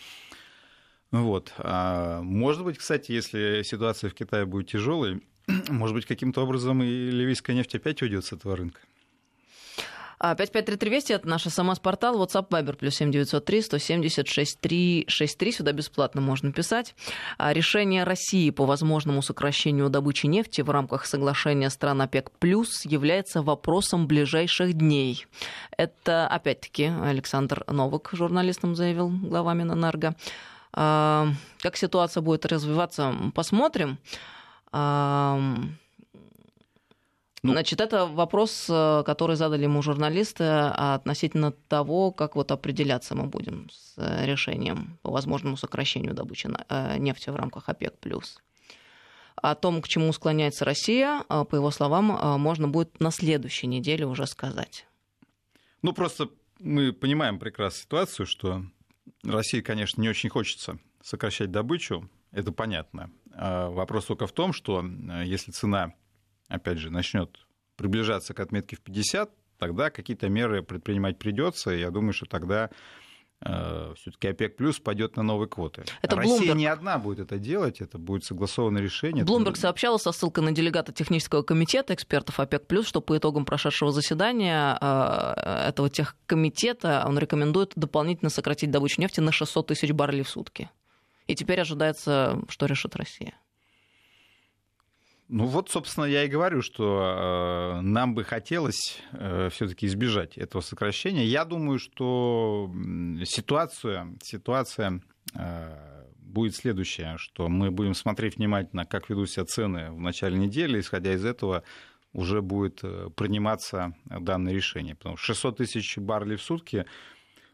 Вот. 1.11 1.53
А 1.59 2.23
может 2.23 2.63
быть, 2.63 2.79
кстати, 2.79 3.11
если 3.11 3.63
ситуация 3.65 4.09
в 4.09 4.15
Китае 4.15 4.47
будет 4.47 4.69
тяжелой, 4.69 5.21
может 5.69 5.97
быть, 5.97 6.07
каким-то 6.07 6.43
образом 6.43 6.81
и 6.81 6.87
ливийская 6.87 7.57
нефть 7.57 7.75
опять 7.75 8.03
уйдет 8.03 8.25
с 8.25 8.33
этого 8.33 8.55
рынка. 8.55 8.81
553320 10.21 11.11
это 11.11 11.29
наш 11.29 11.45
СМС-портал, 11.45 12.23
WhatsApp 12.23 12.49
Viber 12.49 12.77
плюс 12.77 12.97
7903 12.97 13.63
176 13.63 14.61
363. 14.61 15.53
Сюда 15.53 15.73
бесплатно 15.73 16.21
можно 16.21 16.53
писать. 16.53 16.95
А 17.37 17.53
решение 17.53 18.05
России 18.05 18.51
по 18.51 18.67
возможному 18.67 19.23
сокращению 19.23 19.89
добычи 19.91 20.27
нефти 20.27 20.61
в 20.63 20.71
рамках 20.71 21.07
соглашения 21.07 21.71
стран 21.71 22.03
ОПЕК 22.03 22.31
плюс 22.39 22.85
является 22.85 23.43
вопросом 23.43 24.07
ближайших 24.07 24.75
дней. 24.75 25.27
Это, 25.77 26.27
опять-таки, 26.27 26.85
Александр 26.85 27.65
Новак, 27.69 28.11
журналистам 28.13 28.75
заявил, 28.75 29.09
глава 29.11 29.55
Минэнерго. 29.55 30.17
А, 30.73 31.29
как 31.61 31.77
ситуация 31.77 32.21
будет 32.21 32.45
развиваться, 32.47 33.15
посмотрим. 33.35 33.99
А, 37.49 37.51
ну, 37.51 37.53
Значит, 37.53 37.81
это 37.81 38.07
вопрос, 38.07 38.67
э, 38.69 39.03
который 39.05 39.37
задали 39.37 39.65
ему 39.65 39.83
журналисты 39.83 40.45
относительно 40.45 41.53
того, 41.53 42.13
как 42.13 42.37
вот 42.37 42.51
определяться 42.53 43.15
мы 43.15 43.25
будем 43.25 43.69
с 43.71 43.95
э, 43.97 44.27
решением 44.27 44.99
по 45.03 45.11
возможному 45.11 45.57
сокращению 45.57 46.15
добычи 46.15 46.49
э, 46.69 46.99
нефти 46.99 47.31
в 47.31 47.37
рамках 47.37 47.69
ОПЕК+. 47.69 47.95
О 49.37 49.55
том, 49.55 49.83
к 49.83 49.89
чему 49.89 50.13
склоняется 50.13 50.65
Россия, 50.65 51.23
по 51.29 51.55
его 51.55 51.71
словам, 51.71 52.41
можно 52.41 52.67
будет 52.67 52.99
на 52.99 53.13
следующей 53.13 53.69
неделе 53.69 54.05
уже 54.05 54.27
сказать. 54.27 54.85
Ну, 55.83 55.93
просто 55.93 56.29
мы 56.59 56.93
понимаем 56.93 57.39
прекрасно 57.39 57.79
ситуацию, 57.79 58.27
что 58.27 58.65
России, 59.23 59.61
конечно, 59.61 60.01
не 60.03 60.09
очень 60.09 60.29
хочется 60.29 60.81
сокращать 61.05 61.53
добычу, 61.53 62.11
это 62.33 62.51
понятно. 62.51 63.13
А 63.33 63.71
вопрос 63.71 64.07
только 64.07 64.27
в 64.27 64.33
том, 64.33 64.53
что 64.53 64.85
если 65.23 65.53
цена 65.53 65.95
опять 66.49 66.79
же, 66.79 66.91
начнет 66.91 67.39
приближаться 67.77 68.35
к 68.35 68.41
отметке 68.41 68.77
в 68.77 68.81
50, 68.81 69.31
тогда 69.59 69.91
какие-то 69.91 70.29
меры 70.29 70.63
предпринимать 70.63 71.19
придется. 71.19 71.73
И 71.73 71.81
я 71.81 71.91
думаю, 71.91 72.13
что 72.13 72.27
тогда 72.27 72.71
э, 73.41 73.95
все-таки 73.97 74.29
ОПЕК 74.29 74.57
плюс 74.57 74.81
пойдет 74.81 75.17
на 75.17 75.23
новые 75.23 75.49
квоты. 75.49 75.85
Это 76.03 76.17
Россия 76.17 76.53
Bloomberg. 76.53 76.57
не 76.57 76.67
одна 76.67 76.99
будет 76.99 77.21
это 77.21 77.39
делать, 77.39 77.81
это 77.81 77.99
будет 77.99 78.25
согласованное 78.25 78.83
решение. 78.83 79.25
Блумберг 79.25 79.55
это... 79.55 79.63
сообщал 79.63 79.99
со 79.99 80.13
ссылкой 80.13 80.45
на 80.45 80.53
делегата 80.53 80.93
технического 80.93 81.43
комитета 81.43 81.95
экспертов 81.95 82.41
ОПЕК 82.41 82.67
плюс, 82.67 82.87
что 82.87 83.01
по 83.01 83.17
итогам 83.17 83.45
прошедшего 83.45 83.93
заседания 83.93 84.77
э, 84.81 85.69
этого 85.69 85.91
техкомитета 85.91 87.05
он 87.07 87.19
рекомендует 87.19 87.73
дополнительно 87.77 88.31
сократить 88.31 88.71
добычу 88.71 89.01
нефти 89.01 89.21
на 89.21 89.33
600 89.33 89.69
тысяч 89.69 89.93
баррелей 89.93 90.25
в 90.25 90.29
сутки. 90.29 90.71
И 91.27 91.35
теперь 91.35 91.61
ожидается, 91.61 92.41
что 92.49 92.67
решит 92.67 92.97
Россия. 92.97 93.35
Ну 95.29 95.45
вот, 95.45 95.69
собственно, 95.69 96.07
я 96.07 96.25
и 96.25 96.29
говорю, 96.29 96.63
что 96.63 97.77
э, 97.77 97.81
нам 97.83 98.15
бы 98.15 98.25
хотелось 98.25 99.03
э, 99.13 99.51
все-таки 99.53 99.87
избежать 99.87 100.39
этого 100.39 100.63
сокращения. 100.63 101.27
Я 101.27 101.45
думаю, 101.45 101.79
что 101.79 102.73
ситуация, 103.27 104.17
ситуация 104.23 105.03
э, 105.35 106.05
будет 106.17 106.57
следующая, 106.57 107.17
что 107.19 107.49
мы 107.49 107.71
будем 107.71 107.93
смотреть 107.93 108.37
внимательно, 108.37 108.87
как 108.87 109.11
ведут 109.11 109.31
себя 109.31 109.45
цены 109.45 109.91
в 109.91 110.01
начале 110.01 110.39
недели, 110.39 110.81
исходя 110.81 111.13
из 111.13 111.25
этого 111.27 111.63
уже 112.15 112.41
будет 112.41 112.81
э, 112.83 113.11
приниматься 113.15 113.95
данное 114.07 114.55
решение. 114.55 114.95
Потому 114.95 115.19
что 115.19 115.35
600 115.35 115.59
тысяч 115.59 115.99
баррелей 115.99 116.37
в 116.37 116.43
сутки 116.43 116.87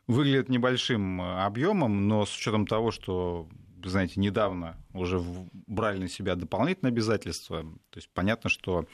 выглядит 0.07 0.49
небольшим 0.49 1.21
э, 1.21 1.45
объемом, 1.45 2.07
но 2.07 2.25
с 2.25 2.37
учетом 2.37 2.69
того, 2.69 2.93
что 2.93 3.49
знаете, 3.91 4.21
недавно 4.21 4.77
уже 4.93 5.23
брали 5.67 5.99
на 5.99 6.09
себя 6.09 6.35
дополнительные 6.35 6.91
обязательства. 6.91 7.63
То 7.63 7.97
есть 7.97 8.11
понятно, 8.13 8.51
что 8.51 8.87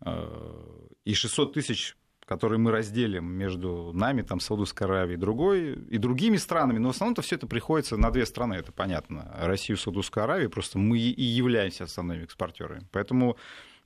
э, 0.00 0.88
и 1.04 1.14
600 1.14 1.52
тысяч 1.52 1.96
которые 2.26 2.58
мы 2.58 2.72
разделим 2.72 3.24
между 3.24 3.92
нами, 3.94 4.22
там, 4.22 4.40
Саудовской 4.40 4.86
Аравией 4.86 5.16
другой, 5.16 5.74
и 5.74 5.96
другими 5.96 6.36
странами, 6.36 6.78
но 6.78 6.88
в 6.88 6.90
основном-то 6.90 7.22
все 7.22 7.36
это 7.36 7.46
приходится 7.46 7.96
на 7.96 8.10
две 8.10 8.26
страны, 8.26 8.54
это 8.54 8.72
понятно. 8.72 9.32
Россию, 9.38 9.78
Саудовскую 9.78 10.24
Аравию, 10.24 10.50
просто 10.50 10.78
мы 10.78 10.98
и 10.98 11.22
являемся 11.22 11.84
основными 11.84 12.24
экспортерами. 12.24 12.82
Поэтому 12.90 13.36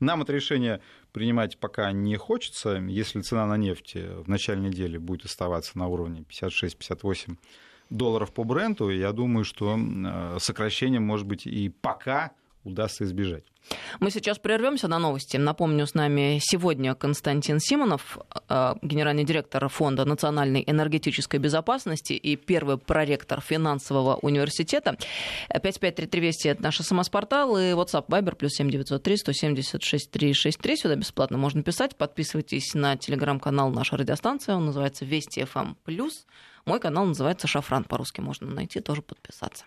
нам 0.01 0.23
это 0.23 0.33
решение 0.33 0.81
принимать 1.13 1.59
пока 1.59 1.93
не 1.93 2.17
хочется. 2.17 2.77
Если 2.89 3.21
цена 3.21 3.47
на 3.47 3.59
нефть 3.59 3.95
в 3.95 4.29
начале 4.29 4.63
недели 4.63 4.97
будет 4.97 5.27
оставаться 5.27 5.79
на 5.79 5.89
уровне 5.89 6.25
56-58 6.27 7.37
долларов 7.91 8.33
по 8.33 8.45
бренду, 8.45 8.91
я 8.91 9.13
думаю, 9.13 9.45
что 9.45 9.77
э, 9.77 10.39
сокращение, 10.41 11.01
может 11.01 11.27
быть, 11.27 11.47
и 11.47 11.69
пока 11.69 12.33
удастся 12.65 13.05
избежать. 13.05 13.45
Мы 14.01 14.11
сейчас 14.11 14.39
прервемся 14.39 14.89
на 14.89 14.99
новости. 14.99 15.37
Напомню, 15.37 15.87
с 15.87 15.95
нами 15.95 16.39
сегодня 16.43 16.95
Константин 16.95 17.61
Симонов, 17.61 18.19
э, 18.49 18.75
генеральный 18.83 19.25
директор 19.25 19.69
Фонда 19.69 20.05
национальной 20.05 20.65
энергетической 20.67 21.39
безопасности 21.39 22.15
и 22.15 22.37
первый 22.37 22.79
проректор 22.79 23.41
финансового 23.41 24.17
университета. 24.17 24.97
553320 25.49 26.47
это 26.47 26.63
наш 26.63 26.79
смс-портал 26.79 27.57
и 27.59 27.73
WhatsApp 27.73 28.07
Viber 28.09 28.35
плюс 28.35 28.53
7903 28.55 29.17
176 29.17 30.11
363. 30.11 30.77
Сюда 30.77 30.97
бесплатно 30.97 31.39
можно 31.39 31.63
писать. 31.63 31.97
Подписывайтесь 31.97 32.75
на 32.75 32.97
телеграм-канал 32.97 33.71
нашей 33.71 33.99
радиостанции. 33.99 34.53
Он 34.53 34.67
называется 34.67 35.05
Вести 35.05 35.45
ФМ+. 35.45 35.75
Мой 36.71 36.79
канал 36.79 37.05
называется 37.05 37.49
«Шафран», 37.49 37.83
по-русски 37.83 38.21
можно 38.21 38.49
найти, 38.49 38.79
тоже 38.79 39.03
подписаться. 39.03 39.65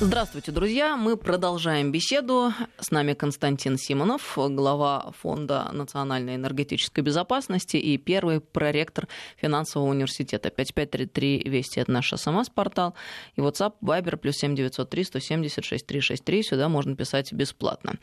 Здравствуйте, 0.00 0.52
друзья. 0.52 0.96
Мы 0.96 1.18
продолжаем 1.18 1.92
беседу. 1.92 2.50
С 2.80 2.90
нами 2.90 3.12
Константин 3.12 3.76
Симонов, 3.76 4.38
глава 4.38 5.12
Фонда 5.20 5.68
национальной 5.72 6.36
энергетической 6.36 7.02
безопасности 7.02 7.76
и 7.76 7.98
первый 7.98 8.40
проректор 8.40 9.06
финансового 9.36 9.90
университета. 9.90 10.48
5533 10.48 11.42
Вести– 11.46 11.80
это 11.82 11.90
наш 11.90 12.10
СМС-портал. 12.10 12.94
И 13.34 13.42
WhatsApp, 13.42 13.74
Viber, 13.82 14.16
плюс 14.16 14.36
7903 14.36 15.04
176 15.04 15.86
363. 15.86 16.42
Сюда 16.42 16.70
можно 16.70 16.96
писать 16.96 17.34
бесплатно. 17.34 17.96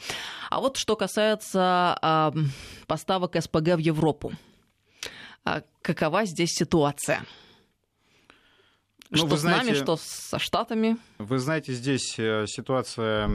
А 0.52 0.60
вот 0.60 0.78
что 0.78 0.96
касается 0.96 1.98
а, 2.00 2.32
поставок 2.86 3.36
СПГ 3.36 3.78
в 3.78 3.80
Европу. 3.80 4.32
А, 5.44 5.63
какова 5.82 6.26
здесь 6.26 6.52
ситуация? 6.52 7.26
Ну, 9.13 9.28
что 9.28 9.38
с 9.38 9.41
знаете, 9.41 9.65
нами, 9.65 9.78
что 9.78 9.95
со 9.95 10.39
Штатами. 10.39 10.97
Вы 11.19 11.38
знаете, 11.38 11.71
здесь 11.73 12.17
э, 12.17 12.45
ситуация 12.47 13.28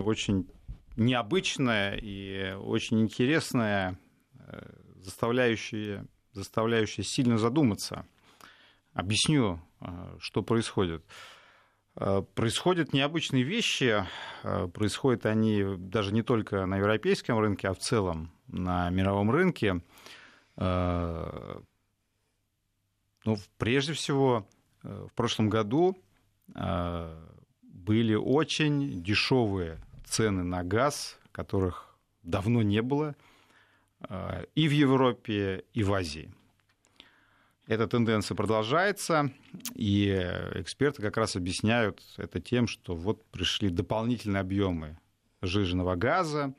очень 0.00 0.48
необычная 0.96 1.96
и 2.00 2.54
очень 2.54 3.02
интересная, 3.02 3.98
э, 4.38 4.62
заставляющая, 4.96 6.06
заставляющая 6.32 7.04
сильно 7.04 7.36
задуматься. 7.36 8.06
Объясню, 8.94 9.60
э, 9.80 10.16
что 10.20 10.42
происходит. 10.42 11.04
Происходят 12.34 12.92
необычные 12.92 13.42
вещи, 13.42 14.04
происходят 14.42 15.24
они 15.24 15.64
даже 15.78 16.12
не 16.12 16.22
только 16.22 16.66
на 16.66 16.76
европейском 16.76 17.38
рынке, 17.38 17.68
а 17.68 17.72
в 17.72 17.78
целом 17.78 18.32
на 18.48 18.90
мировом 18.90 19.30
рынке. 19.30 19.80
Ну, 20.58 21.64
прежде 23.56 23.94
всего, 23.94 24.46
в 24.86 25.12
прошлом 25.14 25.48
году 25.48 25.96
э, 26.54 27.24
были 27.62 28.14
очень 28.14 29.02
дешевые 29.02 29.78
цены 30.04 30.42
на 30.42 30.62
газ, 30.62 31.18
которых 31.32 31.96
давно 32.22 32.62
не 32.62 32.82
было 32.82 33.16
э, 34.08 34.44
и 34.54 34.68
в 34.68 34.72
Европе, 34.72 35.64
и 35.74 35.82
в 35.82 35.92
Азии. 35.92 36.32
Эта 37.66 37.88
тенденция 37.88 38.36
продолжается, 38.36 39.32
и 39.74 40.06
эксперты 40.54 41.02
как 41.02 41.16
раз 41.16 41.34
объясняют 41.34 42.00
это 42.16 42.40
тем, 42.40 42.68
что 42.68 42.94
вот 42.94 43.24
пришли 43.26 43.70
дополнительные 43.70 44.40
объемы 44.40 44.98
жиженного 45.42 45.96
газа, 45.96 46.54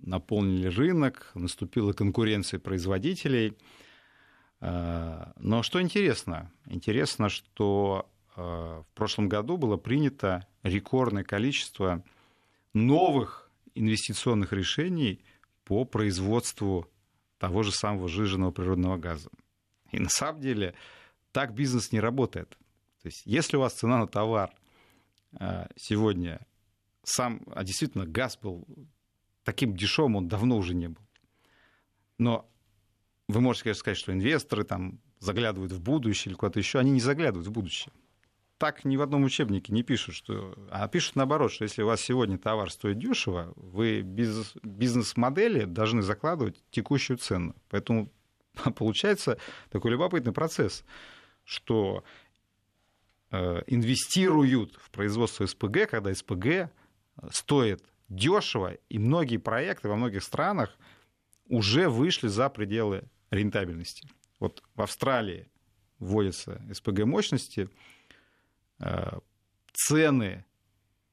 наполнили 0.00 0.68
рынок, 0.68 1.30
наступила 1.34 1.92
конкуренция 1.92 2.58
производителей– 2.58 3.56
но 4.62 5.62
что 5.62 5.82
интересно? 5.82 6.52
Интересно, 6.66 7.28
что 7.28 8.08
э, 8.36 8.40
в 8.40 8.86
прошлом 8.94 9.28
году 9.28 9.56
было 9.56 9.76
принято 9.76 10.46
рекордное 10.62 11.24
количество 11.24 12.04
новых 12.72 13.50
инвестиционных 13.74 14.52
решений 14.52 15.24
по 15.64 15.84
производству 15.84 16.88
того 17.38 17.64
же 17.64 17.72
самого 17.72 18.08
жиженного 18.08 18.52
природного 18.52 18.98
газа. 18.98 19.30
И 19.90 19.98
на 19.98 20.08
самом 20.08 20.40
деле 20.40 20.74
так 21.32 21.54
бизнес 21.54 21.90
не 21.90 21.98
работает. 21.98 22.50
То 23.02 23.08
есть 23.08 23.22
если 23.24 23.56
у 23.56 23.60
вас 23.60 23.74
цена 23.74 23.98
на 23.98 24.06
товар 24.06 24.54
э, 25.40 25.66
сегодня 25.74 26.46
сам, 27.02 27.42
а 27.52 27.64
действительно 27.64 28.06
газ 28.06 28.38
был 28.40 28.64
таким 29.42 29.76
дешевым, 29.76 30.14
он 30.14 30.28
давно 30.28 30.56
уже 30.56 30.72
не 30.72 30.88
был. 30.88 31.02
Но 32.18 32.48
вы 33.32 33.40
можете, 33.40 33.64
конечно, 33.64 33.80
сказать, 33.80 33.98
что 33.98 34.12
инвесторы 34.12 34.64
там 34.64 35.00
заглядывают 35.18 35.72
в 35.72 35.80
будущее 35.80 36.30
или 36.30 36.36
куда-то 36.36 36.58
еще. 36.58 36.78
Они 36.78 36.90
не 36.90 37.00
заглядывают 37.00 37.48
в 37.48 37.52
будущее. 37.52 37.92
Так 38.58 38.84
ни 38.84 38.96
в 38.96 39.02
одном 39.02 39.24
учебнике 39.24 39.72
не 39.72 39.82
пишут, 39.82 40.14
что... 40.14 40.54
А 40.70 40.86
пишут 40.86 41.16
наоборот, 41.16 41.50
что 41.50 41.64
если 41.64 41.82
у 41.82 41.86
вас 41.86 42.00
сегодня 42.00 42.38
товар 42.38 42.70
стоит 42.70 42.98
дешево, 42.98 43.52
вы 43.56 44.02
без 44.02 44.54
бизнес-модели 44.62 45.64
должны 45.64 46.02
закладывать 46.02 46.62
текущую 46.70 47.16
цену. 47.16 47.56
Поэтому 47.70 48.12
получается 48.76 49.38
такой 49.70 49.90
любопытный 49.90 50.32
процесс, 50.32 50.84
что 51.44 52.04
э, 53.30 53.62
инвестируют 53.66 54.76
в 54.80 54.90
производство 54.90 55.44
СПГ, 55.46 55.90
когда 55.90 56.14
СПГ 56.14 56.70
стоит 57.30 57.82
дешево, 58.08 58.74
и 58.88 58.98
многие 58.98 59.38
проекты 59.38 59.88
во 59.88 59.96
многих 59.96 60.22
странах 60.22 60.76
уже 61.48 61.88
вышли 61.88 62.28
за 62.28 62.48
пределы 62.48 63.04
рентабельности. 63.32 64.08
Вот 64.38 64.62
в 64.74 64.82
Австралии 64.82 65.48
вводятся 65.98 66.60
СПГ 66.72 67.04
мощности, 67.04 67.68
э, 68.78 69.18
цены, 69.72 70.44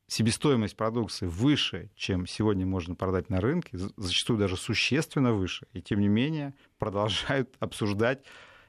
себестоимость 0.07 0.75
продукции 0.75 1.27
выше, 1.27 1.91
чем 1.95 2.27
сегодня 2.27 2.65
можно 2.65 2.95
продать 2.95 3.29
на 3.29 3.39
рынке, 3.39 3.77
зачастую 3.95 4.39
даже 4.39 4.57
существенно 4.57 5.33
выше, 5.33 5.67
и 5.73 5.81
тем 5.81 6.01
не 6.01 6.07
менее 6.07 6.55
продолжают 6.77 7.55
обсуждать 7.59 8.23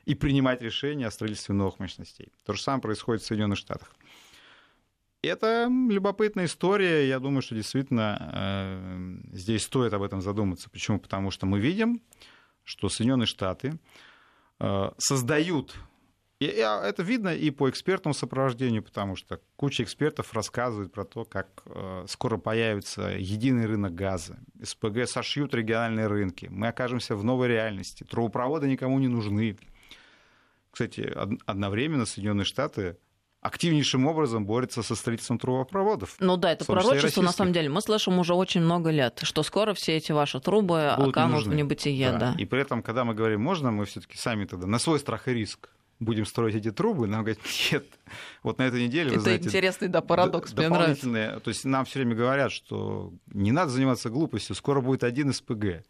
и 0.05 0.15
принимать 0.15 0.63
решения 0.63 1.07
о 1.07 1.11
строительстве 1.11 1.55
новых 1.55 1.79
мощностей. 1.79 2.33
То 2.45 2.53
же 2.53 2.63
самое 2.63 2.83
происходит 2.83 3.23
в 3.23 3.27
Соединенных 3.27 3.59
Штатах. 3.59 3.95
Это 5.23 5.69
любопытная 5.69 6.47
история. 6.47 7.07
Я 7.07 7.19
думаю, 7.19 7.43
что 7.43 7.55
действительно 7.55 8.31
э, 8.33 9.37
здесь 9.37 9.65
стоит 9.65 9.93
об 9.93 10.03
этом 10.03 10.23
задуматься. 10.23 10.71
Почему? 10.71 10.99
Потому 10.99 11.31
что 11.31 11.45
мы 11.45 11.61
видим, 11.61 12.01
что 12.71 12.89
Соединенные 12.89 13.27
Штаты 13.27 13.79
э, 14.61 14.91
создают 14.99 15.77
и 16.41 16.47
это 16.47 17.03
видно 17.03 17.35
и 17.35 17.51
по 17.51 17.69
экспертному 17.69 18.15
сопровождению, 18.15 18.83
потому 18.83 19.15
что 19.15 19.41
куча 19.57 19.83
экспертов 19.83 20.33
рассказывает 20.33 20.91
про 20.91 21.05
то, 21.05 21.27
как 21.27 21.63
э, 21.67 22.07
скоро 22.09 22.39
появится 22.39 23.11
единый 23.11 23.67
рынок 23.67 23.95
газа, 23.95 24.39
СПГ 24.63 25.07
сошьют 25.07 25.53
региональные 25.55 26.07
рынки, 26.07 26.47
мы 26.51 26.69
окажемся 26.69 27.15
в 27.15 27.23
новой 27.25 27.49
реальности, 27.49 28.05
трубопроводы 28.05 28.69
никому 28.69 28.99
не 28.99 29.09
нужны. 29.09 29.59
Кстати, 30.71 31.13
одновременно 31.45 32.07
Соединенные 32.07 32.47
Штаты 32.47 32.97
активнейшим 33.41 34.07
образом 34.07 34.45
борется 34.45 34.83
со 34.83 34.95
строительством 34.95 35.39
трубопроводов. 35.39 36.17
Ну 36.21 36.37
да, 36.37 36.53
это 36.53 36.65
пророчество 36.65 37.23
на 37.23 37.33
самом 37.33 37.53
деле. 37.53 37.69
Мы 37.69 37.81
слышим 37.81 38.19
уже 38.19 38.35
очень 38.35 38.61
много 38.61 38.91
лет, 38.91 39.21
что 39.23 39.43
скоро 39.43 39.73
все 39.75 39.97
эти 39.97 40.13
ваши 40.13 40.41
трубы 40.41 40.95
Будут 40.97 41.17
оканут 41.17 41.47
в 41.47 41.55
небытие. 41.55 42.13
Да. 42.13 42.19
Да. 42.19 42.35
И 42.39 42.45
при 42.45 42.61
этом, 42.61 42.83
когда 42.83 43.05
мы 43.05 43.15
говорим 43.15 43.41
можно, 43.41 43.71
мы 43.71 43.87
все-таки 43.87 44.17
сами 44.17 44.45
тогда 44.45 44.67
на 44.67 44.79
свой 44.79 44.99
страх 44.99 45.27
и 45.29 45.33
риск 45.33 45.71
будем 46.01 46.27
строить 46.27 46.55
эти 46.55 46.71
трубы, 46.71 47.07
нам 47.07 47.21
говорят, 47.21 47.39
нет. 47.73 47.85
Вот 48.43 48.59
на 48.59 48.63
этой 48.63 48.83
неделе, 48.85 49.11
вы 49.11 49.17
Это 49.17 49.23
знаете... 49.23 49.49
интересный, 49.49 49.89
да, 49.89 50.01
парадокс, 50.01 50.53
мне 50.55 50.69
нравится. 50.69 51.41
То 51.43 51.49
есть 51.49 51.65
нам 51.65 51.85
все 51.85 51.99
время 51.99 52.15
говорят, 52.15 52.53
что 52.53 53.13
не 53.33 53.53
надо 53.53 53.71
заниматься 53.71 54.09
глупостью, 54.09 54.55
скоро 54.55 54.81
будет 54.81 55.05
один 55.05 55.33
СПГ 55.33 55.85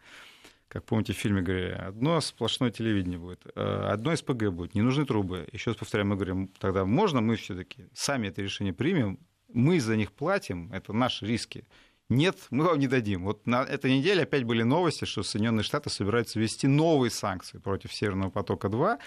как 0.70 0.84
помните, 0.84 1.12
в 1.12 1.16
фильме 1.16 1.42
говорили, 1.42 1.72
одно 1.72 2.20
сплошное 2.20 2.70
телевидение 2.70 3.18
будет, 3.18 3.44
э, 3.56 3.88
одно 3.90 4.14
СПГ 4.14 4.50
будет, 4.50 4.76
не 4.76 4.82
нужны 4.82 5.04
трубы. 5.04 5.48
Еще 5.50 5.70
раз 5.70 5.76
повторяю, 5.76 6.06
мы 6.06 6.14
говорим, 6.14 6.46
тогда 6.60 6.84
можно 6.84 7.20
мы 7.20 7.34
все-таки 7.34 7.88
сами 7.92 8.28
это 8.28 8.40
решение 8.40 8.72
примем, 8.72 9.18
мы 9.52 9.80
за 9.80 9.96
них 9.96 10.12
платим, 10.12 10.72
это 10.72 10.92
наши 10.92 11.26
риски. 11.26 11.66
Нет, 12.08 12.36
мы 12.50 12.66
вам 12.66 12.78
не 12.78 12.86
дадим. 12.86 13.24
Вот 13.24 13.48
на 13.48 13.62
этой 13.64 13.98
неделе 13.98 14.22
опять 14.22 14.44
были 14.44 14.62
новости, 14.62 15.06
что 15.06 15.24
Соединенные 15.24 15.64
Штаты 15.64 15.90
собираются 15.90 16.38
ввести 16.38 16.68
новые 16.68 17.10
санкции 17.10 17.58
против 17.58 17.92
Северного 17.92 18.30
потока-2. 18.30 18.98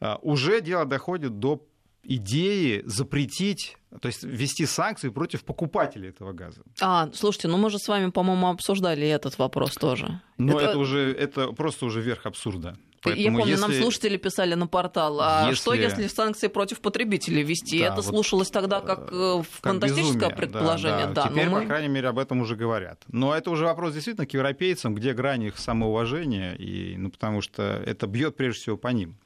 Э, 0.00 0.16
уже 0.22 0.62
дело 0.62 0.86
доходит 0.86 1.38
до 1.38 1.67
идеи 2.02 2.82
запретить, 2.86 3.76
то 4.00 4.08
есть 4.08 4.22
ввести 4.22 4.66
санкции 4.66 5.08
против 5.08 5.44
покупателей 5.44 6.10
этого 6.10 6.32
газа. 6.32 6.62
А, 6.80 7.10
слушайте, 7.12 7.48
ну 7.48 7.56
мы 7.58 7.70
же 7.70 7.78
с 7.78 7.88
вами, 7.88 8.10
по-моему, 8.10 8.48
обсуждали 8.48 9.06
этот 9.06 9.38
вопрос 9.38 9.74
тоже. 9.74 10.20
Но 10.38 10.58
это, 10.58 10.70
это 10.70 10.78
уже 10.78 11.12
это 11.12 11.48
просто 11.52 11.86
уже 11.86 12.00
верх 12.00 12.26
абсурда. 12.26 12.76
Поэтому 13.02 13.38
Я 13.38 13.38
помню, 13.38 13.52
если... 13.52 13.62
нам 13.62 13.72
слушатели 13.72 14.16
писали 14.16 14.54
на 14.54 14.66
портал, 14.66 15.20
а 15.20 15.46
если... 15.48 15.54
что 15.54 15.74
если 15.74 16.06
санкции 16.08 16.48
против 16.48 16.80
потребителей 16.80 17.42
ввести? 17.42 17.80
Да, 17.80 17.86
это 17.86 17.96
вот 17.96 18.06
слушалось 18.06 18.50
тогда 18.50 18.80
как, 18.80 19.10
э, 19.12 19.36
как 19.38 19.46
фантастическое 19.46 20.14
безумие. 20.14 20.36
предположение. 20.36 21.06
Да, 21.06 21.12
да. 21.12 21.22
да 21.24 21.28
Теперь, 21.30 21.48
мы... 21.48 21.60
по 21.60 21.66
крайней 21.66 21.88
мере, 21.88 22.08
об 22.08 22.18
этом 22.18 22.40
уже 22.40 22.56
говорят. 22.56 23.02
Но 23.08 23.34
это 23.34 23.50
уже 23.50 23.64
вопрос 23.64 23.94
действительно 23.94 24.26
к 24.26 24.32
европейцам, 24.32 24.94
где 24.94 25.12
грани 25.12 25.48
их 25.48 25.58
самоуважения, 25.58 26.54
и, 26.54 26.96
ну, 26.96 27.10
потому 27.10 27.40
что 27.40 27.62
это 27.62 28.06
бьет 28.06 28.36
прежде 28.36 28.60
всего 28.62 28.76
по 28.76 28.88
ним. 28.88 29.16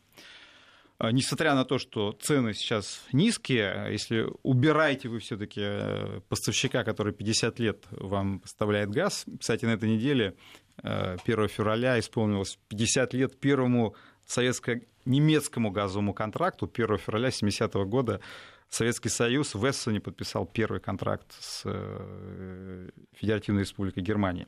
А, 1.03 1.11
несмотря 1.11 1.57
на 1.57 1.65
то, 1.65 1.79
что 1.79 2.13
цены 2.13 2.55
сейчас 2.55 3.03
низкие, 3.13 3.89
если 3.91 4.29
убираете 4.45 5.09
вы 5.09 5.19
все-таки 5.19 5.61
э, 5.61 6.21
поставщика, 6.29 6.85
который 6.85 7.13
50 7.13 7.59
лет 7.59 7.85
вам 7.91 8.39
поставляет 8.39 8.91
газ, 8.91 9.27
кстати, 9.41 9.65
на 9.65 9.71
этой 9.71 9.89
неделе 9.89 10.37
1 10.77 11.19
э, 11.25 11.49
февраля 11.49 11.99
исполнилось 11.99 12.57
50 12.69 13.15
лет 13.15 13.41
первому 13.41 13.97
советско-немецкому 14.27 15.73
газовому 15.73 16.15
контракту. 16.15 16.71
1 16.73 16.99
февраля 16.99 17.33
70 17.33 17.75
-го 17.75 17.85
года 17.85 18.21
Советский 18.69 19.09
Союз 19.09 19.57
в 19.57 19.69
Эссене 19.69 20.01
подписал 20.01 20.47
первый 20.47 20.79
контракт 20.79 21.27
с 21.41 21.63
э, 21.65 22.91
Федеративной 23.15 23.63
Республикой 23.63 24.05
Германия. 24.05 24.47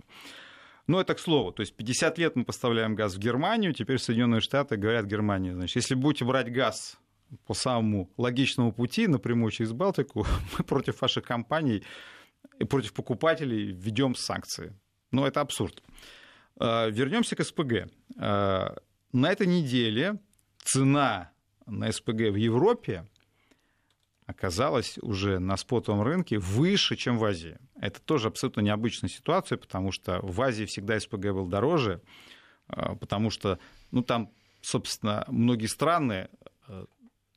Но 0.86 1.00
это 1.00 1.14
к 1.14 1.18
слову. 1.18 1.52
То 1.52 1.62
есть 1.62 1.74
50 1.74 2.18
лет 2.18 2.36
мы 2.36 2.44
поставляем 2.44 2.94
газ 2.94 3.14
в 3.14 3.18
Германию, 3.18 3.72
теперь 3.72 3.98
Соединенные 3.98 4.40
Штаты 4.40 4.76
говорят 4.76 5.06
Германии, 5.06 5.52
значит, 5.52 5.76
если 5.76 5.94
будете 5.94 6.24
брать 6.24 6.52
газ 6.52 6.98
по 7.46 7.54
самому 7.54 8.10
логичному 8.16 8.72
пути, 8.72 9.06
напрямую 9.06 9.50
через 9.50 9.72
Балтику, 9.72 10.26
мы 10.58 10.64
против 10.64 11.00
ваших 11.00 11.24
компаний 11.24 11.82
и 12.58 12.64
против 12.64 12.92
покупателей 12.92 13.72
введем 13.72 14.14
санкции. 14.14 14.74
Но 15.10 15.26
это 15.26 15.40
абсурд. 15.40 15.82
А, 16.58 16.88
Вернемся 16.88 17.36
к 17.36 17.44
СПГ. 17.44 17.88
А, 18.18 18.76
на 19.12 19.32
этой 19.32 19.46
неделе 19.46 20.18
цена 20.64 21.30
на 21.66 21.90
СПГ 21.90 22.30
в 22.30 22.36
Европе 22.36 23.06
оказалась 24.26 24.98
уже 24.98 25.38
на 25.38 25.56
спотовом 25.56 26.02
рынке 26.02 26.38
выше, 26.38 26.96
чем 26.96 27.18
в 27.18 27.24
Азии. 27.24 27.58
Это 27.84 28.00
тоже 28.00 28.28
абсолютно 28.28 28.62
необычная 28.62 29.10
ситуация, 29.10 29.58
потому 29.58 29.92
что 29.92 30.18
в 30.22 30.40
Азии 30.40 30.64
всегда 30.64 30.98
СПГ 30.98 31.32
был 31.32 31.46
дороже, 31.46 32.00
а, 32.66 32.94
потому 32.94 33.28
что 33.28 33.58
ну, 33.90 34.02
там, 34.02 34.30
собственно, 34.62 35.26
многие 35.28 35.66
страны 35.66 36.30
а, 36.66 36.86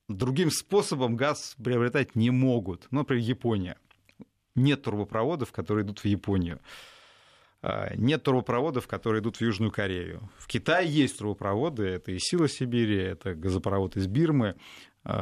другим 0.07 0.49
способом 0.49 1.17
газ 1.17 1.57
приобретать 1.61 2.15
не 2.15 2.29
могут. 2.29 2.87
Ну, 2.91 2.99
например, 2.99 3.25
Япония. 3.25 3.77
Нет 4.55 4.83
трубопроводов, 4.83 5.51
которые 5.51 5.83
идут 5.83 5.99
в 5.99 6.05
Японию. 6.05 6.61
А, 7.61 7.93
нет 7.97 8.23
трубопроводов, 8.23 8.87
которые 8.87 9.21
идут 9.21 9.35
в 9.35 9.41
Южную 9.41 9.73
Корею. 9.73 10.29
В 10.37 10.47
Китае 10.47 10.89
есть 10.89 11.17
трубопроводы, 11.17 11.83
это 11.83 12.13
и 12.13 12.19
Сила 12.19 12.47
Сибири, 12.47 12.97
это 12.97 13.35
газопровод 13.35 13.97
из 13.97 14.07
Бирмы, 14.07 14.55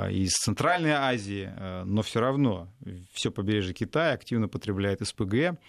из 0.10 0.34
Центральной 0.34 0.92
Азии, 0.92 1.52
а, 1.56 1.84
но 1.86 2.02
все 2.02 2.20
равно 2.20 2.70
все 3.14 3.32
побережье 3.32 3.74
Китая 3.74 4.14
активно 4.14 4.48
потребляет 4.48 5.06
СПГ. 5.06 5.60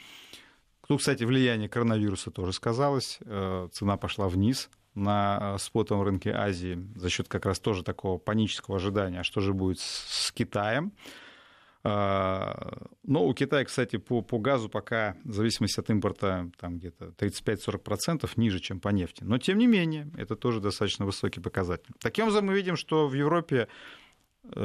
Тут, 0.88 1.00
кстати, 1.00 1.24
влияние 1.24 1.68
коронавируса 1.68 2.30
тоже 2.30 2.52
сказалось. 2.52 3.18
А, 3.26 3.68
цена 3.68 3.96
пошла 3.96 4.28
вниз 4.28 4.70
на 4.94 5.58
спотовом 5.58 6.04
рынке 6.04 6.30
Азии 6.30 6.78
за 6.94 7.10
счет 7.10 7.28
как 7.28 7.44
раз 7.44 7.58
тоже 7.58 7.84
такого 7.84 8.16
панического 8.16 8.78
ожидания, 8.78 9.22
что 9.22 9.42
же 9.42 9.52
будет 9.52 9.78
с 9.80 10.32
Китаем. 10.32 10.92
Но 11.84 12.88
у 13.04 13.32
Китая, 13.34 13.64
кстати, 13.64 13.96
по, 13.96 14.20
по 14.22 14.38
газу 14.38 14.68
пока 14.68 15.14
зависимость 15.24 15.78
от 15.78 15.88
импорта 15.90 16.50
там 16.58 16.78
где-то 16.78 17.12
35-40% 17.18 18.28
ниже, 18.36 18.58
чем 18.58 18.80
по 18.80 18.88
нефти. 18.88 19.22
Но, 19.22 19.38
тем 19.38 19.58
не 19.58 19.68
менее, 19.68 20.10
это 20.16 20.34
тоже 20.34 20.60
достаточно 20.60 21.04
высокий 21.04 21.38
показатель. 21.38 21.92
Таким 22.00 22.24
образом, 22.24 22.46
мы 22.46 22.54
видим, 22.54 22.74
что 22.74 23.06
в 23.06 23.14
Европе 23.14 23.68
Э, 23.68 23.70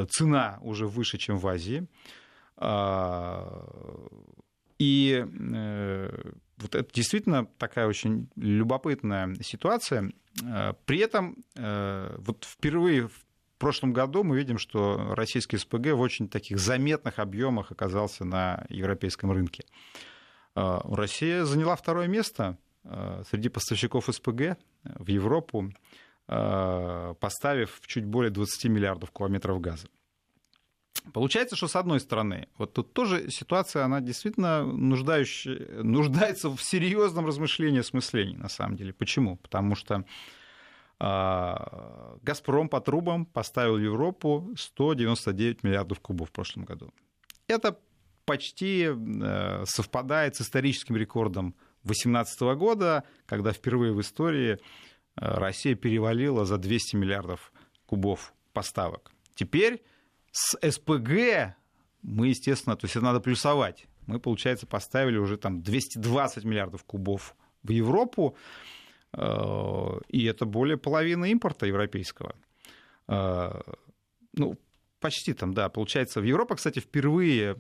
цена 0.10 0.60
уже 0.62 0.88
выше, 0.88 1.18
чем 1.18 1.38
в 1.38 1.48
Азии. 1.48 1.88
А, 2.58 3.66
и 4.78 5.26
э, 5.26 6.32
вот 6.58 6.76
это 6.76 6.94
действительно 6.94 7.46
такая 7.58 7.88
очень 7.88 8.30
любопытная 8.36 9.36
ситуация. 9.42 10.12
Э, 10.44 10.74
при 10.86 11.00
этом 11.00 11.44
вот 11.56 12.46
впервые 12.46 13.08
в 13.08 13.26
прошлом 13.58 13.94
году 13.94 14.24
мы 14.24 14.38
видим, 14.38 14.58
что 14.58 15.14
российский 15.16 15.58
СПГ 15.58 15.94
в 15.94 16.00
очень 16.00 16.28
таких 16.28 16.60
заметных 16.60 17.20
объемах 17.20 17.72
оказался 17.72 18.26
на 18.26 18.66
европейском 18.70 19.32
рынке. 19.32 19.66
Россия 20.56 21.46
заняла 21.46 21.76
второе 21.76 22.08
место 22.08 22.58
среди 23.30 23.50
поставщиков 23.50 24.10
СПГ 24.12 24.58
в 24.84 25.08
Европу. 25.08 25.72
Э, 26.34 27.14
поставив 27.20 27.82
чуть 27.86 28.06
более 28.06 28.32
20 28.32 28.66
миллиардов 28.70 29.12
километров 29.12 29.60
газа. 29.60 29.88
Получается, 31.12 31.58
что 31.58 31.68
с 31.68 31.76
одной 31.76 32.00
стороны, 32.00 32.48
вот 32.58 32.72
тут 32.72 32.94
тоже 32.94 33.30
ситуация, 33.30 33.84
она 33.84 34.00
действительно 34.00 34.64
нуждающая, 34.64 35.84
нуждается 35.84 36.50
в 36.50 36.62
серьезном 36.64 37.26
размышлении, 37.26 37.82
осмыслении, 37.82 38.38
на 38.38 38.48
самом 38.48 38.78
деле. 38.78 38.94
Почему? 38.94 39.36
Потому 39.38 39.76
что 39.76 40.06
э, 41.02 41.56
Газпром 42.22 42.70
по 42.70 42.80
трубам 42.80 43.26
поставил 43.26 43.76
в 43.76 43.82
Европу 43.82 44.54
199 44.56 45.64
миллиардов 45.64 46.00
кубов 46.00 46.30
в 46.30 46.32
прошлом 46.32 46.64
году. 46.64 46.94
Это 47.48 47.78
почти 48.24 48.88
э, 48.88 49.66
совпадает 49.66 50.38
с 50.38 50.42
историческим 50.42 50.96
рекордом 50.96 51.56
2018 51.84 52.42
года, 52.58 53.04
когда 53.26 53.52
впервые 53.52 53.92
в 53.92 54.00
истории 54.00 54.60
Россия 55.16 55.76
перевалила 55.76 56.46
за 56.46 56.58
200 56.58 56.96
миллиардов 56.96 57.52
кубов 57.86 58.34
поставок. 58.54 59.12
Теперь 59.36 59.84
с 60.32 60.58
СПГ 60.62 61.56
мы, 62.02 62.28
естественно, 62.30 62.76
то 62.76 62.86
есть 62.86 62.96
это 62.96 63.06
надо 63.06 63.20
плюсовать. 63.20 63.88
Мы, 64.08 64.20
получается, 64.20 64.66
поставили 64.66 65.18
уже 65.18 65.38
там 65.38 65.62
220 65.62 66.44
миллиардов 66.44 66.84
кубов 66.84 67.36
в 67.64 67.70
Европу, 67.72 68.36
и 69.14 70.26
это 70.26 70.46
более 70.46 70.78
половины 70.78 71.32
импорта 71.32 71.66
европейского. 71.66 72.36
Ну, 73.08 74.58
почти 75.00 75.34
там, 75.34 75.54
да. 75.54 75.70
Получается, 75.70 76.22
в 76.22 76.24
Европа, 76.24 76.56
кстати, 76.56 76.80
впервые 76.80 77.58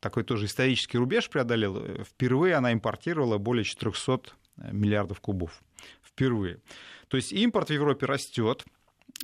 такой 0.00 0.24
тоже 0.24 0.46
исторический 0.46 0.98
рубеж 0.98 1.28
преодолел. 1.28 2.04
Впервые 2.04 2.54
она 2.54 2.72
импортировала 2.72 3.38
более 3.38 3.64
400 3.64 4.32
миллиардов 4.72 5.20
кубов. 5.20 5.62
Впервые. 6.12 6.60
То 7.08 7.16
есть 7.16 7.32
импорт 7.32 7.68
в 7.68 7.72
Европе 7.72 8.06
растет. 8.06 8.64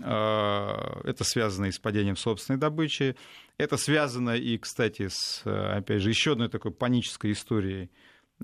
Это 0.00 1.24
связано 1.24 1.66
и 1.66 1.72
с 1.72 1.78
падением 1.78 2.16
собственной 2.16 2.58
добычи. 2.58 3.16
Это 3.56 3.76
связано 3.76 4.36
и, 4.36 4.56
кстати, 4.58 5.08
с, 5.08 5.42
опять 5.44 6.02
же, 6.02 6.10
еще 6.10 6.32
одной 6.32 6.48
такой 6.48 6.70
панической 6.70 7.32
историей 7.32 7.90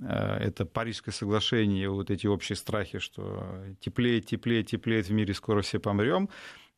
Э, 0.00 0.36
это 0.38 0.64
Парижское 0.66 1.12
соглашение, 1.12 1.88
вот 1.88 2.10
эти 2.10 2.26
общие 2.26 2.56
страхи, 2.56 2.98
что 2.98 3.64
теплеет, 3.80 4.26
теплеет, 4.26 4.68
теплеет 4.68 5.08
в 5.08 5.12
мире, 5.12 5.34
скоро 5.34 5.62
все 5.62 5.78
помрем. 5.78 6.28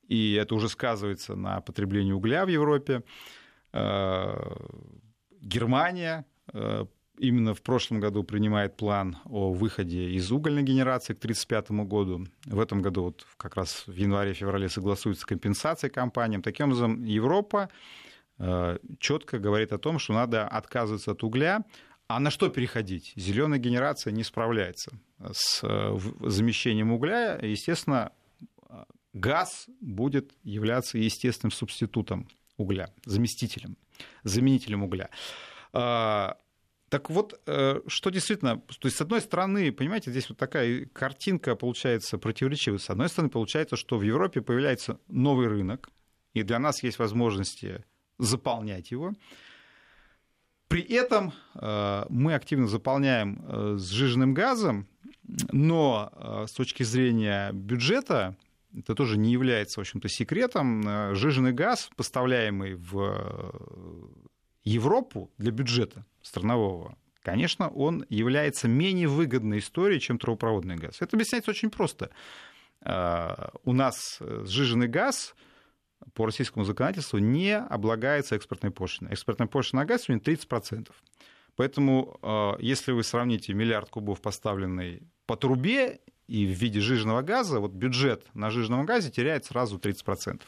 И 0.09 0.35
это 0.35 0.55
уже 0.55 0.69
сказывается 0.69 1.35
на 1.35 1.61
потреблении 1.61 2.13
угля 2.13 2.45
в 2.45 2.49
Европе. 2.49 3.03
Э, 3.73 4.35
Германия 5.41 6.25
именно 7.19 7.55
в 7.55 7.63
прошлом 7.63 8.01
году 8.01 8.23
принимает 8.25 8.77
план 8.77 9.19
о 9.25 9.53
выходе 9.53 10.11
из 10.11 10.31
угольной 10.31 10.63
генерации 10.63 11.15
к 11.15 11.19
1935 11.19 11.87
году. 11.87 12.27
В 12.45 12.61
этом 12.61 12.83
году 12.83 13.05
вот 13.05 13.27
как 13.37 13.57
раз 13.57 13.85
в 13.87 13.95
январе-феврале 13.95 14.69
согласуется 14.69 15.27
компенсация 15.27 15.91
компаниям. 15.91 16.43
Таким 16.43 16.67
образом, 16.67 17.05
Европа 17.05 17.71
четко 18.99 19.39
говорит 19.39 19.73
о 19.73 19.79
том, 19.79 19.99
что 19.99 20.13
надо 20.13 20.47
отказываться 20.47 21.13
от 21.13 21.25
угля, 21.25 21.65
а 22.09 22.21
на 22.21 22.31
что 22.31 22.49
переходить? 22.51 23.13
Зеленая 23.17 23.59
генерация 23.59 24.13
не 24.13 24.23
справляется 24.23 24.93
с 25.33 25.61
э, 25.65 25.99
замещением 26.21 26.93
угля. 26.93 27.39
Естественно, 27.43 28.13
газ 29.13 29.67
будет 29.81 30.33
являться 30.45 30.99
естественным 30.99 31.51
субститутом 31.51 32.29
угля, 32.57 32.93
заместителем, 33.05 33.77
заменителем 34.23 34.85
угля. 34.85 35.11
Так 36.97 37.11
вот, 37.11 37.39
э, 37.47 37.83
что 37.89 38.09
действительно, 38.09 38.57
то 38.57 38.87
есть, 38.89 38.97
с 38.97 39.03
одной 39.03 39.21
стороны, 39.21 39.71
понимаете, 39.71 40.11
здесь 40.11 40.31
вот 40.31 40.39
такая 40.39 40.87
картинка 40.87 41.55
получается 41.55 42.17
противоречивая. 42.17 42.79
С 42.79 42.89
одной 42.89 43.11
стороны, 43.11 43.29
получается, 43.29 43.77
что 43.77 43.99
в 43.99 44.03
Европе 44.03 44.41
появляется 44.41 44.99
новый 45.07 45.49
рынок, 45.49 45.91
и 46.33 46.43
для 46.43 46.59
нас 46.59 46.83
есть 46.83 46.99
возможности 46.99 47.85
заполнять 48.19 48.93
его. 48.93 49.13
При 50.69 50.81
этом 50.81 51.35
э, 51.55 52.07
мы 52.09 52.33
активно 52.33 52.67
заполняем 52.67 53.45
э, 53.47 53.77
сжиженным 53.79 54.33
газом, 54.33 54.89
но 55.53 56.47
с 56.49 56.53
точки 56.53 56.83
зрения 56.83 57.53
бюджета 57.53 58.39
это 58.75 58.95
тоже 58.95 59.19
не 59.19 59.33
является, 59.33 59.81
в 59.81 59.83
общем-то, 59.83 60.09
секретом. 60.09 61.15
Сжиженный 61.15 61.53
газ, 61.53 61.91
поставляемый 61.95 62.75
в 62.77 63.53
Европу 64.71 65.31
для 65.39 65.53
бюджета 65.53 66.05
странового, 66.23 66.97
конечно, 67.23 67.69
он 67.69 68.05
является 68.09 68.69
менее 68.69 69.09
выгодной 69.09 69.59
историей, 69.59 70.01
чем 70.01 70.19
трубопроводный 70.19 70.77
газ. 70.77 71.01
Это 71.01 71.17
объясняется 71.17 71.51
очень 71.51 71.71
просто. 71.71 72.11
У 72.85 73.73
нас 73.73 74.19
сжиженный 74.21 74.89
газ 74.89 75.35
по 76.15 76.27
российскому 76.27 76.65
законодательству 76.65 77.19
не 77.19 77.57
облагается 77.57 78.37
экспортной 78.37 78.71
пошлиной. 78.71 79.13
Экспортная 79.13 79.49
пошлина 79.49 79.83
на 79.83 79.87
газ 79.87 80.03
сегодня 80.03 80.23
30%. 80.23 80.91
Поэтому, 81.57 82.19
э, 82.23 82.53
если 82.61 82.93
вы 82.93 83.03
сравните 83.03 83.55
миллиард 83.55 83.89
кубов, 83.89 84.21
поставленный 84.21 85.03
по 85.27 85.37
трубе, 85.37 86.01
и 86.29 86.45
в 86.45 86.51
виде 86.51 86.81
жиженного 86.81 87.23
газа, 87.23 87.61
вот 87.61 87.73
бюджет 87.73 88.27
на 88.35 88.51
жиженном 88.51 88.85
газе 88.85 89.11
теряет 89.11 89.45
сразу 89.45 89.79
30%. 89.79 90.43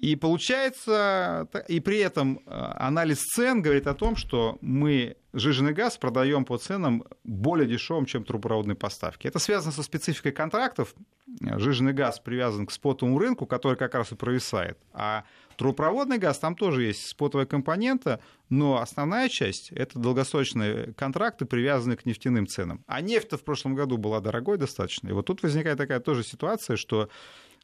И 0.00 0.16
получается, 0.16 1.46
и 1.68 1.78
при 1.78 1.98
этом 1.98 2.40
э, 2.46 2.50
анализ 2.50 3.18
цен 3.18 3.60
говорит 3.60 3.86
о 3.86 3.92
том, 3.92 4.16
что 4.16 4.56
мы 4.62 5.16
жиженый 5.34 5.74
газ 5.74 5.98
продаем 5.98 6.46
по 6.46 6.56
ценам 6.56 7.04
более 7.22 7.68
дешевым, 7.68 8.06
чем 8.06 8.24
трубопроводные 8.24 8.76
поставки. 8.76 9.26
Это 9.26 9.38
связано 9.38 9.72
со 9.72 9.82
спецификой 9.82 10.32
контрактов. 10.32 10.94
Жиженый 11.40 11.92
газ 11.92 12.18
привязан 12.18 12.66
к 12.66 12.72
спотовому 12.72 13.18
рынку, 13.18 13.44
который 13.44 13.76
как 13.76 13.94
раз 13.94 14.10
и 14.10 14.14
провисает. 14.14 14.78
А 14.94 15.24
трубопроводный 15.58 16.16
газ, 16.16 16.38
там 16.38 16.56
тоже 16.56 16.84
есть 16.84 17.06
спотовая 17.06 17.44
компонента, 17.44 18.20
но 18.48 18.80
основная 18.80 19.28
часть— 19.28 19.70
это 19.70 19.98
долгосрочные 19.98 20.94
контракты, 20.94 21.44
привязанные 21.44 21.98
к 21.98 22.06
нефтяным 22.06 22.46
ценам. 22.46 22.82
А 22.86 23.02
нефть-то 23.02 23.36
в 23.36 23.44
прошлом 23.44 23.74
году 23.74 23.98
была 23.98 24.20
дорогой 24.20 24.56
достаточно. 24.56 25.08
И 25.08 25.12
вот 25.12 25.26
тут 25.26 25.42
возникает 25.42 25.76
такая 25.76 26.00
тоже 26.00 26.24
ситуация, 26.24 26.76
что 26.76 27.10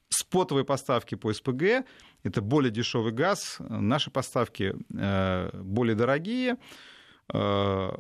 спотовые 0.09 0.65
поставки 0.65 1.15
по 1.15 1.33
СПГ— 1.33 1.85
это 2.23 2.41
более 2.41 2.71
дешевый 2.71 3.13
газ, 3.13 3.57
наши 3.61 4.11
поставки 4.11 4.75
э, 4.95 5.51
более 5.63 5.95
дорогие, 5.95 6.57
э, 7.33 7.91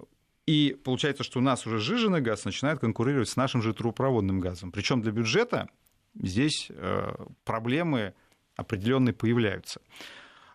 и 0.47 0.77
получается, 0.85 1.25
что 1.25 1.41
у 1.41 1.43
нас 1.43 1.67
уже 1.67 1.79
сжиженный 1.79 2.21
газ 2.21 2.45
начинает 2.45 2.79
конкурировать 2.79 3.29
с 3.29 3.37
нашим 3.37 3.63
же 3.63 3.75
трубопроводным 3.75 4.41
газом. 4.41 4.71
Причем 4.71 5.03
для 5.03 5.13
бюджета 5.13 5.69
здесь 6.15 6.69
э, 6.71 7.15
проблемы 7.45 8.15
определенные 8.57 9.13
появляются. 9.13 9.83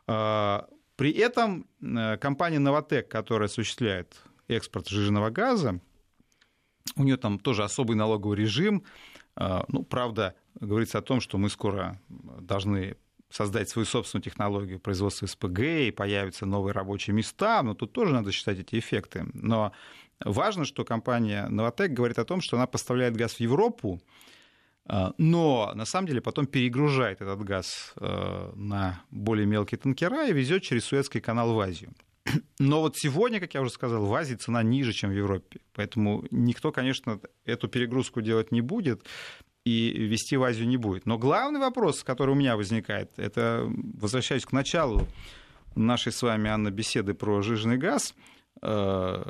При 0.08 1.12
этом 1.12 1.68
компания 2.20 2.58
«Новотек», 2.58 3.08
которая 3.10 3.48
осуществляет 3.48 4.20
экспорт 4.48 4.88
сжиженного 4.88 5.30
газа, 5.30 5.80
у 6.96 7.04
нее 7.04 7.18
там 7.18 7.38
тоже 7.38 7.64
особый 7.64 7.96
налоговый 7.96 8.38
режим. 8.38 8.84
Ну, 9.36 9.84
правда, 9.84 10.36
говорится 10.60 10.98
о 11.00 11.02
том, 11.02 11.22
что 11.22 11.38
мы 11.38 11.50
скоро 11.50 12.00
должны 12.10 12.98
создать 13.30 13.70
свою 13.70 13.86
собственную 13.86 14.24
технологию 14.24 14.80
производства 14.80 15.26
СПГ, 15.26 15.60
и 15.60 15.92
появятся 15.92 16.46
новые 16.46 16.74
рабочие 16.74 17.14
места, 17.14 17.64
но 17.64 17.74
тут 17.74 17.94
тоже 17.94 18.14
надо 18.14 18.32
считать 18.32 18.60
эти 18.60 18.78
эффекты. 18.78 19.26
Но 19.34 19.72
важно, 20.24 20.66
что 20.66 20.84
компания 20.84 21.48
Новотек 21.48 21.92
говорит 21.92 22.20
о 22.20 22.26
том, 22.26 22.42
что 22.42 22.58
она 22.58 22.68
поставляет 22.68 23.16
газ 23.16 23.36
в 23.36 23.40
Европу, 23.40 24.02
а, 24.86 25.14
но 25.18 25.72
на 25.76 25.86
самом 25.86 26.08
деле 26.08 26.22
потом 26.22 26.48
перегружает 26.48 27.22
этот 27.22 27.42
газ 27.44 27.94
а, 27.96 28.52
на 28.56 29.02
более 29.12 29.46
мелкие 29.46 29.78
танкера 29.78 30.28
и 30.28 30.34
везет 30.34 30.64
через 30.64 30.86
Суэцкий 30.86 31.22
канал 31.22 31.54
в 31.54 31.60
Азию. 31.60 31.94
Но 32.60 32.82
вот 32.82 32.98
сегодня, 32.98 33.40
как 33.40 33.54
я 33.54 33.62
уже 33.62 33.72
сказал, 33.72 34.06
в 34.06 34.14
Азии 34.14 34.36
цена 34.36 34.64
ниже, 34.64 34.94
чем 34.94 35.12
в 35.12 35.14
Европе. 35.14 35.60
Поэтому 35.74 36.26
никто, 36.32 36.72
конечно, 36.72 37.20
эту 37.46 37.68
перегрузку 37.68 38.22
делать 38.22 38.52
не 38.52 38.62
будет 38.62 39.06
и 39.64 39.92
вести 39.92 40.38
в 40.38 40.44
Азию 40.44 40.68
не 40.68 40.78
будет. 40.78 41.06
Но 41.06 41.18
главный 41.18 41.60
вопрос, 41.60 42.04
который 42.04 42.32
у 42.32 42.36
меня 42.36 42.58
возникает, 42.58 43.12
это, 43.18 43.68
возвращаясь 43.94 44.46
к 44.46 44.52
началу 44.52 45.08
нашей 45.76 46.12
с 46.12 46.22
вами, 46.22 46.50
Анна, 46.50 46.72
беседы 46.72 47.14
про 47.14 47.42
жиженый 47.42 47.78
газ, 47.78 48.16
э, 48.62 49.24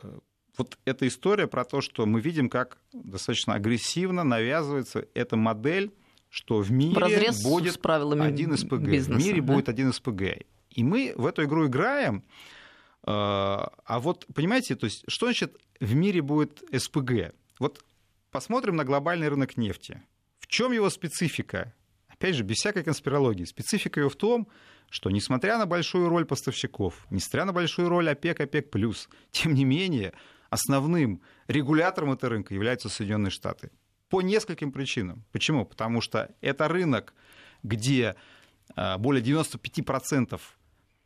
вот 0.57 0.77
эта 0.85 1.07
история 1.07 1.47
про 1.47 1.65
то, 1.65 1.81
что 1.81 2.05
мы 2.05 2.21
видим, 2.21 2.49
как 2.49 2.77
достаточно 2.93 3.55
агрессивно 3.55 4.23
навязывается 4.23 5.07
эта 5.13 5.35
модель, 5.35 5.91
что 6.29 6.59
в 6.59 6.71
мире 6.71 6.93
будет 7.43 7.77
один 8.21 8.57
СПГ. 8.57 8.79
Бизнеса, 8.79 9.19
в 9.19 9.25
мире 9.25 9.41
да? 9.41 9.53
будет 9.53 9.69
один 9.69 9.91
СПГ. 9.91 10.45
И 10.69 10.83
мы 10.83 11.13
в 11.17 11.25
эту 11.25 11.43
игру 11.43 11.67
играем. 11.67 12.23
Э, 13.03 13.07
а 13.07 13.99
вот, 13.99 14.25
понимаете, 14.33 14.75
то 14.75 14.85
есть, 14.85 15.03
что 15.07 15.25
значит 15.25 15.57
в 15.81 15.93
мире 15.93 16.21
будет 16.21 16.63
СПГ? 16.71 17.33
Вот 17.59 17.83
посмотрим 18.31 18.77
на 18.77 18.85
глобальный 18.85 19.27
рынок 19.27 19.57
нефти 19.57 20.01
чем 20.51 20.73
его 20.73 20.89
специфика? 20.89 21.73
Опять 22.09 22.35
же, 22.35 22.43
без 22.43 22.57
всякой 22.57 22.83
конспирологии. 22.83 23.45
Специфика 23.45 24.01
ее 24.01 24.09
в 24.09 24.17
том, 24.17 24.49
что 24.89 25.09
несмотря 25.09 25.57
на 25.57 25.65
большую 25.65 26.09
роль 26.09 26.25
поставщиков, 26.25 27.07
несмотря 27.09 27.45
на 27.45 27.53
большую 27.53 27.87
роль 27.87 28.09
ОПЕК, 28.09 28.41
ОПЕК+, 28.41 28.69
тем 29.31 29.53
не 29.53 29.63
менее, 29.63 30.11
основным 30.49 31.21
регулятором 31.47 32.11
этого 32.11 32.31
рынка 32.31 32.53
являются 32.53 32.89
Соединенные 32.89 33.31
Штаты. 33.31 33.71
По 34.09 34.21
нескольким 34.21 34.73
причинам. 34.73 35.23
Почему? 35.31 35.65
Потому 35.65 36.01
что 36.01 36.35
это 36.41 36.67
рынок, 36.67 37.13
где 37.63 38.17
а, 38.75 38.97
более 38.97 39.23
95% 39.23 40.37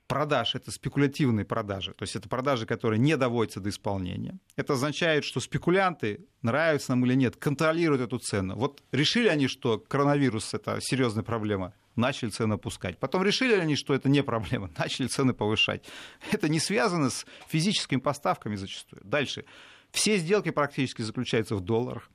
продаж 0.08 0.56
это 0.56 0.72
спекулятивные 0.72 1.46
продажи, 1.46 1.94
то 1.94 2.04
есть 2.04 2.15
это 2.15 2.30
продажи, 2.30 2.65
которые 2.65 3.00
не 3.00 3.18
доводятся 3.18 3.60
до 3.60 3.70
исполнения. 3.70 4.38
Это 4.56 4.74
означает, 4.74 5.24
что 5.24 5.39
спекулянты, 5.39 6.25
нравится 6.42 6.92
нам 6.92 7.06
или 7.06 7.15
нет, 7.15 7.36
контролируют 7.36 8.02
эту 8.02 8.19
цену. 8.19 8.56
Вот 8.56 8.84
решили 8.92 9.27
они, 9.27 9.48
что 9.48 9.79
коронавирус 9.79 10.54
это 10.54 10.79
серьезная 10.82 11.23
проблема, 11.23 11.73
начали 11.96 12.29
цены 12.29 12.54
опускать. 12.54 13.00
Потом 13.00 13.23
решили 13.23 13.54
они, 13.54 13.75
что 13.75 13.94
это 13.94 14.10
не 14.10 14.23
проблема, 14.23 14.69
начали 14.77 15.08
цены 15.08 15.34
повышать. 15.34 15.86
Это 16.32 16.50
не 16.50 16.60
связано 16.60 17.10
с 17.10 17.25
физическими 17.48 18.00
поставками 18.00 18.56
зачастую. 18.56 19.02
Дальше. 19.04 19.46
Все 19.92 20.17
сделки 20.17 20.52
практически 20.52 21.02
заключаются 21.02 21.56
в 21.56 21.62
долларах. 21.62 22.10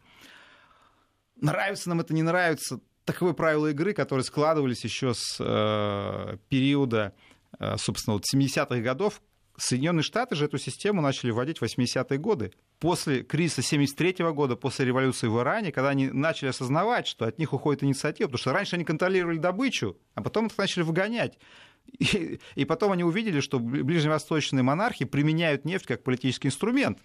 нравится 1.41 1.89
нам 1.89 2.01
это, 2.01 2.13
не 2.13 2.23
нравится, 2.23 2.81
таковы 3.05 3.35
правила 3.35 3.69
игры, 3.69 3.93
которые 3.95 4.25
складывались 4.25 4.85
еще 4.85 5.15
с 5.15 5.37
э, 5.41 6.37
периода, 6.49 7.15
собственно, 7.77 8.15
вот 8.15 8.25
70-х 8.33 8.81
годов. 8.81 9.23
Соединенные 9.57 10.03
Штаты 10.03 10.37
же 10.37 10.47
эту 10.47 10.59
систему 10.59 11.03
начали 11.03 11.31
вводить 11.31 11.59
в 11.59 11.63
80-е 11.63 12.19
годы. 12.19 12.53
После 12.79 13.23
кризиса 13.23 13.63
73 13.63 14.23
-го 14.23 14.33
года, 14.33 14.57
после 14.57 14.87
революции 14.87 15.27
в 15.27 15.39
Иране, 15.39 15.71
когда 15.71 15.91
они 15.91 16.09
начали 16.09 16.49
осознавать, 16.49 17.07
что 17.07 17.27
от 17.27 17.39
них 17.39 17.53
уходит 17.53 17.85
инициатива, 17.85 18.29
потому 18.29 18.39
что 18.39 18.53
раньше 18.53 18.77
они 18.77 18.85
контролировали 18.85 19.37
добычу, 19.37 19.99
а 20.15 20.23
потом 20.23 20.47
их 20.47 20.57
начали 20.57 20.83
выгонять. 20.83 21.39
И, 21.99 22.41
и 22.55 22.65
потом 22.65 22.93
они 22.93 23.05
увидели, 23.05 23.41
что 23.41 23.59
ближневосточные 23.59 24.63
монархи 24.63 25.05
применяют 25.05 25.65
нефть 25.65 25.87
как 25.87 26.03
политический 26.03 26.49
инструмент. 26.49 26.99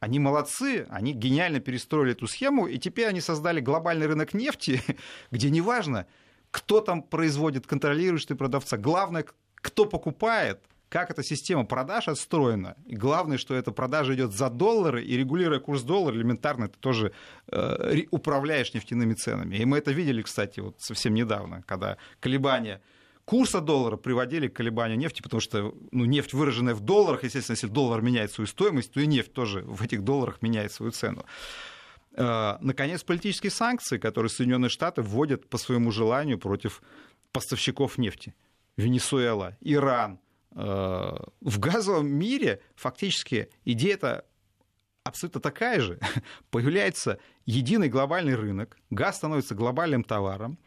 Они 0.00 0.18
молодцы, 0.18 0.86
они 0.90 1.12
гениально 1.12 1.60
перестроили 1.60 2.12
эту 2.12 2.26
схему, 2.26 2.66
и 2.66 2.78
теперь 2.78 3.06
они 3.06 3.20
создали 3.20 3.60
глобальный 3.60 4.06
рынок 4.06 4.34
нефти, 4.34 4.82
где 5.30 5.48
неважно, 5.48 6.06
кто 6.52 6.80
там 6.80 7.02
производит, 7.02 7.66
контролирует 7.66 8.22
что 8.22 8.36
продавца. 8.36 8.76
Главное, 8.76 9.24
кто 9.56 9.86
покупает, 9.86 10.60
как 10.88 11.10
эта 11.10 11.22
система 11.22 11.64
продаж 11.64 12.08
отстроена. 12.08 12.76
И 12.84 12.94
главное, 12.94 13.38
что 13.38 13.54
эта 13.54 13.72
продажа 13.72 14.14
идет 14.14 14.32
за 14.32 14.50
доллары, 14.50 15.02
и 15.02 15.16
регулируя 15.16 15.58
курс 15.58 15.82
доллара, 15.82 16.14
элементарно 16.14 16.68
ты 16.68 16.78
тоже 16.78 17.12
э, 17.50 18.02
управляешь 18.10 18.74
нефтяными 18.74 19.14
ценами. 19.14 19.56
И 19.56 19.64
мы 19.64 19.78
это 19.78 19.92
видели, 19.92 20.20
кстати, 20.20 20.60
вот 20.60 20.80
совсем 20.80 21.14
недавно, 21.14 21.62
когда 21.66 21.96
колебания 22.20 22.82
курса 23.24 23.62
доллара 23.62 23.96
приводили 23.96 24.48
к 24.48 24.56
колебанию 24.56 24.98
нефти, 24.98 25.22
потому 25.22 25.40
что 25.40 25.74
ну, 25.92 26.04
нефть, 26.04 26.34
выраженная 26.34 26.74
в 26.74 26.80
долларах, 26.80 27.24
естественно, 27.24 27.54
если 27.54 27.68
доллар 27.68 28.02
меняет 28.02 28.30
свою 28.30 28.46
стоимость, 28.46 28.92
то 28.92 29.00
и 29.00 29.06
нефть 29.06 29.32
тоже 29.32 29.62
в 29.62 29.82
этих 29.82 30.02
долларах 30.02 30.42
меняет 30.42 30.72
свою 30.72 30.92
цену. 30.92 31.24
Э, 32.14 32.56
наконец, 32.60 33.02
политические 33.02 33.50
санкции, 33.50 33.98
которые 33.98 34.30
Соединенные 34.30 34.68
Штаты 34.68 35.02
вводят 35.02 35.48
по 35.48 35.58
своему 35.58 35.90
желанию 35.90 36.38
против 36.38 36.82
поставщиков 37.32 37.98
нефти. 37.98 38.34
Венесуэла, 38.76 39.56
Иран. 39.60 40.20
Э, 40.54 41.16
в 41.40 41.58
газовом 41.58 42.08
мире 42.08 42.60
фактически 42.74 43.50
идея 43.64 43.94
это 43.94 44.24
абсолютно 45.04 45.40
такая 45.40 45.80
же. 45.80 45.98
Появляется 46.50 47.18
единый 47.46 47.88
глобальный 47.88 48.34
рынок, 48.34 48.76
газ 48.90 49.16
становится 49.16 49.54
глобальным 49.54 50.04
товаром, 50.04 50.58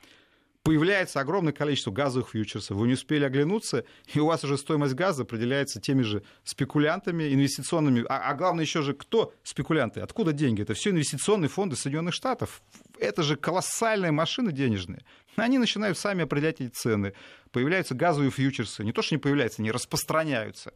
появляется 0.65 1.19
огромное 1.19 1.53
количество 1.53 1.91
газовых 1.91 2.31
фьючерсов, 2.31 2.75
вы 2.75 2.87
не 2.87 2.93
успели 2.93 3.23
оглянуться, 3.23 3.85
и 4.11 4.19
у 4.19 4.25
вас 4.25 4.43
уже 4.43 4.57
стоимость 4.57 4.95
газа 4.95 5.21
определяется 5.21 5.79
теми 5.79 6.01
же 6.01 6.23
спекулянтами, 6.43 7.31
инвестиционными. 7.31 8.03
А, 8.09 8.31
а 8.31 8.33
главное 8.33 8.65
еще 8.65 8.81
же, 8.81 8.95
кто 8.95 9.31
спекулянты? 9.43 10.01
Откуда 10.01 10.33
деньги? 10.33 10.63
Это 10.63 10.73
все 10.73 10.89
инвестиционные 10.89 11.49
фонды 11.49 11.75
Соединенных 11.75 12.15
Штатов. 12.15 12.63
Это 12.99 13.21
же 13.21 13.35
колоссальные 13.35 14.11
машины 14.11 14.51
денежные. 14.51 15.05
Они 15.35 15.59
начинают 15.59 15.99
сами 15.99 16.23
определять 16.23 16.59
эти 16.59 16.71
цены. 16.71 17.13
Появляются 17.51 17.93
газовые 17.93 18.31
фьючерсы. 18.31 18.83
Не 18.83 18.91
то, 18.91 19.03
что 19.03 19.13
не 19.13 19.19
появляются, 19.19 19.61
они 19.61 19.71
распространяются. 19.71 20.73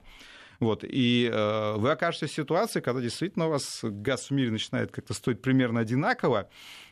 Вот, 0.60 0.84
и 0.84 1.30
э, 1.32 1.76
вы 1.78 1.92
окажетесь 1.92 2.32
в 2.32 2.36
ситуации, 2.36 2.82
когда 2.82 3.02
действительно 3.02 3.48
у 3.48 3.52
вас 3.52 3.80
газ 3.82 4.30
в 4.30 4.32
мире 4.32 4.52
начинает 4.52 4.92
как-то 4.92 5.14
стоить 5.14 5.42
примерно 5.42 5.80
одинаково, 5.80 6.50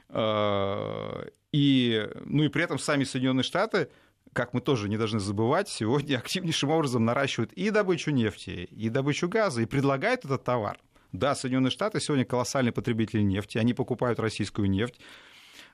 э, 0.09 1.29
и, 1.51 2.09
ну 2.25 2.43
и 2.43 2.49
при 2.49 2.63
этом 2.63 2.79
сами 2.79 3.03
Соединенные 3.03 3.43
Штаты 3.43 3.89
как 4.33 4.53
мы 4.53 4.61
тоже 4.61 4.87
не 4.87 4.97
должны 4.97 5.19
забывать, 5.19 5.67
сегодня 5.67 6.17
активнейшим 6.17 6.69
образом 6.69 7.05
наращивают 7.05 7.53
и 7.53 7.71
добычу 7.71 8.11
нефти, 8.11 8.67
и 8.69 8.89
добычу 8.89 9.27
газа, 9.27 9.61
и 9.61 9.65
предлагают 9.65 10.25
этот 10.25 10.43
товар. 10.43 10.77
Да, 11.11 11.33
Соединенные 11.33 11.71
Штаты 11.71 11.99
сегодня 11.99 12.23
колоссальные 12.23 12.71
потребители 12.71 13.21
нефти, 13.21 13.57
они 13.57 13.73
покупают 13.73 14.19
российскую 14.19 14.69
нефть, 14.69 14.99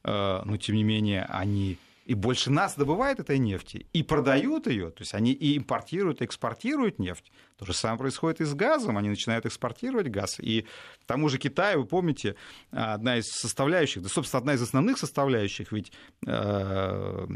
э, 0.05 0.41
но 0.45 0.57
тем 0.57 0.75
не 0.75 0.83
менее 0.83 1.25
они 1.25 1.77
и 2.05 2.13
больше 2.13 2.51
нас 2.51 2.75
добывают 2.75 3.19
этой 3.19 3.37
нефти 3.37 3.87
и 3.93 4.03
продают 4.03 4.67
ее, 4.67 4.91
то 4.91 5.01
есть 5.01 5.13
они 5.13 5.31
и 5.31 5.57
импортируют, 5.57 6.21
и 6.21 6.25
экспортируют 6.25 6.99
нефть. 6.99 7.31
То 7.57 7.65
же 7.65 7.73
самое 7.73 7.99
происходит 7.99 8.41
и 8.41 8.45
с 8.45 8.53
газом, 8.53 8.97
они 8.97 9.09
начинают 9.09 9.45
экспортировать 9.45 10.09
газ. 10.09 10.39
И 10.39 10.63
к 11.01 11.05
тому 11.05 11.29
же 11.29 11.37
Китай, 11.37 11.77
вы 11.77 11.85
помните, 11.85 12.35
одна 12.71 13.17
из 13.17 13.27
составляющих, 13.27 14.03
да, 14.03 14.09
собственно, 14.09 14.39
одна 14.39 14.53
из 14.53 14.61
основных 14.61 14.97
составляющих, 14.97 15.71
ведь 15.71 15.91
э, 16.27 17.27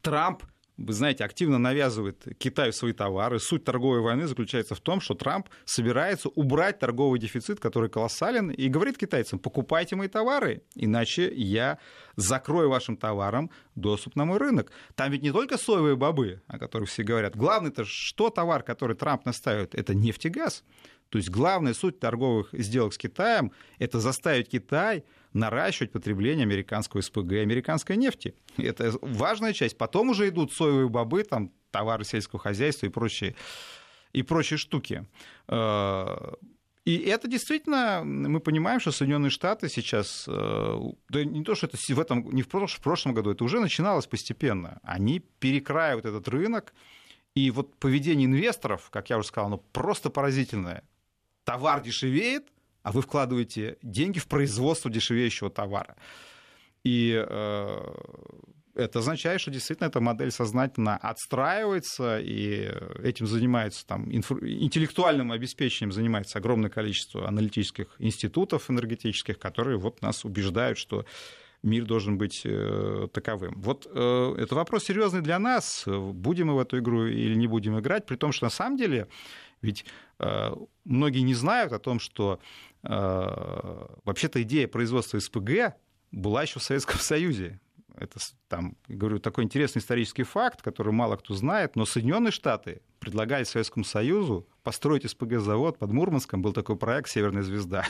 Трамп 0.00 0.42
вы 0.76 0.92
знаете, 0.92 1.24
активно 1.24 1.58
навязывает 1.58 2.24
Китаю 2.38 2.72
свои 2.72 2.92
товары. 2.92 3.38
Суть 3.38 3.64
торговой 3.64 4.00
войны 4.00 4.26
заключается 4.26 4.74
в 4.74 4.80
том, 4.80 5.00
что 5.00 5.14
Трамп 5.14 5.48
собирается 5.64 6.28
убрать 6.28 6.78
торговый 6.78 7.20
дефицит, 7.20 7.60
который 7.60 7.88
колоссален, 7.88 8.50
и 8.50 8.68
говорит 8.68 8.98
китайцам, 8.98 9.38
покупайте 9.38 9.96
мои 9.96 10.08
товары, 10.08 10.62
иначе 10.74 11.32
я 11.32 11.78
закрою 12.16 12.70
вашим 12.70 12.96
товарам 12.96 13.50
доступ 13.74 14.16
на 14.16 14.24
мой 14.24 14.38
рынок. 14.38 14.72
Там 14.94 15.10
ведь 15.10 15.22
не 15.22 15.32
только 15.32 15.58
соевые 15.58 15.96
бобы, 15.96 16.42
о 16.46 16.58
которых 16.58 16.88
все 16.88 17.02
говорят. 17.02 17.36
Главный-то 17.36 17.84
что 17.84 18.30
товар, 18.30 18.62
который 18.62 18.96
Трамп 18.96 19.24
наставит, 19.26 19.74
это 19.74 19.94
нефть 19.94 20.26
и 20.26 20.28
газ. 20.28 20.64
То 21.10 21.18
есть 21.18 21.30
главная 21.30 21.74
суть 21.74 22.00
торговых 22.00 22.48
сделок 22.52 22.94
с 22.94 22.98
Китаем– 22.98 23.52
это 23.78 24.00
заставить 24.00 24.48
Китай 24.48 25.04
наращивать 25.32 25.92
потребление 25.92 26.44
американского 26.44 27.00
СПГ 27.00 27.32
и 27.32 27.38
американской 27.38 27.96
нефти. 27.96 28.34
Это 28.56 28.92
важная 29.00 29.52
часть. 29.52 29.76
Потом 29.76 30.10
уже 30.10 30.28
идут 30.28 30.52
соевые 30.52 30.88
бобы, 30.88 31.24
там, 31.24 31.52
товары 31.70 32.04
сельского 32.04 32.40
хозяйства 32.40 32.86
и 32.86 32.88
прочие, 32.88 33.34
и 34.12 34.22
прочие 34.22 34.58
штуки. 34.58 35.06
И 36.84 36.98
это 36.98 37.28
действительно, 37.28 38.02
мы 38.04 38.40
понимаем, 38.40 38.78
что 38.78 38.92
Соединенные 38.92 39.30
Штаты 39.30 39.70
сейчас, 39.70 40.26
э, 40.28 40.78
да 41.08 41.24
не 41.24 41.42
то, 41.42 41.54
что 41.54 41.66
это 41.66 41.78
в 41.78 41.98
этом, 42.00 42.30
не 42.30 42.42
в 42.42 42.48
прошлом, 42.48 42.80
в 42.80 42.82
прошлом 42.82 43.14
году, 43.14 43.30
это 43.30 43.42
уже 43.42 43.58
начиналось 43.58 44.06
постепенно. 44.06 44.80
Они 44.82 45.20
перекраивают 45.20 46.04
этот 46.04 46.28
рынок, 46.28 46.74
и 47.34 47.50
вот 47.50 47.74
поведение 47.76 48.26
инвесторов, 48.26 48.90
как 48.90 49.08
я 49.08 49.16
уже 49.16 49.28
сказал, 49.28 49.46
оно 49.46 49.58
просто 49.58 50.10
поразительное. 50.10 50.84
Товар 51.44 51.82
дешевеет, 51.82 52.52
а 52.82 52.92
вы 52.92 53.00
вкладываете 53.00 53.78
деньги 53.82 54.18
в 54.18 54.26
производство 54.26 54.90
дешевеющего 54.90 55.48
товара. 55.48 55.96
И 56.84 57.14
э, 57.16 57.94
это 58.74 58.98
означает, 58.98 59.40
что 59.40 59.50
действительно 59.50 59.88
эта 59.88 60.00
модель 60.00 60.30
сознательно 60.30 60.96
отстраивается, 60.96 62.18
и 62.20 62.70
этим 63.02 63.26
занимается 63.26 63.86
там, 63.86 64.14
инфра... 64.14 64.38
интеллектуальным 64.40 65.32
обеспечением 65.32 65.92
занимается 65.92 66.38
огромное 66.38 66.70
количество 66.70 67.28
аналитических 67.28 67.94
институтов 67.98 68.70
энергетических, 68.70 69.38
которые 69.38 69.78
вот 69.78 70.02
нас 70.02 70.24
убеждают, 70.24 70.78
что 70.78 71.04
мир 71.62 71.84
должен 71.84 72.18
быть 72.18 72.42
э, 72.44 73.08
таковым. 73.12 73.60
Вот 73.60 73.86
э, 73.90 74.34
это 74.38 74.54
вопрос 74.54 74.84
серьезный 74.84 75.22
для 75.22 75.38
нас, 75.38 75.84
будем 75.86 76.48
мы 76.48 76.56
в 76.56 76.58
эту 76.58 76.78
игру 76.78 77.06
или 77.06 77.34
не 77.34 77.46
будем 77.46 77.78
играть, 77.78 78.06
при 78.06 78.16
том, 78.16 78.32
что 78.32 78.46
на 78.46 78.50
самом 78.50 78.76
деле 78.76 79.08
ведь 79.64 79.86
э, 80.18 80.50
многие 80.84 81.20
не 81.20 81.34
знают 81.34 81.72
о 81.72 81.78
том, 81.78 81.98
что 81.98 82.38
э, 82.82 82.88
вообще-то 84.04 84.42
идея 84.42 84.68
производства 84.68 85.18
СПГ 85.18 85.74
была 86.12 86.42
еще 86.42 86.60
в 86.60 86.62
Советском 86.62 87.00
Союзе. 87.00 87.60
Это 87.96 88.18
там, 88.48 88.76
говорю, 88.88 89.18
такой 89.20 89.44
интересный 89.44 89.78
исторический 89.80 90.24
факт, 90.24 90.62
который 90.62 90.92
мало 90.92 91.16
кто 91.16 91.34
знает, 91.34 91.76
но 91.76 91.86
Соединенные 91.86 92.32
Штаты 92.32 92.82
предлагали 92.98 93.44
Советскому 93.44 93.84
Союзу 93.84 94.48
построить 94.62 95.08
СПГ-завод 95.08 95.78
под 95.78 95.92
Мурманском. 95.92 96.42
Был 96.42 96.52
такой 96.52 96.76
проект 96.76 97.08
«Северная 97.10 97.42
звезда». 97.42 97.84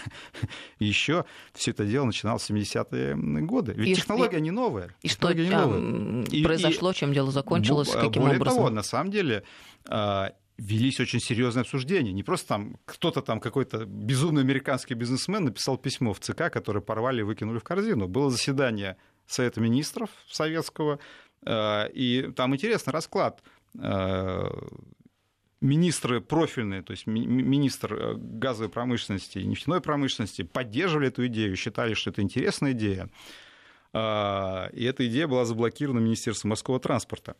И 0.79 0.85
еще 0.85 1.25
все 1.55 1.71
это 1.71 1.87
дело 1.87 2.05
начиналось 2.05 2.43
в 2.43 2.51
70-е 2.51 3.15
годы. 3.43 3.73
Ведь 3.77 3.89
и 3.89 3.95
технология 3.95 4.39
и, 4.39 4.43
не 4.43 4.51
новая. 4.51 4.95
И 5.01 5.09
что 5.09 5.33
не 5.33 5.49
новая. 5.49 6.25
И, 6.25 6.43
произошло, 6.43 6.91
и, 6.91 6.95
чем 6.95 7.13
дело 7.13 7.31
закончилось, 7.31 7.91
каким 7.91 8.23
более 8.23 8.37
образом? 8.37 8.59
того, 8.59 8.71
на 8.71 8.83
самом 8.83 9.11
деле, 9.11 9.45
а, 9.89 10.33
велись 10.59 11.01
очень 11.01 11.21
серьезные 11.21 11.63
обсуждения. 11.63 12.13
Не 12.13 12.23
просто 12.23 12.49
там 12.49 12.77
кто-то 12.85 13.23
там, 13.23 13.41
какой-то 13.41 13.85
безумный 13.87 14.43
американский 14.43 14.95
бизнесмен 14.95 15.45
написал 15.45 15.79
письмо 15.79 16.13
в 16.13 16.21
ЦК, 16.21 16.51
которое 16.51 16.81
порвали 16.81 17.21
и 17.21 17.25
выкинули 17.25 17.59
в 17.59 17.65
корзину. 17.65 18.09
Было 18.09 18.31
заседание 18.31 18.97
Совета 19.27 19.61
министров 19.61 20.11
советского, 20.31 20.99
э, 21.45 21.91
и 21.93 22.31
там 22.37 22.55
интересный 22.55 22.93
расклад. 22.93 23.43
Э, 23.79 24.49
министры 25.61 26.21
профильные, 26.21 26.83
то 26.83 26.91
есть 26.91 27.07
министр 27.07 27.95
э, 27.95 28.15
газовой 28.17 28.71
промышленности 28.71 29.39
и 29.39 29.47
нефтяной 29.47 29.81
промышленности 29.81 30.43
поддерживали 30.43 31.09
эту 31.09 31.27
идею, 31.27 31.57
считали, 31.57 31.95
что 31.95 32.11
это 32.11 32.23
интересная 32.23 32.73
идея. 32.73 33.09
И 33.97 33.97
эта 34.85 35.07
идея 35.07 35.29
была 35.29 35.45
заблокирована 35.45 36.01
Министерством 36.01 36.49
морского 36.49 36.81
транспорта. 36.81 37.37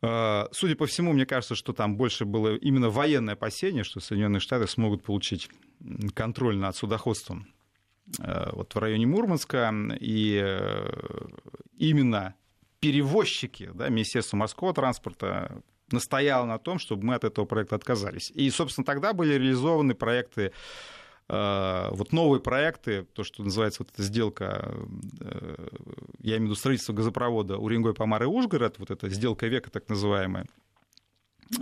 Судя 0.00 0.74
по 0.76 0.86
всему, 0.86 1.12
мне 1.12 1.26
кажется, 1.26 1.54
что 1.54 1.72
там 1.72 1.96
больше 1.96 2.24
было 2.24 2.56
именно 2.56 2.90
военное 2.90 3.34
опасение, 3.34 3.84
что 3.84 4.00
Соединенные 4.00 4.40
Штаты 4.40 4.66
смогут 4.66 5.04
получить 5.04 5.48
контроль 6.12 6.56
над 6.56 6.74
судоходством 6.74 7.46
вот 8.18 8.74
в 8.74 8.78
районе 8.78 9.06
Мурманска. 9.06 9.72
И 10.00 10.40
э, 10.42 11.26
именно 11.78 12.34
перевозчики, 12.80 13.70
да, 13.74 13.88
Министерство 13.88 14.36
морского 14.36 14.74
транспорта 14.74 15.62
настояло 15.90 16.44
на 16.46 16.58
том, 16.58 16.78
чтобы 16.78 17.04
мы 17.04 17.14
от 17.14 17.24
этого 17.24 17.44
проекта 17.44 17.76
отказались. 17.76 18.30
И, 18.34 18.50
собственно, 18.50 18.84
тогда 18.84 19.12
были 19.12 19.34
реализованы 19.34 19.94
проекты 19.94 20.52
вот 21.26 22.12
новые 22.12 22.42
проекты, 22.42 23.04
то, 23.14 23.24
что 23.24 23.42
называется 23.42 23.82
вот 23.82 23.90
эта 23.94 24.02
сделка, 24.02 24.74
я 26.18 26.36
имею 26.36 26.40
в 26.40 26.44
виду 26.44 26.54
строительство 26.54 26.92
газопровода 26.92 27.56
Уренгой, 27.56 27.94
Помар 27.94 28.24
и 28.24 28.26
Ужгород, 28.26 28.78
вот 28.78 28.90
эта 28.90 29.08
сделка 29.08 29.46
века 29.46 29.70
так 29.70 29.88
называемая, 29.88 30.44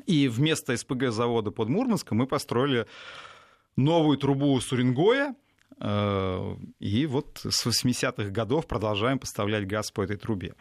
и 0.06 0.26
вместо 0.26 0.76
СПГ-завода 0.76 1.52
под 1.52 1.68
Мурманском 1.68 2.18
мы 2.18 2.26
построили 2.26 2.88
новую 3.76 4.18
трубу 4.18 4.60
Сурингоя, 4.60 5.32
Э, 5.32 5.41
и 5.80 7.06
вот 7.06 7.40
с 7.44 7.66
80-х 7.66 8.30
годов 8.30 8.66
продолжаем 8.66 9.18
поставлять 9.18 9.66
газ 9.66 9.90
по 9.90 10.02
этой 10.02 10.16
трубе. 10.16 10.54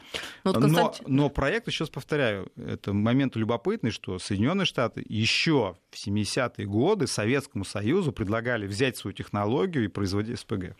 Ну, 0.44 0.52
вот, 0.52 0.62
Константин... 0.62 1.06
но, 1.08 1.24
но 1.24 1.30
проект, 1.30 1.68
еще 1.68 1.84
раз 1.84 1.90
повторяю, 1.90 2.52
это 2.56 2.94
момент 2.94 3.36
любопытный, 3.36 3.92
что 3.92 4.20
Соединенные 4.20 4.66
Штаты 4.66 5.04
еще 5.08 5.76
в 5.92 6.08
70-е 6.08 6.66
годы 6.66 7.08
Советскому 7.08 7.66
Союзу 7.66 8.12
предлагали 8.12 8.68
взять 8.68 8.98
свою 8.98 9.14
технологию 9.14 9.86
и 9.86 9.88
производить 9.88 10.40
СПГ. 10.40 10.76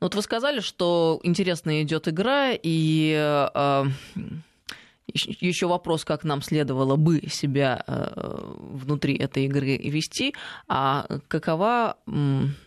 Ну, 0.00 0.06
вот 0.06 0.14
вы 0.14 0.22
сказали, 0.22 0.60
что 0.60 1.20
интересная 1.22 1.82
идет 1.82 2.08
игра, 2.08 2.52
и 2.52 3.14
э, 3.14 3.84
еще 5.14 5.66
вопрос, 5.66 6.04
как 6.04 6.24
нам 6.24 6.42
следовало 6.42 6.96
бы 6.96 7.20
себя 7.28 7.82
э, 7.86 8.40
внутри 8.58 9.16
этой 9.16 9.44
игры 9.46 9.76
вести, 9.76 10.34
а 10.68 11.06
какова 11.28 11.96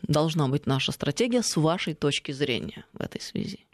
должна 0.04 0.48
быть 0.48 0.66
наша 0.66 0.92
стратегия 0.92 1.42
с 1.42 1.56
вашей 1.58 1.94
точки 1.94 2.32
зрения 2.32 2.86
в 2.94 3.02
этой 3.02 3.22
связи? 3.22 3.66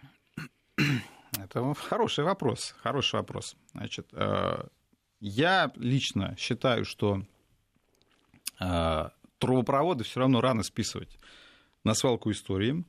Это 1.37 1.73
хороший 1.73 2.23
вопрос, 2.23 2.75
хороший 2.81 3.15
вопрос. 3.15 3.55
Значит, 3.73 4.07
э, 4.13 4.63
я 5.19 5.71
лично 5.75 6.35
считаю, 6.37 6.85
что 6.85 7.23
э, 8.59 9.09
трубопроводы 9.37 10.03
все 10.03 10.19
равно 10.21 10.41
рано 10.41 10.63
списывать 10.63 11.17
на 11.83 11.93
свалку 11.93 12.31
истории. 12.31 12.85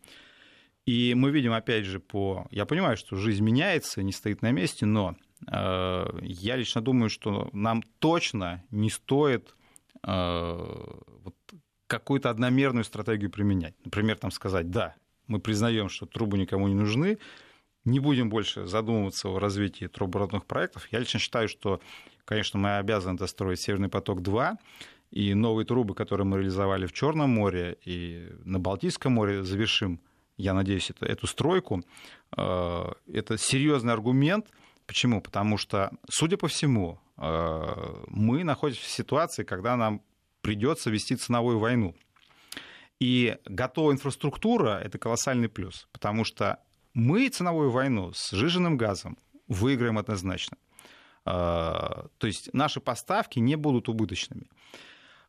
И 0.86 1.14
мы 1.14 1.30
видим, 1.30 1.52
опять 1.52 1.84
же, 1.84 2.00
по... 2.00 2.46
Я 2.50 2.66
понимаю, 2.66 2.96
что 2.96 3.16
жизнь 3.16 3.44
меняется, 3.44 4.02
не 4.02 4.12
стоит 4.12 4.42
на 4.42 4.50
месте, 4.50 4.86
но 4.86 5.16
я 5.46 6.56
лично 6.56 6.80
думаю, 6.80 7.08
что 7.08 7.48
нам 7.52 7.82
точно 7.98 8.62
не 8.70 8.90
стоит 8.90 9.54
э, 10.02 10.66
вот 11.24 11.34
какую-то 11.86 12.30
одномерную 12.30 12.84
стратегию 12.84 13.30
применять. 13.30 13.74
Например, 13.84 14.16
там 14.16 14.30
сказать, 14.30 14.70
да, 14.70 14.94
мы 15.26 15.40
признаем, 15.40 15.88
что 15.88 16.06
трубы 16.06 16.38
никому 16.38 16.68
не 16.68 16.74
нужны, 16.74 17.18
не 17.84 17.98
будем 18.00 18.28
больше 18.28 18.66
задумываться 18.66 19.28
о 19.28 19.38
развитии 19.38 19.86
трубопроводных 19.86 20.44
проектов. 20.44 20.86
Я 20.92 20.98
лично 20.98 21.18
считаю, 21.18 21.48
что, 21.48 21.80
конечно, 22.24 22.60
мы 22.60 22.76
обязаны 22.76 23.16
достроить 23.16 23.60
Северный 23.60 23.88
поток-2, 23.88 24.56
и 25.10 25.34
новые 25.34 25.66
трубы, 25.66 25.94
которые 25.96 26.24
мы 26.26 26.38
реализовали 26.38 26.86
в 26.86 26.92
Черном 26.92 27.30
море 27.30 27.76
и 27.84 28.28
на 28.44 28.60
Балтийском 28.60 29.14
море, 29.14 29.42
завершим, 29.42 30.00
я 30.36 30.54
надеюсь, 30.54 30.90
это, 30.90 31.04
эту 31.06 31.26
стройку. 31.26 31.82
Э, 32.36 32.92
это 33.12 33.36
серьезный 33.38 33.92
аргумент– 33.92 34.46
Почему? 34.90 35.20
Потому 35.20 35.56
что, 35.56 35.92
судя 36.10 36.36
по 36.36 36.48
всему, 36.48 36.98
э, 37.16 38.04
мы 38.08 38.42
находимся 38.42 38.82
в 38.82 38.88
ситуации, 38.90 39.44
когда 39.44 39.76
нам 39.76 40.02
придется 40.40 40.90
вести 40.90 41.14
ценовую 41.14 41.60
войну. 41.60 41.94
И 42.98 43.38
готовая 43.44 43.94
инфраструктура– 43.94 44.80
это 44.84 44.98
колоссальный 44.98 45.48
плюс, 45.48 45.86
потому 45.92 46.24
что 46.24 46.58
мы 46.92 47.28
ценовую 47.28 47.70
войну 47.70 48.12
с 48.12 48.32
сжиженным 48.32 48.76
газом 48.76 49.16
выиграем 49.46 49.96
однозначно. 49.96 50.56
Э, 51.24 52.08
то 52.18 52.26
есть 52.26 52.52
наши 52.52 52.80
поставки 52.80 53.38
не 53.38 53.54
будут 53.54 53.88
убыточными. 53.88 54.48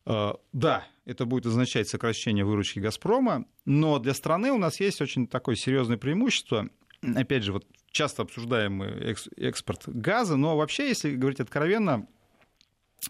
Э, 0.06 0.32
да, 0.52 0.88
это 1.04 1.24
будет 1.24 1.46
означать 1.46 1.88
сокращение 1.88 2.44
выручки 2.44 2.80
«Газпрома», 2.80 3.44
но 3.64 4.00
для 4.00 4.14
страны 4.14 4.50
у 4.50 4.58
нас 4.58 4.80
есть 4.80 5.00
очень 5.00 5.28
такое 5.28 5.54
серьезное 5.54 5.98
преимущество. 5.98 6.68
Опять 7.02 7.42
же, 7.42 7.52
вот 7.52 7.66
часто 7.90 8.22
обсуждаемый 8.22 9.16
экспорт 9.36 9.82
газа, 9.86 10.36
но 10.36 10.56
вообще, 10.56 10.88
если 10.88 11.16
говорить 11.16 11.40
откровенно, 11.40 12.06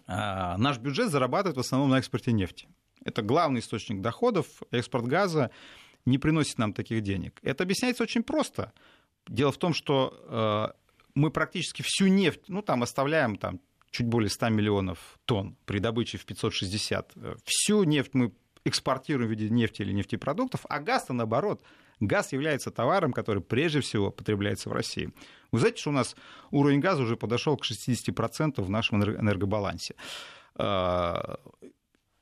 а, 0.07 0.57
наш 0.57 0.79
бюджет 0.79 1.11
зарабатывает 1.11 1.57
в 1.57 1.59
основном 1.59 1.91
на 1.91 1.99
экспорте 1.99 2.31
нефти. 2.31 2.67
Это 3.05 3.21
главный 3.21 3.59
источник 3.59 4.01
доходов. 4.01 4.47
Экспорт 4.71 5.05
газа 5.05 5.51
не 6.05 6.17
приносит 6.17 6.57
нам 6.57 6.73
таких 6.73 7.01
денег. 7.01 7.39
Это 7.43 7.63
объясняется 7.63 8.03
очень 8.03 8.23
просто. 8.23 8.73
Дело 9.27 9.51
в 9.51 9.57
том, 9.57 9.73
что 9.73 10.19
а, 10.27 10.75
мы 11.13 11.29
практически 11.29 11.83
всю 11.85 12.07
нефть, 12.07 12.41
ну 12.47 12.63
там 12.63 12.81
оставляем 12.81 13.37
там, 13.37 13.59
чуть 13.91 14.07
более 14.07 14.29
100 14.29 14.49
миллионов 14.49 15.19
тонн 15.25 15.55
при 15.65 15.77
добыче 15.77 16.17
в 16.17 16.25
560. 16.25 17.13
Всю 17.45 17.83
нефть 17.83 18.11
мы 18.13 18.33
экспортируем 18.65 19.27
в 19.27 19.31
виде 19.31 19.49
нефти 19.49 19.83
или 19.83 19.91
нефтепродуктов, 19.91 20.65
а 20.67 20.79
газ-то 20.79 21.13
наоборот– 21.13 21.61
Газ 22.07 22.33
является 22.33 22.71
товаром, 22.71 23.13
который 23.13 23.41
прежде 23.41 23.79
всего 23.81 24.11
потребляется 24.11 24.69
в 24.69 24.73
России. 24.73 25.11
Вы 25.51 25.59
знаете, 25.59 25.79
что 25.79 25.89
у 25.89 25.93
нас 25.93 26.15
уровень 26.51 26.79
газа 26.79 27.03
уже 27.03 27.15
подошел 27.15 27.57
к 27.57 27.65
60% 27.65 28.61
в 28.61 28.69
нашем 28.69 29.03
энергобалансе. 29.03 29.95
А, 30.55 31.39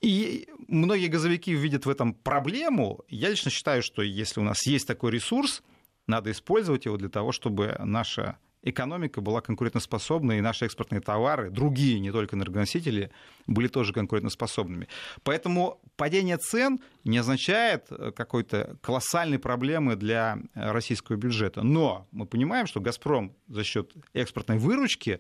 и 0.02 0.48
многие 0.68 1.08
газовики 1.08 1.54
видят 1.54 1.86
в 1.86 1.90
этом 1.90 2.14
проблему. 2.14 3.04
Я 3.08 3.30
лично 3.30 3.52
считаю, 3.52 3.84
что 3.84 4.02
если 4.02 4.40
у 4.40 4.44
нас 4.44 4.66
есть 4.66 4.88
такой 4.88 5.12
ресурс, 5.12 5.64
надо 6.08 6.32
использовать 6.32 6.86
его 6.86 6.98
для 6.98 7.10
того, 7.10 7.32
чтобы 7.32 7.76
наша 7.80 8.38
экономика 8.64 9.22
была 9.22 9.42
конкурентоспособна, 9.42 10.34
и 10.34 10.42
наши 10.42 10.66
экспортные 10.66 11.02
товары, 11.02 11.50
другие, 11.50 12.00
не 12.00 12.12
только 12.12 12.36
энергоносители, 12.36 13.12
были 13.48 13.68
тоже 13.68 13.94
конкурентоспособными. 13.94 14.88
Поэтому 15.24 15.82
падение 15.96 16.38
цен 16.38 16.80
не 17.04 17.18
означает 17.18 17.88
э, 17.90 18.12
какой-то 18.12 18.78
колоссальной 18.82 19.40
проблемы 19.40 19.96
для 19.96 20.38
э, 20.54 20.72
российского 20.72 21.16
бюджета. 21.16 21.64
Но 21.64 22.08
мы 22.12 22.26
понимаем, 22.26 22.68
что 22.68 22.80
«Газпром» 22.80 23.36
за 23.48 23.64
счет 23.64 23.92
экспортной 24.14 24.58
выручки 24.58 25.20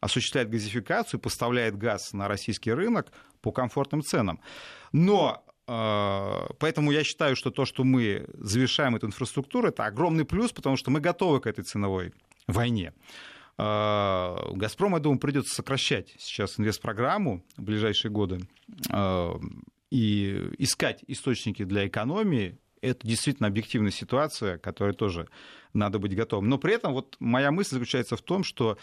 осуществляет 0.00 0.50
газификацию, 0.50 1.20
поставляет 1.20 1.78
газ 1.78 2.12
на 2.12 2.26
российский 2.26 2.72
рынок 2.72 3.12
по 3.40 3.52
комфортным 3.52 4.02
ценам. 4.02 4.40
Но 4.90 5.44
э, 5.68 6.48
Поэтому 6.58 6.90
я 6.90 7.04
считаю, 7.04 7.36
что 7.36 7.52
то, 7.52 7.64
что 7.64 7.84
мы 7.84 8.26
завершаем 8.34 8.96
эту 8.96 9.06
инфраструктуру, 9.06 9.68
это 9.68 9.84
огромный 9.86 10.24
плюс, 10.24 10.50
потому 10.52 10.76
что 10.76 10.90
мы 10.90 10.98
готовы 11.00 11.40
к 11.40 11.46
этой 11.46 11.62
ценовой 11.62 12.12
войне. 12.46 12.92
А, 13.58 14.50
Газпром, 14.54 14.94
я 14.94 15.00
думаю, 15.00 15.18
придется 15.18 15.54
сокращать 15.54 16.14
сейчас 16.18 16.58
инвестпрограмму 16.58 17.44
в 17.56 17.62
ближайшие 17.62 18.10
годы 18.10 18.40
а, 18.90 19.38
и 19.90 20.50
искать 20.58 21.04
источники 21.06 21.64
для 21.64 21.86
экономии. 21.86 22.58
Это 22.80 23.06
действительно 23.06 23.46
объективная 23.46 23.92
ситуация, 23.92 24.58
которой 24.58 24.94
тоже 24.94 25.28
надо 25.72 25.98
быть 25.98 26.16
готовым. 26.16 26.48
Но 26.48 26.58
при 26.58 26.74
этом 26.74 26.92
вот 26.92 27.16
моя 27.20 27.52
мысль 27.52 27.74
заключается 27.74 28.16
в 28.16 28.22
том, 28.22 28.42
что 28.42 28.78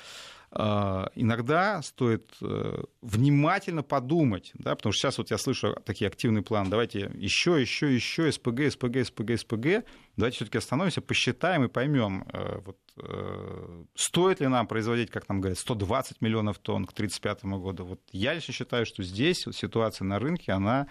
иногда 0.51 1.81
стоит 1.83 2.35
э, 2.41 2.83
внимательно 3.01 3.83
подумать, 3.83 4.51
да, 4.55 4.75
потому 4.75 4.93
что 4.93 5.01
сейчас 5.01 5.17
вот 5.19 5.29
я 5.29 5.37
слышу 5.37 5.75
такие 5.85 6.07
активные 6.07 6.41
планы, 6.41 6.71
давайте 6.71 7.11
еще, 7.15 7.61
еще, 7.61 7.93
еще, 7.93 8.31
СПГ, 8.31 8.71
СПГ, 8.71 9.05
СПГ, 9.05 9.37
СПГ, 9.37 9.85
давайте 10.17 10.37
все-таки 10.37 10.57
остановимся, 10.57 11.01
посчитаем 11.01 11.65
и 11.65 11.67
поймем, 11.67 12.27
э, 12.33 12.61
вот, 12.65 12.77
э, 12.97 13.83
стоит 13.93 14.39
ли 14.39 14.47
нам 14.47 14.65
производить, 14.65 15.11
как 15.11 15.29
нам 15.29 15.39
говорят, 15.39 15.59
120 15.59 16.19
миллионов 16.21 16.57
тонн 16.57 16.85
к 16.85 16.93
1935 16.93 17.59
году. 17.59 17.85
Вот 17.85 18.01
я 18.11 18.33
лично 18.33 18.51
считаю, 18.51 18.87
что 18.87 19.03
здесь 19.03 19.45
ситуация 19.51 20.05
на 20.05 20.17
рынке, 20.17 20.51
она 20.51 20.87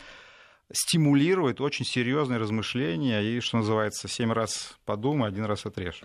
стимулирует 0.71 1.61
очень 1.61 1.85
серьезные 1.85 2.39
размышления 2.39 3.23
и, 3.23 3.41
что 3.41 3.57
называется, 3.57 4.07
семь 4.07 4.33
раз 4.33 4.79
подумай, 4.85 5.29
один 5.29 5.47
раз 5.47 5.67
отрежь. 5.67 6.03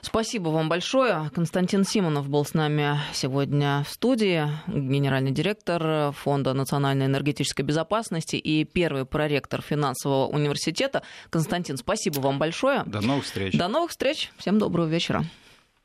Спасибо 0.00 0.48
вам 0.48 0.68
большое. 0.68 1.30
Константин 1.34 1.84
Симонов 1.84 2.28
был 2.28 2.44
с 2.44 2.54
нами 2.54 2.98
сегодня 3.12 3.84
в 3.86 3.92
студии, 3.92 4.48
генеральный 4.66 5.32
директор 5.32 6.12
Фонда 6.12 6.54
национальной 6.54 7.06
энергетической 7.06 7.62
безопасности 7.62 8.36
и 8.36 8.64
первый 8.64 9.04
проректор 9.04 9.60
финансового 9.60 10.26
университета. 10.26 11.02
Константин, 11.30 11.76
спасибо 11.76 12.20
вам 12.20 12.38
большое. 12.38 12.84
До 12.86 13.00
новых 13.00 13.24
встреч. 13.24 13.54
До 13.54 13.68
новых 13.68 13.90
встреч. 13.90 14.30
Всем 14.38 14.58
доброго 14.58 14.86
вечера. 14.86 15.24